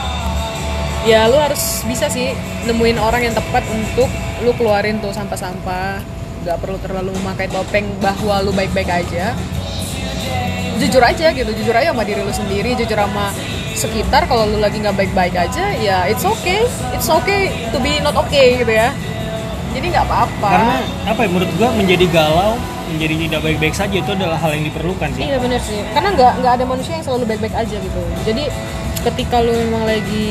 ya 1.02 1.26
lu 1.26 1.34
harus 1.34 1.82
bisa 1.82 2.06
sih 2.06 2.30
nemuin 2.64 2.98
orang 3.02 3.26
yang 3.26 3.34
tepat 3.34 3.66
untuk 3.74 4.06
lu 4.42 4.54
keluarin 4.54 5.02
tuh 5.02 5.10
sampah-sampah. 5.10 6.02
Nggak 6.46 6.56
perlu 6.62 6.78
terlalu 6.78 7.10
memakai 7.18 7.50
topeng 7.50 7.86
bahwa 7.98 8.40
lu 8.46 8.54
baik-baik 8.54 8.86
aja 8.86 9.34
jujur 10.78 11.02
aja 11.02 11.26
gitu 11.34 11.50
jujur 11.50 11.74
aja 11.74 11.90
sama 11.90 12.06
diri 12.06 12.22
lu 12.22 12.32
sendiri 12.32 12.70
jujur 12.78 12.96
sama 12.96 13.34
sekitar 13.74 14.26
kalau 14.30 14.46
lu 14.46 14.58
lagi 14.62 14.78
nggak 14.78 14.94
baik-baik 14.94 15.34
aja 15.34 15.74
ya 15.76 16.06
it's 16.06 16.22
okay 16.22 16.62
it's 16.94 17.10
okay 17.10 17.50
to 17.74 17.78
be 17.82 17.98
not 17.98 18.14
okay 18.14 18.58
gitu 18.62 18.70
ya 18.70 18.94
jadi 19.74 19.86
nggak 19.92 20.06
apa-apa 20.08 20.48
karena 20.48 20.76
apa 21.06 21.20
ya 21.22 21.28
menurut 21.28 21.50
gua 21.60 21.68
menjadi 21.76 22.06
galau 22.10 22.56
menjadi 22.88 23.14
tidak 23.28 23.40
baik-baik 23.44 23.74
saja 23.76 23.96
itu 24.00 24.10
adalah 24.16 24.38
hal 24.40 24.50
yang 24.56 24.64
diperlukan 24.64 25.08
sih 25.12 25.28
Iya 25.28 25.36
bener 25.44 25.60
sih, 25.60 25.76
karena 25.92 26.08
nggak 26.16 26.32
nggak 26.40 26.52
ada 26.56 26.64
manusia 26.64 26.92
yang 26.96 27.04
selalu 27.04 27.24
baik-baik 27.28 27.52
aja 27.52 27.76
gitu. 27.76 28.02
Jadi 28.24 28.44
ketika 29.04 29.44
lu 29.44 29.52
memang 29.52 29.84
lagi 29.84 30.28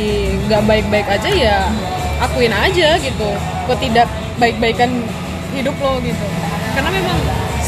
nggak 0.49 0.61
baik-baik 0.65 1.07
aja 1.07 1.29
ya 1.29 1.57
akuin 2.17 2.49
aja 2.49 2.97
gitu, 2.97 3.29
ketidak 3.69 4.09
baik-baikan 4.41 4.89
hidup 5.53 5.77
lo 5.77 6.01
gitu. 6.01 6.25
Karena 6.73 6.89
memang 6.89 7.17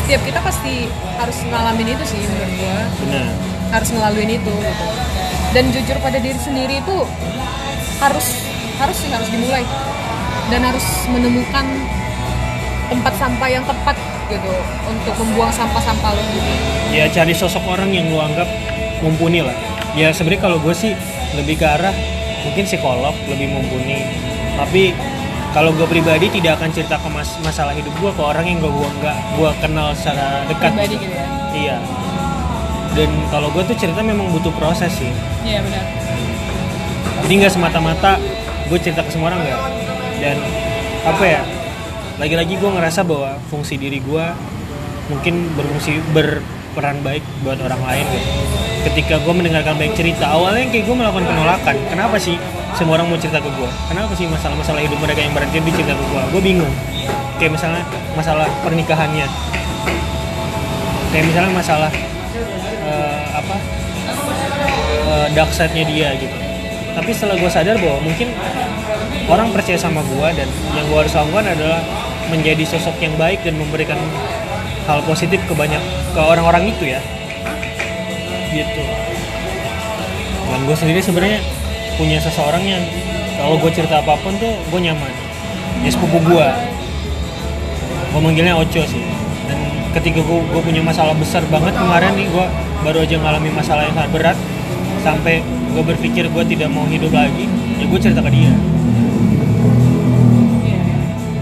setiap 0.09 0.25
kita 0.25 0.41
pasti 0.41 0.89
harus 1.21 1.37
ngalamin 1.53 1.93
itu 1.93 2.01
sih 2.01 2.17
menurut 2.17 2.53
gua, 2.57 2.81
benar 2.97 3.29
harus 3.69 3.89
ngelaluin 3.93 4.41
itu 4.41 4.53
gitu. 4.57 4.85
Dan 5.53 5.69
jujur 5.69 5.97
pada 6.01 6.17
diri 6.17 6.33
sendiri 6.41 6.81
itu 6.81 6.97
harus 8.01 8.27
harus 8.81 8.97
sih 8.97 9.13
harus 9.13 9.29
dimulai. 9.29 9.61
Dan 10.49 10.65
harus 10.65 10.81
menemukan 11.13 11.61
tempat 12.89 13.13
sampah 13.21 13.49
yang 13.53 13.61
tepat 13.69 13.93
gitu 14.33 14.49
untuk 14.89 15.13
membuang 15.13 15.53
sampah-sampah 15.53 16.09
lo 16.17 16.21
gitu. 16.33 16.51
ya 16.89 17.05
cari 17.13 17.33
sosok 17.37 17.61
orang 17.69 17.93
yang 17.93 18.09
lu 18.09 18.17
anggap 18.17 18.49
mumpuni 19.05 19.45
lah. 19.45 19.53
Ya 19.93 20.09
sebenarnya 20.09 20.49
kalau 20.49 20.57
gue 20.57 20.73
sih 20.73 20.97
lebih 21.37 21.61
ke 21.61 21.69
arah 21.69 21.93
mungkin 22.49 22.65
psikolog 22.65 23.13
lebih 23.29 23.45
mumpuni. 23.45 24.09
Tapi 24.57 24.97
kalau 25.49 25.73
gue 25.73 25.87
pribadi 25.89 26.29
tidak 26.29 26.61
akan 26.61 26.69
cerita 26.69 27.01
ke 27.01 27.09
mas- 27.09 27.39
masalah 27.41 27.73
hidup 27.73 27.89
gue 27.97 28.11
ke 28.13 28.21
orang 28.21 28.45
yang 28.45 28.61
gue 28.61 28.69
gua 28.69 28.89
nggak 29.01 29.17
gue 29.33 29.49
kenal 29.65 29.89
secara 29.97 30.45
dekat 30.45 30.71
pribadi 30.77 30.95
gitu. 31.01 31.13
ya? 31.13 31.25
Iya. 31.49 31.77
Dan 32.93 33.09
kalau 33.33 33.49
gue 33.53 33.63
tuh 33.65 33.77
cerita 33.77 34.01
memang 34.01 34.29
butuh 34.29 34.53
proses 34.57 34.93
sih. 34.93 35.09
Iya 35.41 35.61
benar. 35.65 35.83
Jadi 37.25 37.33
nggak 37.33 37.53
semata-mata 37.53 38.21
gue 38.69 38.77
cerita 38.77 39.01
ke 39.01 39.09
semua 39.09 39.33
orang 39.33 39.41
nggak? 39.41 39.61
Dan 40.21 40.37
apa 41.05 41.23
ya 41.25 41.41
lagi-lagi 42.19 42.53
gue 42.59 42.69
ngerasa 42.69 43.01
bahwa 43.07 43.39
fungsi 43.49 43.79
diri 43.79 44.03
gue 44.03 44.25
mungkin 45.09 45.49
berfungsi 45.57 45.97
berperan 46.13 47.01
baik 47.01 47.25
buat 47.41 47.57
orang 47.57 47.81
lain 47.81 48.05
gitu. 48.13 48.29
Ketika 48.85 49.17
gue 49.25 49.33
mendengarkan 49.33 49.75
baik 49.81 49.97
cerita 49.97 50.29
awalnya 50.29 50.69
kayak 50.69 50.85
gue 50.85 50.95
melakukan 50.95 51.25
penolakan. 51.25 51.75
Kenapa 51.89 52.21
sih 52.21 52.37
semua 52.77 53.01
orang 53.01 53.07
mau 53.09 53.17
cerita 53.17 53.41
ke 53.41 53.49
gue 53.49 53.69
kenapa 53.89 54.11
sih 54.13 54.25
masalah-masalah 54.29 54.81
hidup 54.83 54.99
mereka 55.01 55.19
yang 55.25 55.33
berat 55.33 55.49
jadi 55.49 55.69
cerita 55.73 55.93
ke 55.97 56.03
gue 56.05 56.21
gue 56.35 56.41
bingung. 56.43 56.73
Kayak 57.39 57.55
misalnya 57.55 57.83
masalah 58.13 58.47
pernikahannya. 58.61 59.27
Kayak 61.09 61.25
misalnya 61.31 61.51
masalah 61.55 61.91
eh, 62.85 63.21
apa 63.31 63.55
eh, 65.07 65.27
dark 65.33 65.51
side-nya 65.55 65.83
dia 65.87 66.09
gitu. 66.19 66.35
Tapi 66.93 67.09
setelah 67.15 67.35
gue 67.39 67.49
sadar 67.49 67.75
bahwa 67.79 67.99
mungkin 68.03 68.27
orang 69.29 69.49
percaya 69.55 69.79
sama 69.79 70.03
gue 70.03 70.27
dan 70.35 70.49
yang 70.75 70.85
gue 70.89 70.99
harus 70.99 71.13
lakukan 71.15 71.45
adalah 71.47 71.79
menjadi 72.29 72.63
sosok 72.67 72.99
yang 73.01 73.15
baik 73.17 73.41
dan 73.41 73.57
memberikan 73.57 73.97
hal 74.85 75.01
positif 75.05 75.41
ke 75.45 75.53
banyak 75.53 75.81
ke 76.13 76.21
orang-orang 76.21 76.69
itu 76.69 76.91
ya. 76.91 77.01
Gitu. 78.51 78.83
Dan 80.49 80.59
gue 80.65 80.75
sendiri 80.75 80.99
sebenarnya 80.99 81.39
punya 81.99 82.15
seseorang 82.15 82.63
yang 82.63 82.79
kalau 83.35 83.59
gue 83.59 83.71
cerita 83.75 83.99
apa 83.99 84.15
pun 84.23 84.31
tuh 84.39 84.55
gue 84.71 84.79
nyaman. 84.79 85.11
Ya 85.83 85.91
sepupu 85.91 86.23
gue 86.23 86.47
gue 88.09 88.21
manggilnya 88.23 88.55
Ocho 88.55 88.87
sih. 88.87 89.03
Dan 89.51 89.59
ketika 89.91 90.23
gue, 90.23 90.61
punya 90.63 90.79
masalah 90.79 91.11
besar 91.19 91.43
banget 91.51 91.75
kemarin 91.75 92.15
nih 92.15 92.31
gue 92.31 92.45
baru 92.87 93.03
aja 93.03 93.15
ngalami 93.19 93.51
masalah 93.51 93.83
yang 93.83 93.95
sangat 93.99 94.11
berat. 94.15 94.37
Sampai 95.03 95.43
gue 95.75 95.83
berpikir 95.83 96.31
gue 96.31 96.43
tidak 96.47 96.71
mau 96.71 96.87
hidup 96.87 97.11
lagi 97.11 97.51
ya 97.75 97.83
gue 97.83 97.99
cerita 97.99 98.23
ke 98.23 98.31
dia. 98.31 98.55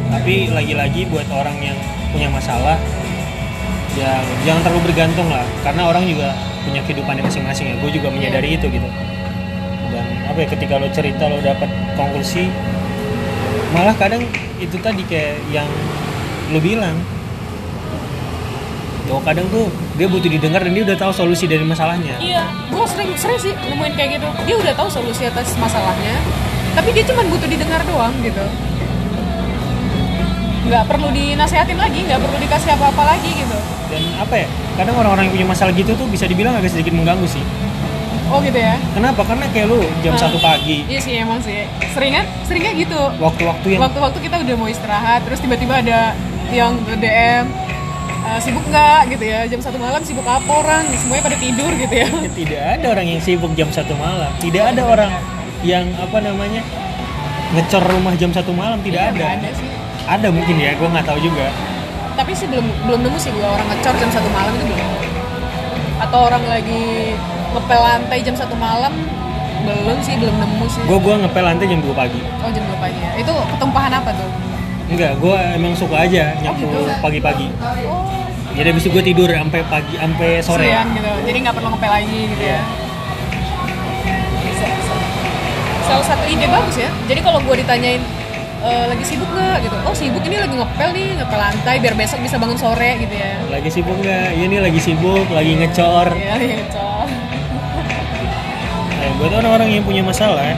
Tapi 0.09 0.49
lagi-lagi 0.49 1.05
buat 1.13 1.29
orang 1.29 1.55
yang 1.61 1.77
punya 2.09 2.33
masalah 2.33 2.81
ya 3.93 4.25
jangan 4.41 4.65
terlalu 4.65 4.89
bergantung 4.89 5.29
lah. 5.29 5.45
Karena 5.61 5.85
orang 5.85 6.09
juga 6.09 6.33
punya 6.65 6.81
kehidupannya 6.81 7.21
masing-masing 7.21 7.73
ya. 7.73 7.75
Gue 7.77 7.93
juga 7.93 8.09
menyadari 8.09 8.57
itu 8.57 8.65
gitu 8.73 8.89
apa 10.37 10.45
ya 10.45 10.53
ketika 10.53 10.77
lo 10.77 10.85
cerita 10.93 11.25
lo 11.25 11.41
dapat 11.41 11.65
konklusi 11.97 12.45
malah 13.73 13.97
kadang 13.97 14.21
itu 14.61 14.77
tadi 14.85 15.01
kayak 15.09 15.41
yang 15.49 15.65
lo 16.53 16.61
bilang 16.61 16.93
bahwa 19.09 19.25
kadang 19.25 19.49
tuh 19.49 19.65
dia 19.97 20.05
butuh 20.05 20.29
didengar 20.29 20.61
dan 20.61 20.77
dia 20.77 20.85
udah 20.85 20.93
tahu 20.93 21.09
solusi 21.09 21.49
dari 21.49 21.65
masalahnya. 21.65 22.21
Iya 22.21 22.45
gue 22.69 22.85
sering 22.85 23.17
sering 23.17 23.39
sih 23.41 23.53
nemuin 23.57 23.97
kayak 23.97 24.21
gitu. 24.21 24.29
Dia 24.45 24.55
udah 24.61 24.73
tahu 24.77 24.89
solusi 24.93 25.25
atas 25.25 25.57
masalahnya 25.57 26.21
tapi 26.77 26.93
dia 26.93 27.01
cuma 27.09 27.25
butuh 27.25 27.49
didengar 27.49 27.81
doang 27.89 28.13
gitu. 28.21 28.45
Nggak 30.69 30.85
perlu 30.85 31.09
dinasehatin 31.17 31.81
lagi 31.81 32.05
nggak 32.05 32.21
perlu 32.21 32.37
dikasih 32.45 32.77
apa-apa 32.77 33.17
lagi 33.17 33.41
gitu. 33.41 33.57
Dan 33.89 34.05
apa 34.21 34.37
ya 34.37 34.47
kadang 34.77 35.01
orang-orang 35.01 35.33
yang 35.33 35.33
punya 35.33 35.47
masalah 35.49 35.73
gitu 35.73 35.97
tuh 35.97 36.05
bisa 36.05 36.29
dibilang 36.29 36.53
agak 36.53 36.69
sedikit 36.69 36.93
mengganggu 36.93 37.25
sih 37.25 37.41
oh 38.27 38.39
gitu 38.39 38.57
ya? 38.57 38.75
Kenapa? 38.91 39.21
Karena 39.23 39.45
kayak 39.49 39.67
lu 39.67 39.79
jam 40.01 40.13
satu 40.15 40.37
pagi. 40.37 40.83
iya 40.85 40.99
sih 40.99 41.13
emang 41.15 41.39
sih. 41.39 41.63
Seringan 41.91 42.25
seringnya 42.43 42.73
gitu. 42.75 42.99
Waktu-waktu 43.17 43.67
yang 43.69 43.81
waktu-waktu 43.81 44.19
kita 44.21 44.35
udah 44.39 44.55
mau 44.55 44.67
istirahat 44.67 45.23
terus 45.23 45.39
tiba-tiba 45.39 45.79
ada 45.79 46.11
yang 46.49 46.75
DM 46.93 47.45
"Eh, 48.27 48.39
sibuk 48.39 48.63
nggak? 48.65 49.01
Gitu 49.09 49.23
ya. 49.23 49.39
Jam 49.47 49.59
satu 49.59 49.77
malam 49.77 50.03
sibuk 50.03 50.23
apa 50.23 50.51
orang? 50.51 50.83
Semuanya 50.95 51.23
pada 51.23 51.37
tidur 51.37 51.71
gitu 51.73 51.93
ya. 51.93 52.07
Ya, 52.07 52.31
tidak 52.33 52.61
ada 52.75 52.85
orang 52.91 53.05
yang 53.07 53.21
sibuk 53.21 53.51
jam 53.53 53.69
satu 53.69 53.95
malam. 53.95 54.31
Tidak 54.37 54.63
ada 54.67 54.83
orang 54.83 55.11
yang 55.63 55.87
apa 55.95 56.19
namanya 56.19 56.61
ngecor 57.55 57.79
rumah 57.81 58.13
jam 58.13 58.29
satu 58.29 58.51
malam. 58.51 58.83
Tidak 58.83 58.99
Nggak 59.15 59.15
ada. 59.15 59.39
ada 59.39 59.49
sih. 59.55 59.69
Ada 60.03 60.27
mungkin 60.31 60.55
ya 60.55 60.75
gue 60.75 60.87
nggak 60.87 61.05
tahu 61.05 61.19
juga. 61.19 61.47
Tapi 62.15 62.31
sih 62.33 62.47
belum 62.47 62.65
belum 62.83 62.99
nemu 63.03 63.17
sih 63.17 63.31
gue 63.31 63.43
orang 63.45 63.67
ngecor 63.69 63.95
jam 63.95 64.09
satu 64.11 64.27
malam 64.29 64.51
itu 64.53 64.65
belum. 64.65 64.91
Atau 65.97 66.19
orang 66.23 66.43
lagi 66.45 67.15
ngepel 67.57 67.81
lantai 67.81 68.21
jam 68.21 68.35
satu 68.37 68.53
malam? 68.53 68.93
Belum 69.65 69.97
sih 70.05 70.13
belum 70.21 70.37
nemu 70.37 70.65
sih. 70.69 70.81
Gue 70.85 70.99
gua 71.01 71.17
ngepel 71.17 71.43
lantai 71.43 71.65
jam 71.65 71.81
2 71.81 71.89
pagi. 71.97 72.21
Oh 72.45 72.49
jam 72.53 72.63
dua 72.69 72.77
pagi 72.77 72.99
ya. 73.01 73.11
Itu 73.17 73.33
ketumpahan 73.57 73.91
apa 73.97 74.13
tuh? 74.13 74.29
Enggak 74.87 75.19
gue 75.19 75.37
emang 75.57 75.73
suka 75.75 76.07
aja 76.07 76.37
nyapu 76.39 76.63
gitu. 76.63 76.87
pagi-pagi. 77.03 77.51
Oh. 77.83 78.07
Jadi 78.55 78.67
habis 78.71 78.83
itu 78.87 78.89
gue 78.93 79.03
tidur 79.03 79.29
sampai 79.29 79.59
pagi 79.67 79.93
sampai 79.99 80.29
sore. 80.39 80.69
Siang 80.69 80.89
gitu. 80.95 81.11
Jadi 81.27 81.37
nggak 81.43 81.55
perlu 81.57 81.69
ngepel 81.75 81.91
lagi 81.91 82.19
gitu 82.31 82.43
ya? 82.45 82.61
Bisa 84.45 84.67
salah 85.89 86.05
satu 86.05 86.23
ide 86.29 86.47
bagus 86.47 86.77
ya. 86.79 86.89
Jadi 87.09 87.19
kalau 87.19 87.39
gue 87.43 87.55
ditanyain 87.59 88.01
"E, 88.57 88.69
lagi 88.89 89.03
sibuk 89.05 89.29
nggak? 89.29 89.57
Gitu. 89.67 89.75
Oh 89.83 89.93
sibuk. 89.93 90.21
Ini 90.23 90.37
lagi 90.39 90.55
ngepel 90.55 90.89
nih 90.95 91.07
ngepel 91.19 91.39
lantai 91.43 91.75
biar 91.83 91.93
besok 91.99 92.19
bisa 92.23 92.39
bangun 92.39 92.57
sore 92.57 92.95
gitu 93.03 93.13
ya. 93.13 93.35
Lagi 93.51 93.69
sibuk 93.69 93.97
nggak? 93.99 94.29
Iya 94.39 94.45
nih 94.47 94.59
lagi 94.63 94.79
sibuk 94.79 95.27
lagi 95.29 95.51
ngecor. 95.59 96.07
Iya, 96.15 96.35
iya, 96.39 96.55
Nah, 99.07 99.15
buat 99.15 99.31
orang-orang 99.33 99.69
yang 99.71 99.83
punya 99.83 100.03
masalah 100.03 100.51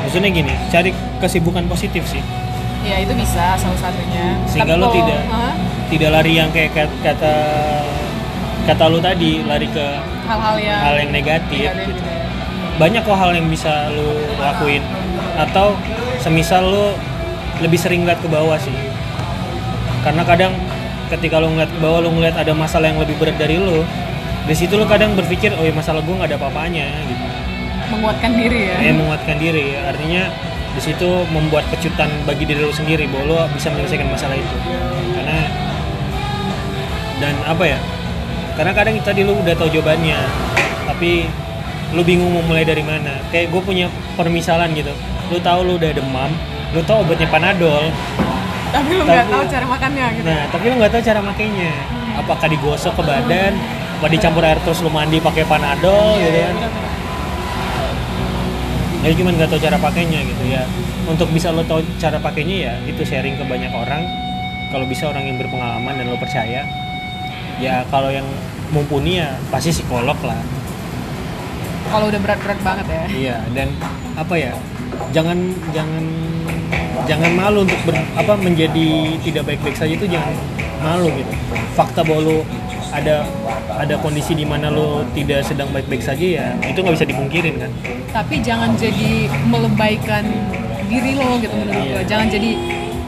maksudnya 0.00 0.30
gini 0.30 0.52
cari 0.68 0.90
kesibukan 1.18 1.64
positif 1.66 2.04
sih 2.06 2.24
Ya 2.84 3.00
itu 3.00 3.16
bisa 3.16 3.56
salah 3.56 3.80
satunya. 3.80 4.36
Sehingga 4.44 4.76
Tapi 4.76 4.76
lo 4.76 4.84
kalau- 4.84 4.96
tidak 5.00 5.20
Hah? 5.26 5.56
tidak 5.88 6.10
lari 6.12 6.32
yang 6.34 6.52
kayak 6.52 6.68
kat- 6.70 6.98
kata 7.00 7.32
kata 8.64 8.84
lu 8.88 9.00
tadi 9.00 9.40
lari 9.42 9.64
ke 9.66 9.86
hal-hal 10.24 10.56
yang 10.58 10.80
hal 10.80 10.94
yang 10.98 11.08
negatif 11.10 11.64
negatif 11.64 11.80
gitu. 11.80 11.96
gitu 11.96 12.04
ya. 12.04 12.24
banyak 12.76 13.00
kok 13.00 13.16
hal 13.16 13.30
yang 13.32 13.48
bisa 13.48 13.88
lu 13.88 14.08
lakuin 14.36 14.84
atau 15.34 15.72
semisal 16.18 16.64
lu 16.64 16.84
lebih 17.60 17.76
sering 17.76 18.04
lihat 18.04 18.20
ke 18.20 18.28
bawah 18.28 18.56
sih 18.56 18.72
karena 20.00 20.20
kadang 20.22 20.52
ketika 21.08 21.40
lu 21.40 21.52
ngeliat 21.52 21.68
ke 21.70 21.80
bawah 21.80 22.00
lu 22.00 22.12
ngeliat 22.12 22.36
ada 22.36 22.52
masalah 22.52 22.88
yang 22.88 23.00
lebih 23.00 23.16
berat 23.16 23.36
dari 23.36 23.56
lu 23.56 23.80
di 24.44 24.54
situ 24.54 24.76
lu 24.76 24.84
kadang 24.84 25.16
berpikir 25.16 25.56
oh 25.56 25.64
ya 25.64 25.72
masalah 25.72 26.04
gue 26.04 26.12
nggak 26.12 26.28
ada 26.28 26.36
apa-apanya 26.36 26.86
gitu. 27.08 27.24
Menguatkan 27.84 28.30
diri 28.36 28.60
ya. 28.68 28.76
eh 28.80 28.92
menguatkan 28.92 29.36
diri. 29.40 29.66
Artinya 29.80 30.22
di 30.74 30.80
situ 30.82 31.08
membuat 31.32 31.64
kejutan 31.72 32.10
bagi 32.28 32.44
diri 32.44 32.60
lu 32.60 32.74
sendiri 32.74 33.08
bahwa 33.08 33.24
lu 33.24 33.56
bisa 33.56 33.72
menyelesaikan 33.72 34.08
masalah 34.08 34.36
itu. 34.36 34.56
Karena 35.16 35.38
dan 37.22 37.34
apa 37.46 37.64
ya 37.64 37.78
karena 38.54 38.72
kadang 38.76 38.94
tadi 39.00 39.22
lu 39.24 39.32
udah 39.38 39.54
tahu 39.56 39.70
jawabannya 39.70 40.18
tapi 40.84 41.24
lu 41.96 42.02
bingung 42.04 42.28
mau 42.36 42.44
mulai 42.44 42.68
dari 42.68 42.84
mana. 42.84 43.16
Kayak 43.32 43.48
gue 43.48 43.62
punya 43.64 43.86
permisalan 44.20 44.76
gitu. 44.76 44.92
Lu 45.32 45.40
tahu 45.40 45.64
lu 45.64 45.72
udah 45.80 45.88
demam 45.94 46.28
lu 46.74 46.82
tahu 46.84 47.06
obatnya 47.06 47.30
panadol. 47.32 47.88
Tapi 48.74 48.92
Tapi- 48.98 49.06
nggak 49.08 49.26
tahu 49.30 49.42
cara 49.46 49.66
makannya 49.70 50.06
gitu. 50.18 50.26
nah 50.26 50.42
tapi 50.52 50.64
lu 50.68 50.74
nggak 50.82 50.92
tahu 50.92 51.02
cara 51.06 51.20
makainya. 51.24 51.72
Apakah 52.14 52.46
digosok 52.46 52.92
ke 52.98 53.02
badan 53.02 53.54
apa 54.04 54.12
dicampur 54.12 54.44
air 54.44 54.60
terus 54.60 54.84
lu 54.84 54.92
mandi 54.92 55.16
pakai 55.16 55.48
panadol 55.48 56.20
gitu 56.20 56.44
kan. 56.44 56.54
Ya 59.00 59.16
cuman 59.16 59.32
nggak 59.32 59.48
tahu 59.48 59.60
cara 59.64 59.80
pakainya 59.80 60.20
gitu 60.28 60.44
ya. 60.44 60.60
Untuk 61.08 61.32
bisa 61.32 61.48
lo 61.48 61.64
tahu 61.64 61.80
cara 61.96 62.20
pakainya 62.20 62.56
ya 62.68 62.72
itu 62.84 63.00
sharing 63.00 63.40
ke 63.40 63.48
banyak 63.48 63.72
orang. 63.72 64.04
Kalau 64.68 64.84
bisa 64.84 65.08
orang 65.08 65.24
yang 65.24 65.40
berpengalaman 65.40 65.96
dan 65.96 66.04
lo 66.12 66.20
percaya 66.20 66.68
ya 67.56 67.80
kalau 67.88 68.12
yang 68.12 68.28
mumpuni 68.76 69.24
ya 69.24 69.40
pasti 69.48 69.72
psikolog 69.72 70.20
lah. 70.20 70.36
Kalau 71.88 72.12
udah 72.12 72.20
berat-berat 72.20 72.60
banget 72.60 72.86
ya. 72.92 73.04
iya 73.08 73.36
dan 73.56 73.72
apa 74.20 74.36
ya 74.36 74.52
jangan 75.16 75.48
jangan 75.72 76.04
jangan 77.08 77.32
malu 77.32 77.64
untuk 77.64 77.80
ber- 77.88 78.04
apa 78.20 78.36
menjadi 78.36 79.16
tidak 79.24 79.48
baik-baik 79.48 79.80
saja 79.80 79.96
itu 79.96 80.04
jangan 80.12 80.36
malu 80.84 81.08
gitu. 81.16 81.32
Fakta 81.72 82.04
bahwa 82.04 82.20
lo 82.20 82.36
ada 82.94 83.26
ada 83.74 83.94
kondisi 83.98 84.32
di 84.32 84.46
mana 84.46 84.70
lo 84.70 84.86
tidak 85.10 85.42
sedang 85.42 85.66
baik-baik 85.68 85.98
saja 86.00 86.22
ya 86.22 86.46
itu 86.62 86.78
nggak 86.78 86.94
bisa 86.94 87.04
dipungkirin 87.04 87.54
kan 87.58 87.70
Tapi 88.14 88.38
jangan 88.40 88.70
jadi 88.74 89.26
melebaikan 89.44 90.22
diri 90.84 91.12
lo 91.12 91.34
gitu 91.36 91.50
menurut 91.52 91.74
Iya. 91.76 91.90
gue. 91.92 92.02
Jangan 92.06 92.26
jadi 92.28 92.50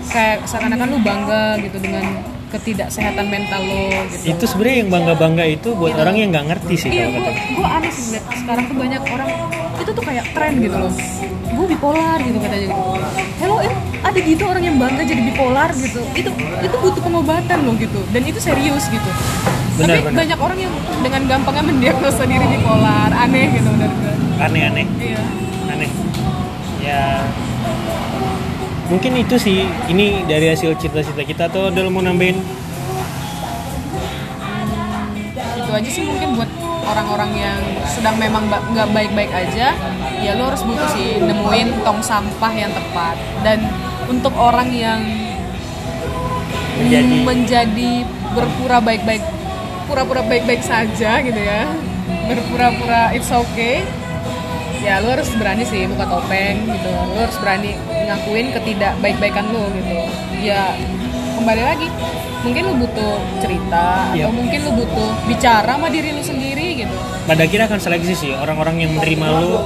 kayak 0.04 0.36
seakan-akan 0.44 0.86
lu 0.88 0.98
bangga 1.00 1.44
gitu 1.60 1.78
dengan 1.78 2.04
ketidaksehatan 2.48 3.26
mental 3.26 3.60
lo 3.60 3.86
gitu. 4.08 4.22
itu 4.28 4.44
sebenarnya 4.44 4.76
yang 4.80 4.90
bangga 4.92 5.14
bangga 5.14 5.44
itu 5.46 5.68
buat 5.72 5.92
Gitu. 5.92 6.00
orang 6.00 6.14
yang 6.16 6.28
nggak 6.30 6.46
ngerti 6.48 6.74
sih 6.76 6.88
Iya, 6.88 7.06
kalau 7.06 7.12
gue 7.12 7.22
kata 7.22 7.40
gue 7.52 7.66
aneh 7.68 7.90
sih 7.90 8.02
ngeliat 8.04 8.24
sekarang 8.36 8.64
tuh 8.64 8.76
banyak 8.76 9.02
orang 9.04 9.28
itu 9.76 9.90
tuh 9.92 10.04
kayak 10.04 10.24
tren 10.32 10.52
gitu 10.58 10.76
loh. 10.76 10.92
Gue 11.46 11.66
bipolar 11.68 12.18
gitu 12.20 12.38
katanya 12.38 12.66
gitu. 12.66 12.82
Hello, 13.36 13.56
eh, 13.60 13.72
ada 14.02 14.18
gitu 14.18 14.42
orang 14.44 14.64
yang 14.64 14.76
bangga 14.76 15.02
jadi 15.04 15.22
bipolar 15.24 15.70
gitu. 15.72 16.00
Itu 16.12 16.30
itu 16.58 16.76
butuh 16.76 17.00
pengobatan 17.00 17.58
loh 17.62 17.74
gitu. 17.76 18.00
Dan 18.08 18.22
itu 18.24 18.38
serius 18.38 18.84
gitu. 18.88 19.10
Benar, 19.76 19.88
Tapi 19.90 20.02
benar. 20.02 20.18
banyak 20.18 20.38
orang 20.40 20.58
yang 20.58 20.72
dengan 20.98 21.22
gampangnya 21.26 21.64
mendiagnosa 21.66 22.22
diri 22.30 22.46
bipolar, 22.48 23.10
aneh 23.12 23.46
gitu 23.50 23.68
menurut 23.68 23.92
gue. 23.94 24.14
aneh-aneh 24.38 24.86
Iya. 24.96 25.22
aneh 25.66 25.90
ya 26.78 27.02
mungkin 28.86 29.12
itu 29.16 29.36
sih 29.36 29.58
ini 29.86 30.22
dari 30.24 30.46
hasil 30.46 30.76
cita-cita 30.76 31.22
kita 31.22 31.44
tuh 31.48 31.68
udah 31.68 31.82
mau 31.86 32.00
nambahin 32.00 32.36
Itu 35.56 35.70
aja 35.72 35.88
sih 35.88 36.04
mungkin 36.04 36.36
buat 36.36 36.50
orang-orang 36.86 37.30
yang 37.34 37.58
sedang 37.84 38.14
memang 38.16 38.44
nggak 38.46 38.88
baik-baik 38.88 39.28
aja, 39.28 39.74
ya 40.16 40.32
lo 40.32 40.46
harus 40.46 40.62
butuh 40.62 40.86
sih 40.88 41.18
nemuin 41.18 41.82
tong 41.82 41.98
sampah 41.98 42.52
yang 42.54 42.70
tepat. 42.70 43.16
Dan 43.42 43.66
untuk 44.06 44.30
orang 44.32 44.70
yang 44.70 45.00
Menjadi- 46.76 47.24
menjadi 47.24 47.90
berpura 48.30 48.78
baik-baik 48.78 49.24
pura-pura 49.86 50.22
baik-baik 50.22 50.62
saja 50.62 51.22
gitu 51.22 51.38
ya. 51.38 51.70
Berpura-pura 52.26 53.14
it's 53.14 53.30
okay. 53.30 53.86
Ya 54.82 55.02
lu 55.02 55.10
harus 55.10 55.26
berani 55.34 55.64
sih 55.64 55.86
buka 55.86 56.06
topeng 56.06 56.66
gitu. 56.66 56.90
Lu 56.90 57.18
harus 57.18 57.36
berani 57.38 57.74
ngakuin 57.88 58.52
ketidakbaik-baikan 58.52 59.46
lu 59.50 59.64
gitu. 59.72 59.96
Ya 60.42 60.74
kembali 61.38 61.62
lagi 61.62 61.88
mungkin 62.44 62.62
lu 62.62 62.74
butuh 62.78 63.18
cerita 63.42 64.14
Iya. 64.14 64.30
atau 64.30 64.32
mungkin 64.32 64.58
lu 64.62 64.72
butuh 64.78 65.10
bicara 65.26 65.74
sama 65.74 65.90
diri 65.90 66.14
lu 66.14 66.22
sendiri 66.22 66.78
gitu. 66.78 66.94
Pada 67.26 67.42
akhirnya 67.42 67.66
akan 67.66 67.80
seleksi 67.80 68.14
sih. 68.14 68.32
Orang-orang 68.34 68.86
yang 68.86 68.94
menerima 68.94 69.26
lu 69.42 69.58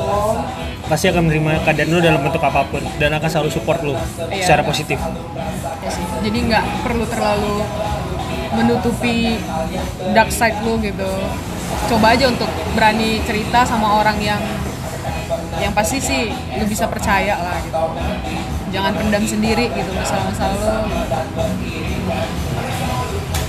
pasti 0.88 1.06
akan 1.06 1.28
menerima 1.28 1.62
keadaan 1.62 1.88
lu 1.92 2.00
dalam 2.00 2.18
bentuk 2.18 2.42
apa 2.42 2.66
pun 2.66 2.82
dan 2.96 3.14
akan 3.14 3.28
selalu 3.28 3.50
support 3.52 3.80
lu 3.84 3.92
Iya. 4.28 4.40
secara 4.40 4.62
positif. 4.64 4.96
Ya 5.80 5.90
sih. 5.92 6.04
Jadi 6.24 6.38
nggak 6.48 6.64
perlu 6.80 7.04
terlalu 7.04 7.60
menutupi 8.54 9.38
dark 10.14 10.30
side 10.32 10.58
lu 10.66 10.78
gitu. 10.82 11.10
Coba 11.90 12.14
aja 12.14 12.30
untuk 12.30 12.50
berani 12.74 13.22
cerita 13.26 13.62
sama 13.66 14.02
orang 14.02 14.18
yang 14.18 14.42
yang 15.62 15.72
pasti 15.74 16.02
sih 16.02 16.30
lu 16.58 16.64
bisa 16.66 16.86
percaya 16.90 17.38
lah 17.38 17.56
gitu. 17.62 17.78
Jangan 18.70 18.92
pendam 18.94 19.24
sendiri 19.26 19.66
gitu 19.74 19.90
masalah-masalah 19.94 20.54
lu. 20.54 20.70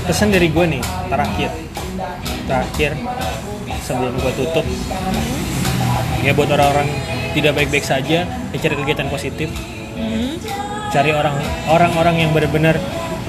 Pesan 0.06 0.34
dari 0.34 0.50
gue 0.50 0.66
nih 0.78 0.84
terakhir. 1.10 1.50
Terakhir 2.50 2.92
sebelum 3.86 4.14
gue 4.18 4.34
tutup. 4.38 4.66
Ya 6.22 6.38
buat 6.38 6.50
orang-orang 6.54 6.90
tidak 7.34 7.58
baik-baik 7.58 7.86
saja 7.86 8.26
ya 8.28 8.58
cari 8.58 8.76
kegiatan 8.78 9.10
positif. 9.10 9.50
Cari 10.92 11.16
orang 11.16 11.38
orang-orang 11.72 12.28
yang 12.28 12.30
benar-benar 12.36 12.76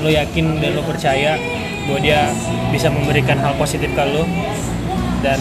lo 0.03 0.11
yakin 0.11 0.59
dan 0.59 0.74
lo 0.74 0.82
percaya 0.82 1.38
bahwa 1.86 1.98
dia 2.03 2.30
bisa 2.74 2.90
memberikan 2.90 3.38
hal 3.38 3.55
positif 3.59 3.90
ke 3.94 4.05
lo 4.07 4.26
dan 5.22 5.38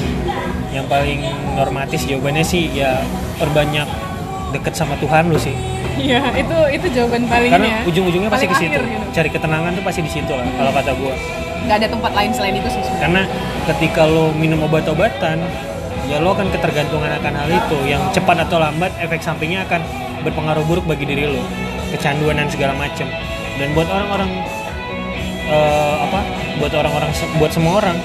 yang 0.72 0.86
paling 0.88 1.26
normatis 1.57 2.05
jawabannya 2.05 2.45
sih 2.45 2.70
ya 2.72 3.01
perbanyak 3.41 3.89
deket 4.53 4.74
sama 4.78 4.95
Tuhan 5.01 5.34
lo 5.34 5.39
sih. 5.41 5.55
Iya, 5.99 6.24
itu 6.38 6.57
itu 6.72 6.88
jawaban 6.95 7.28
paling 7.28 7.51
karena 7.51 7.68
ya. 7.68 7.80
ujung-ujungnya 7.84 8.30
pasti 8.32 8.47
ke 8.47 8.55
situ. 8.55 8.80
gitu. 8.80 9.05
cari 9.12 9.30
ketenangan 9.30 9.72
tuh 9.76 9.84
pasti 9.84 10.01
di 10.05 10.12
situ 10.12 10.32
lah 10.32 10.47
kalau 10.55 10.72
kata 10.72 10.91
gue 10.95 11.14
nggak 11.68 11.78
ada 11.78 11.88
tempat 11.91 12.12
lain 12.16 12.32
selain 12.32 12.55
itu 12.57 12.70
sih. 12.72 12.84
Karena 12.97 13.28
ketika 13.68 14.07
lo 14.07 14.32
minum 14.34 14.66
obat-obatan 14.66 15.38
ya 16.07 16.18
lo 16.18 16.34
akan 16.34 16.47
ketergantungan 16.53 17.12
akan 17.22 17.34
hal 17.38 17.49
itu. 17.49 17.78
Yang 17.86 18.01
cepat 18.18 18.47
atau 18.47 18.57
lambat 18.62 18.91
efek 19.03 19.20
sampingnya 19.22 19.68
akan 19.68 19.82
berpengaruh 20.24 20.64
buruk 20.66 20.86
bagi 20.88 21.05
diri 21.05 21.28
lo 21.28 21.43
kecanduan 21.91 22.39
dan 22.39 22.47
segala 22.47 22.74
macam 22.78 23.07
dan 23.62 23.78
buat 23.78 23.86
orang-orang 23.86 24.30
eh, 25.45 25.95
apa 26.09 26.20
buat 26.57 26.74
orang-orang 26.74 27.09
buat 27.38 27.51
semua 27.53 27.78
orang 27.78 27.97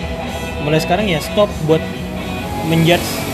mulai 0.60 0.76
sekarang 0.76 1.08
ya 1.08 1.16
stop 1.24 1.48
buat 1.64 1.80
menjudge 2.68 3.26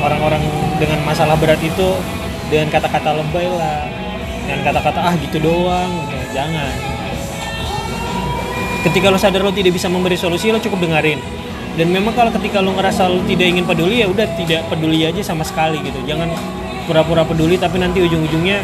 orang-orang 0.00 0.42
dengan 0.80 1.00
masalah 1.04 1.36
berat 1.36 1.60
itu 1.64 1.88
dengan 2.52 2.68
kata-kata 2.68 3.16
lebay 3.16 3.48
lah. 3.48 3.88
Dengan 4.44 4.60
kata-kata 4.68 5.00
ah 5.00 5.14
gitu 5.16 5.40
doang. 5.40 5.90
Gitu. 6.04 6.36
jangan. 6.36 6.74
Ketika 8.84 9.08
lo 9.08 9.16
sadar 9.16 9.40
lo 9.40 9.52
tidak 9.54 9.72
bisa 9.72 9.88
memberi 9.88 10.20
solusi 10.20 10.52
lo 10.52 10.60
cukup 10.60 10.84
dengerin. 10.84 11.16
Dan 11.74 11.90
memang 11.90 12.14
kalau 12.14 12.30
ketika 12.30 12.60
lo 12.60 12.76
ngerasa 12.76 13.08
lo 13.08 13.24
tidak 13.24 13.48
ingin 13.48 13.64
peduli 13.64 14.04
ya 14.04 14.06
udah 14.06 14.28
tidak 14.36 14.68
peduli 14.68 15.08
aja 15.08 15.24
sama 15.24 15.42
sekali 15.42 15.80
gitu. 15.80 16.04
Jangan 16.04 16.28
pura-pura 16.84 17.24
peduli 17.24 17.56
tapi 17.56 17.80
nanti 17.80 18.04
ujung-ujungnya 18.04 18.60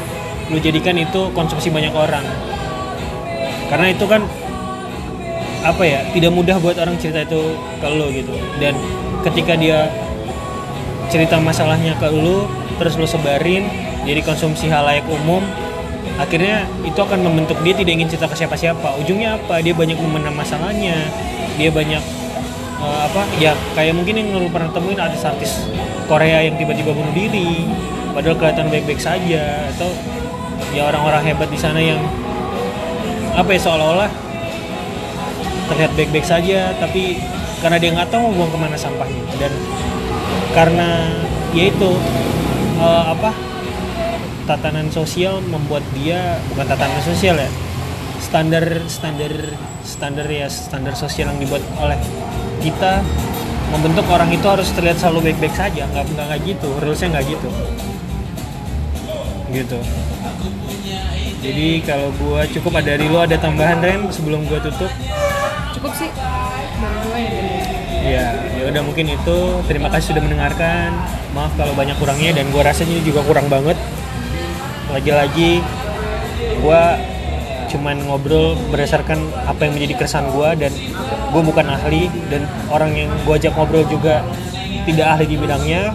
lo 0.50 0.58
jadikan 0.58 0.98
itu 0.98 1.30
konsumsi 1.32 1.70
banyak 1.70 1.94
orang. 1.94 2.26
Karena 3.70 3.86
itu 3.94 4.04
kan 4.10 4.26
apa 5.60 5.82
ya 5.84 6.00
tidak 6.10 6.32
mudah 6.34 6.56
buat 6.58 6.74
orang 6.80 6.98
cerita 6.98 7.22
itu 7.22 7.54
ke 7.54 7.88
lo 7.88 8.10
gitu. 8.10 8.34
Dan 8.58 8.74
ketika 9.22 9.54
dia 9.54 9.86
cerita 11.10 11.38
masalahnya 11.38 11.94
ke 11.98 12.10
lo 12.10 12.50
terus 12.82 12.98
lo 12.98 13.06
sebarin 13.06 13.66
jadi 14.06 14.24
konsumsi 14.24 14.70
halayak 14.70 15.04
umum 15.10 15.44
akhirnya 16.16 16.64
itu 16.82 16.96
akan 16.96 17.20
membentuk 17.20 17.60
dia 17.60 17.76
tidak 17.76 17.92
ingin 17.94 18.08
cerita 18.10 18.26
ke 18.26 18.34
siapa-siapa. 18.34 18.98
Ujungnya 18.98 19.38
apa? 19.38 19.62
Dia 19.62 19.72
banyak 19.76 19.98
memendam 20.02 20.34
masalahnya. 20.34 20.98
Dia 21.54 21.70
banyak 21.70 22.02
eh, 22.82 23.00
apa 23.06 23.22
ya 23.38 23.54
kayak 23.78 23.94
mungkin 23.94 24.18
yang 24.18 24.28
lo 24.34 24.48
pernah 24.50 24.72
temuin 24.74 24.98
artis-artis 24.98 25.68
Korea 26.10 26.42
yang 26.42 26.58
tiba-tiba 26.58 26.90
bunuh 26.90 27.14
diri 27.14 27.68
padahal 28.10 28.34
kelihatan 28.34 28.66
baik-baik 28.72 28.98
saja 28.98 29.70
atau 29.76 29.86
ya 30.70 30.86
orang-orang 30.86 31.22
hebat 31.32 31.48
di 31.50 31.58
sana 31.58 31.80
yang 31.82 31.98
apa 33.34 33.50
ya 33.54 33.60
seolah-olah 33.62 34.10
terlihat 35.70 35.92
baik-baik 35.94 36.26
saja 36.26 36.74
tapi 36.82 37.22
karena 37.60 37.76
dia 37.76 37.90
nggak 37.94 38.10
tahu 38.10 38.32
mau 38.32 38.44
buang 38.44 38.50
ke 38.50 38.58
mana 38.58 38.76
sampahnya. 38.76 39.22
Dan 39.38 39.52
karena 40.56 40.88
ya 41.54 41.64
itu 41.70 41.90
eh, 42.80 43.04
apa 43.06 43.30
tatanan 44.48 44.90
sosial 44.90 45.38
membuat 45.46 45.84
dia 45.94 46.40
bukan 46.50 46.66
tatanan 46.66 47.02
sosial 47.06 47.38
ya 47.38 47.50
standar 48.18 48.66
standar 48.90 49.30
standar 49.86 50.26
ya 50.26 50.50
standar 50.50 50.94
sosial 50.98 51.30
yang 51.30 51.38
dibuat 51.38 51.62
oleh 51.78 51.96
kita 52.60 53.04
membentuk 53.70 54.02
orang 54.10 54.34
itu 54.34 54.42
harus 54.50 54.66
terlihat 54.74 54.98
selalu 54.98 55.30
baik-baik 55.30 55.54
saja. 55.54 55.86
Nggak 55.86 56.04
nggak 56.18 56.40
gitu 56.48 56.68
rulesnya 56.82 57.14
nggak 57.14 57.24
gitu. 57.30 57.48
Gitu 59.50 59.78
jadi 61.40 61.68
kalau 61.82 62.12
gua 62.20 62.44
cukup 62.44 62.84
ada 62.84 62.96
dari 62.96 63.08
lo 63.08 63.24
ada 63.24 63.36
tambahan 63.40 63.80
Ren 63.80 64.00
sebelum 64.12 64.44
gua 64.46 64.60
tutup 64.60 64.92
cukup 65.76 65.92
sih 65.96 66.10
ya 66.12 66.40
Ya, 68.10 68.32
ya 68.56 68.64
udah 68.72 68.82
mungkin 68.82 69.12
itu. 69.12 69.38
Terima 69.68 69.92
kasih 69.92 70.16
sudah 70.16 70.22
mendengarkan. 70.24 70.90
Maaf 71.36 71.52
kalau 71.54 71.76
banyak 71.76 71.94
kurangnya 72.00 72.32
dan 72.32 72.48
gua 72.50 72.66
rasa 72.66 72.82
ini 72.82 73.04
juga 73.04 73.20
kurang 73.22 73.46
banget. 73.46 73.76
Lagi-lagi 74.90 75.62
gua 76.64 76.96
cuman 77.70 78.02
ngobrol 78.08 78.58
berdasarkan 78.72 79.30
apa 79.46 79.68
yang 79.68 79.78
menjadi 79.78 79.94
keresahan 80.02 80.26
gua 80.34 80.58
dan 80.58 80.74
gue 81.30 81.42
bukan 81.46 81.62
ahli 81.70 82.10
dan 82.26 82.42
orang 82.66 82.90
yang 82.98 83.10
gua 83.22 83.38
ajak 83.38 83.54
ngobrol 83.54 83.86
juga 83.86 84.26
tidak 84.88 85.06
ahli 85.06 85.26
di 85.30 85.36
bidangnya. 85.38 85.94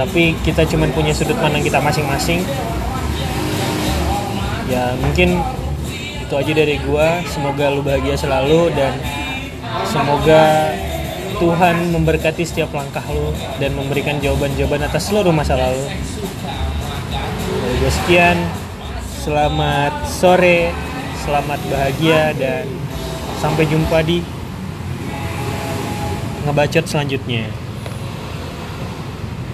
Tapi 0.00 0.38
kita 0.48 0.64
cuman 0.64 0.94
punya 0.96 1.12
sudut 1.12 1.36
pandang 1.36 1.60
kita 1.60 1.76
masing-masing. 1.82 2.40
Ya, 4.66 4.94
mungkin 4.98 5.38
itu 6.26 6.34
aja 6.34 6.52
dari 6.52 6.76
gua. 6.82 7.22
Semoga 7.30 7.70
lu 7.70 7.86
bahagia 7.86 8.18
selalu 8.18 8.74
dan 8.74 8.94
Semoga 9.86 10.72
Tuhan 11.36 11.92
memberkati 11.92 12.42
setiap 12.46 12.72
langkah 12.72 13.04
lo 13.12 13.30
dan 13.60 13.76
memberikan 13.76 14.16
jawaban-jawaban 14.18 14.88
atas 14.88 15.12
seluruh 15.12 15.34
masalah 15.34 15.68
lo. 15.68 15.86
Dari 17.60 17.90
sekian, 17.92 18.38
selamat 19.20 20.08
sore, 20.08 20.72
selamat 21.28 21.60
bahagia 21.68 22.32
dan 22.40 22.64
sampai 23.42 23.68
jumpa 23.68 24.00
di 24.00 24.24
ngebacot 26.48 26.88
selanjutnya. 26.88 27.65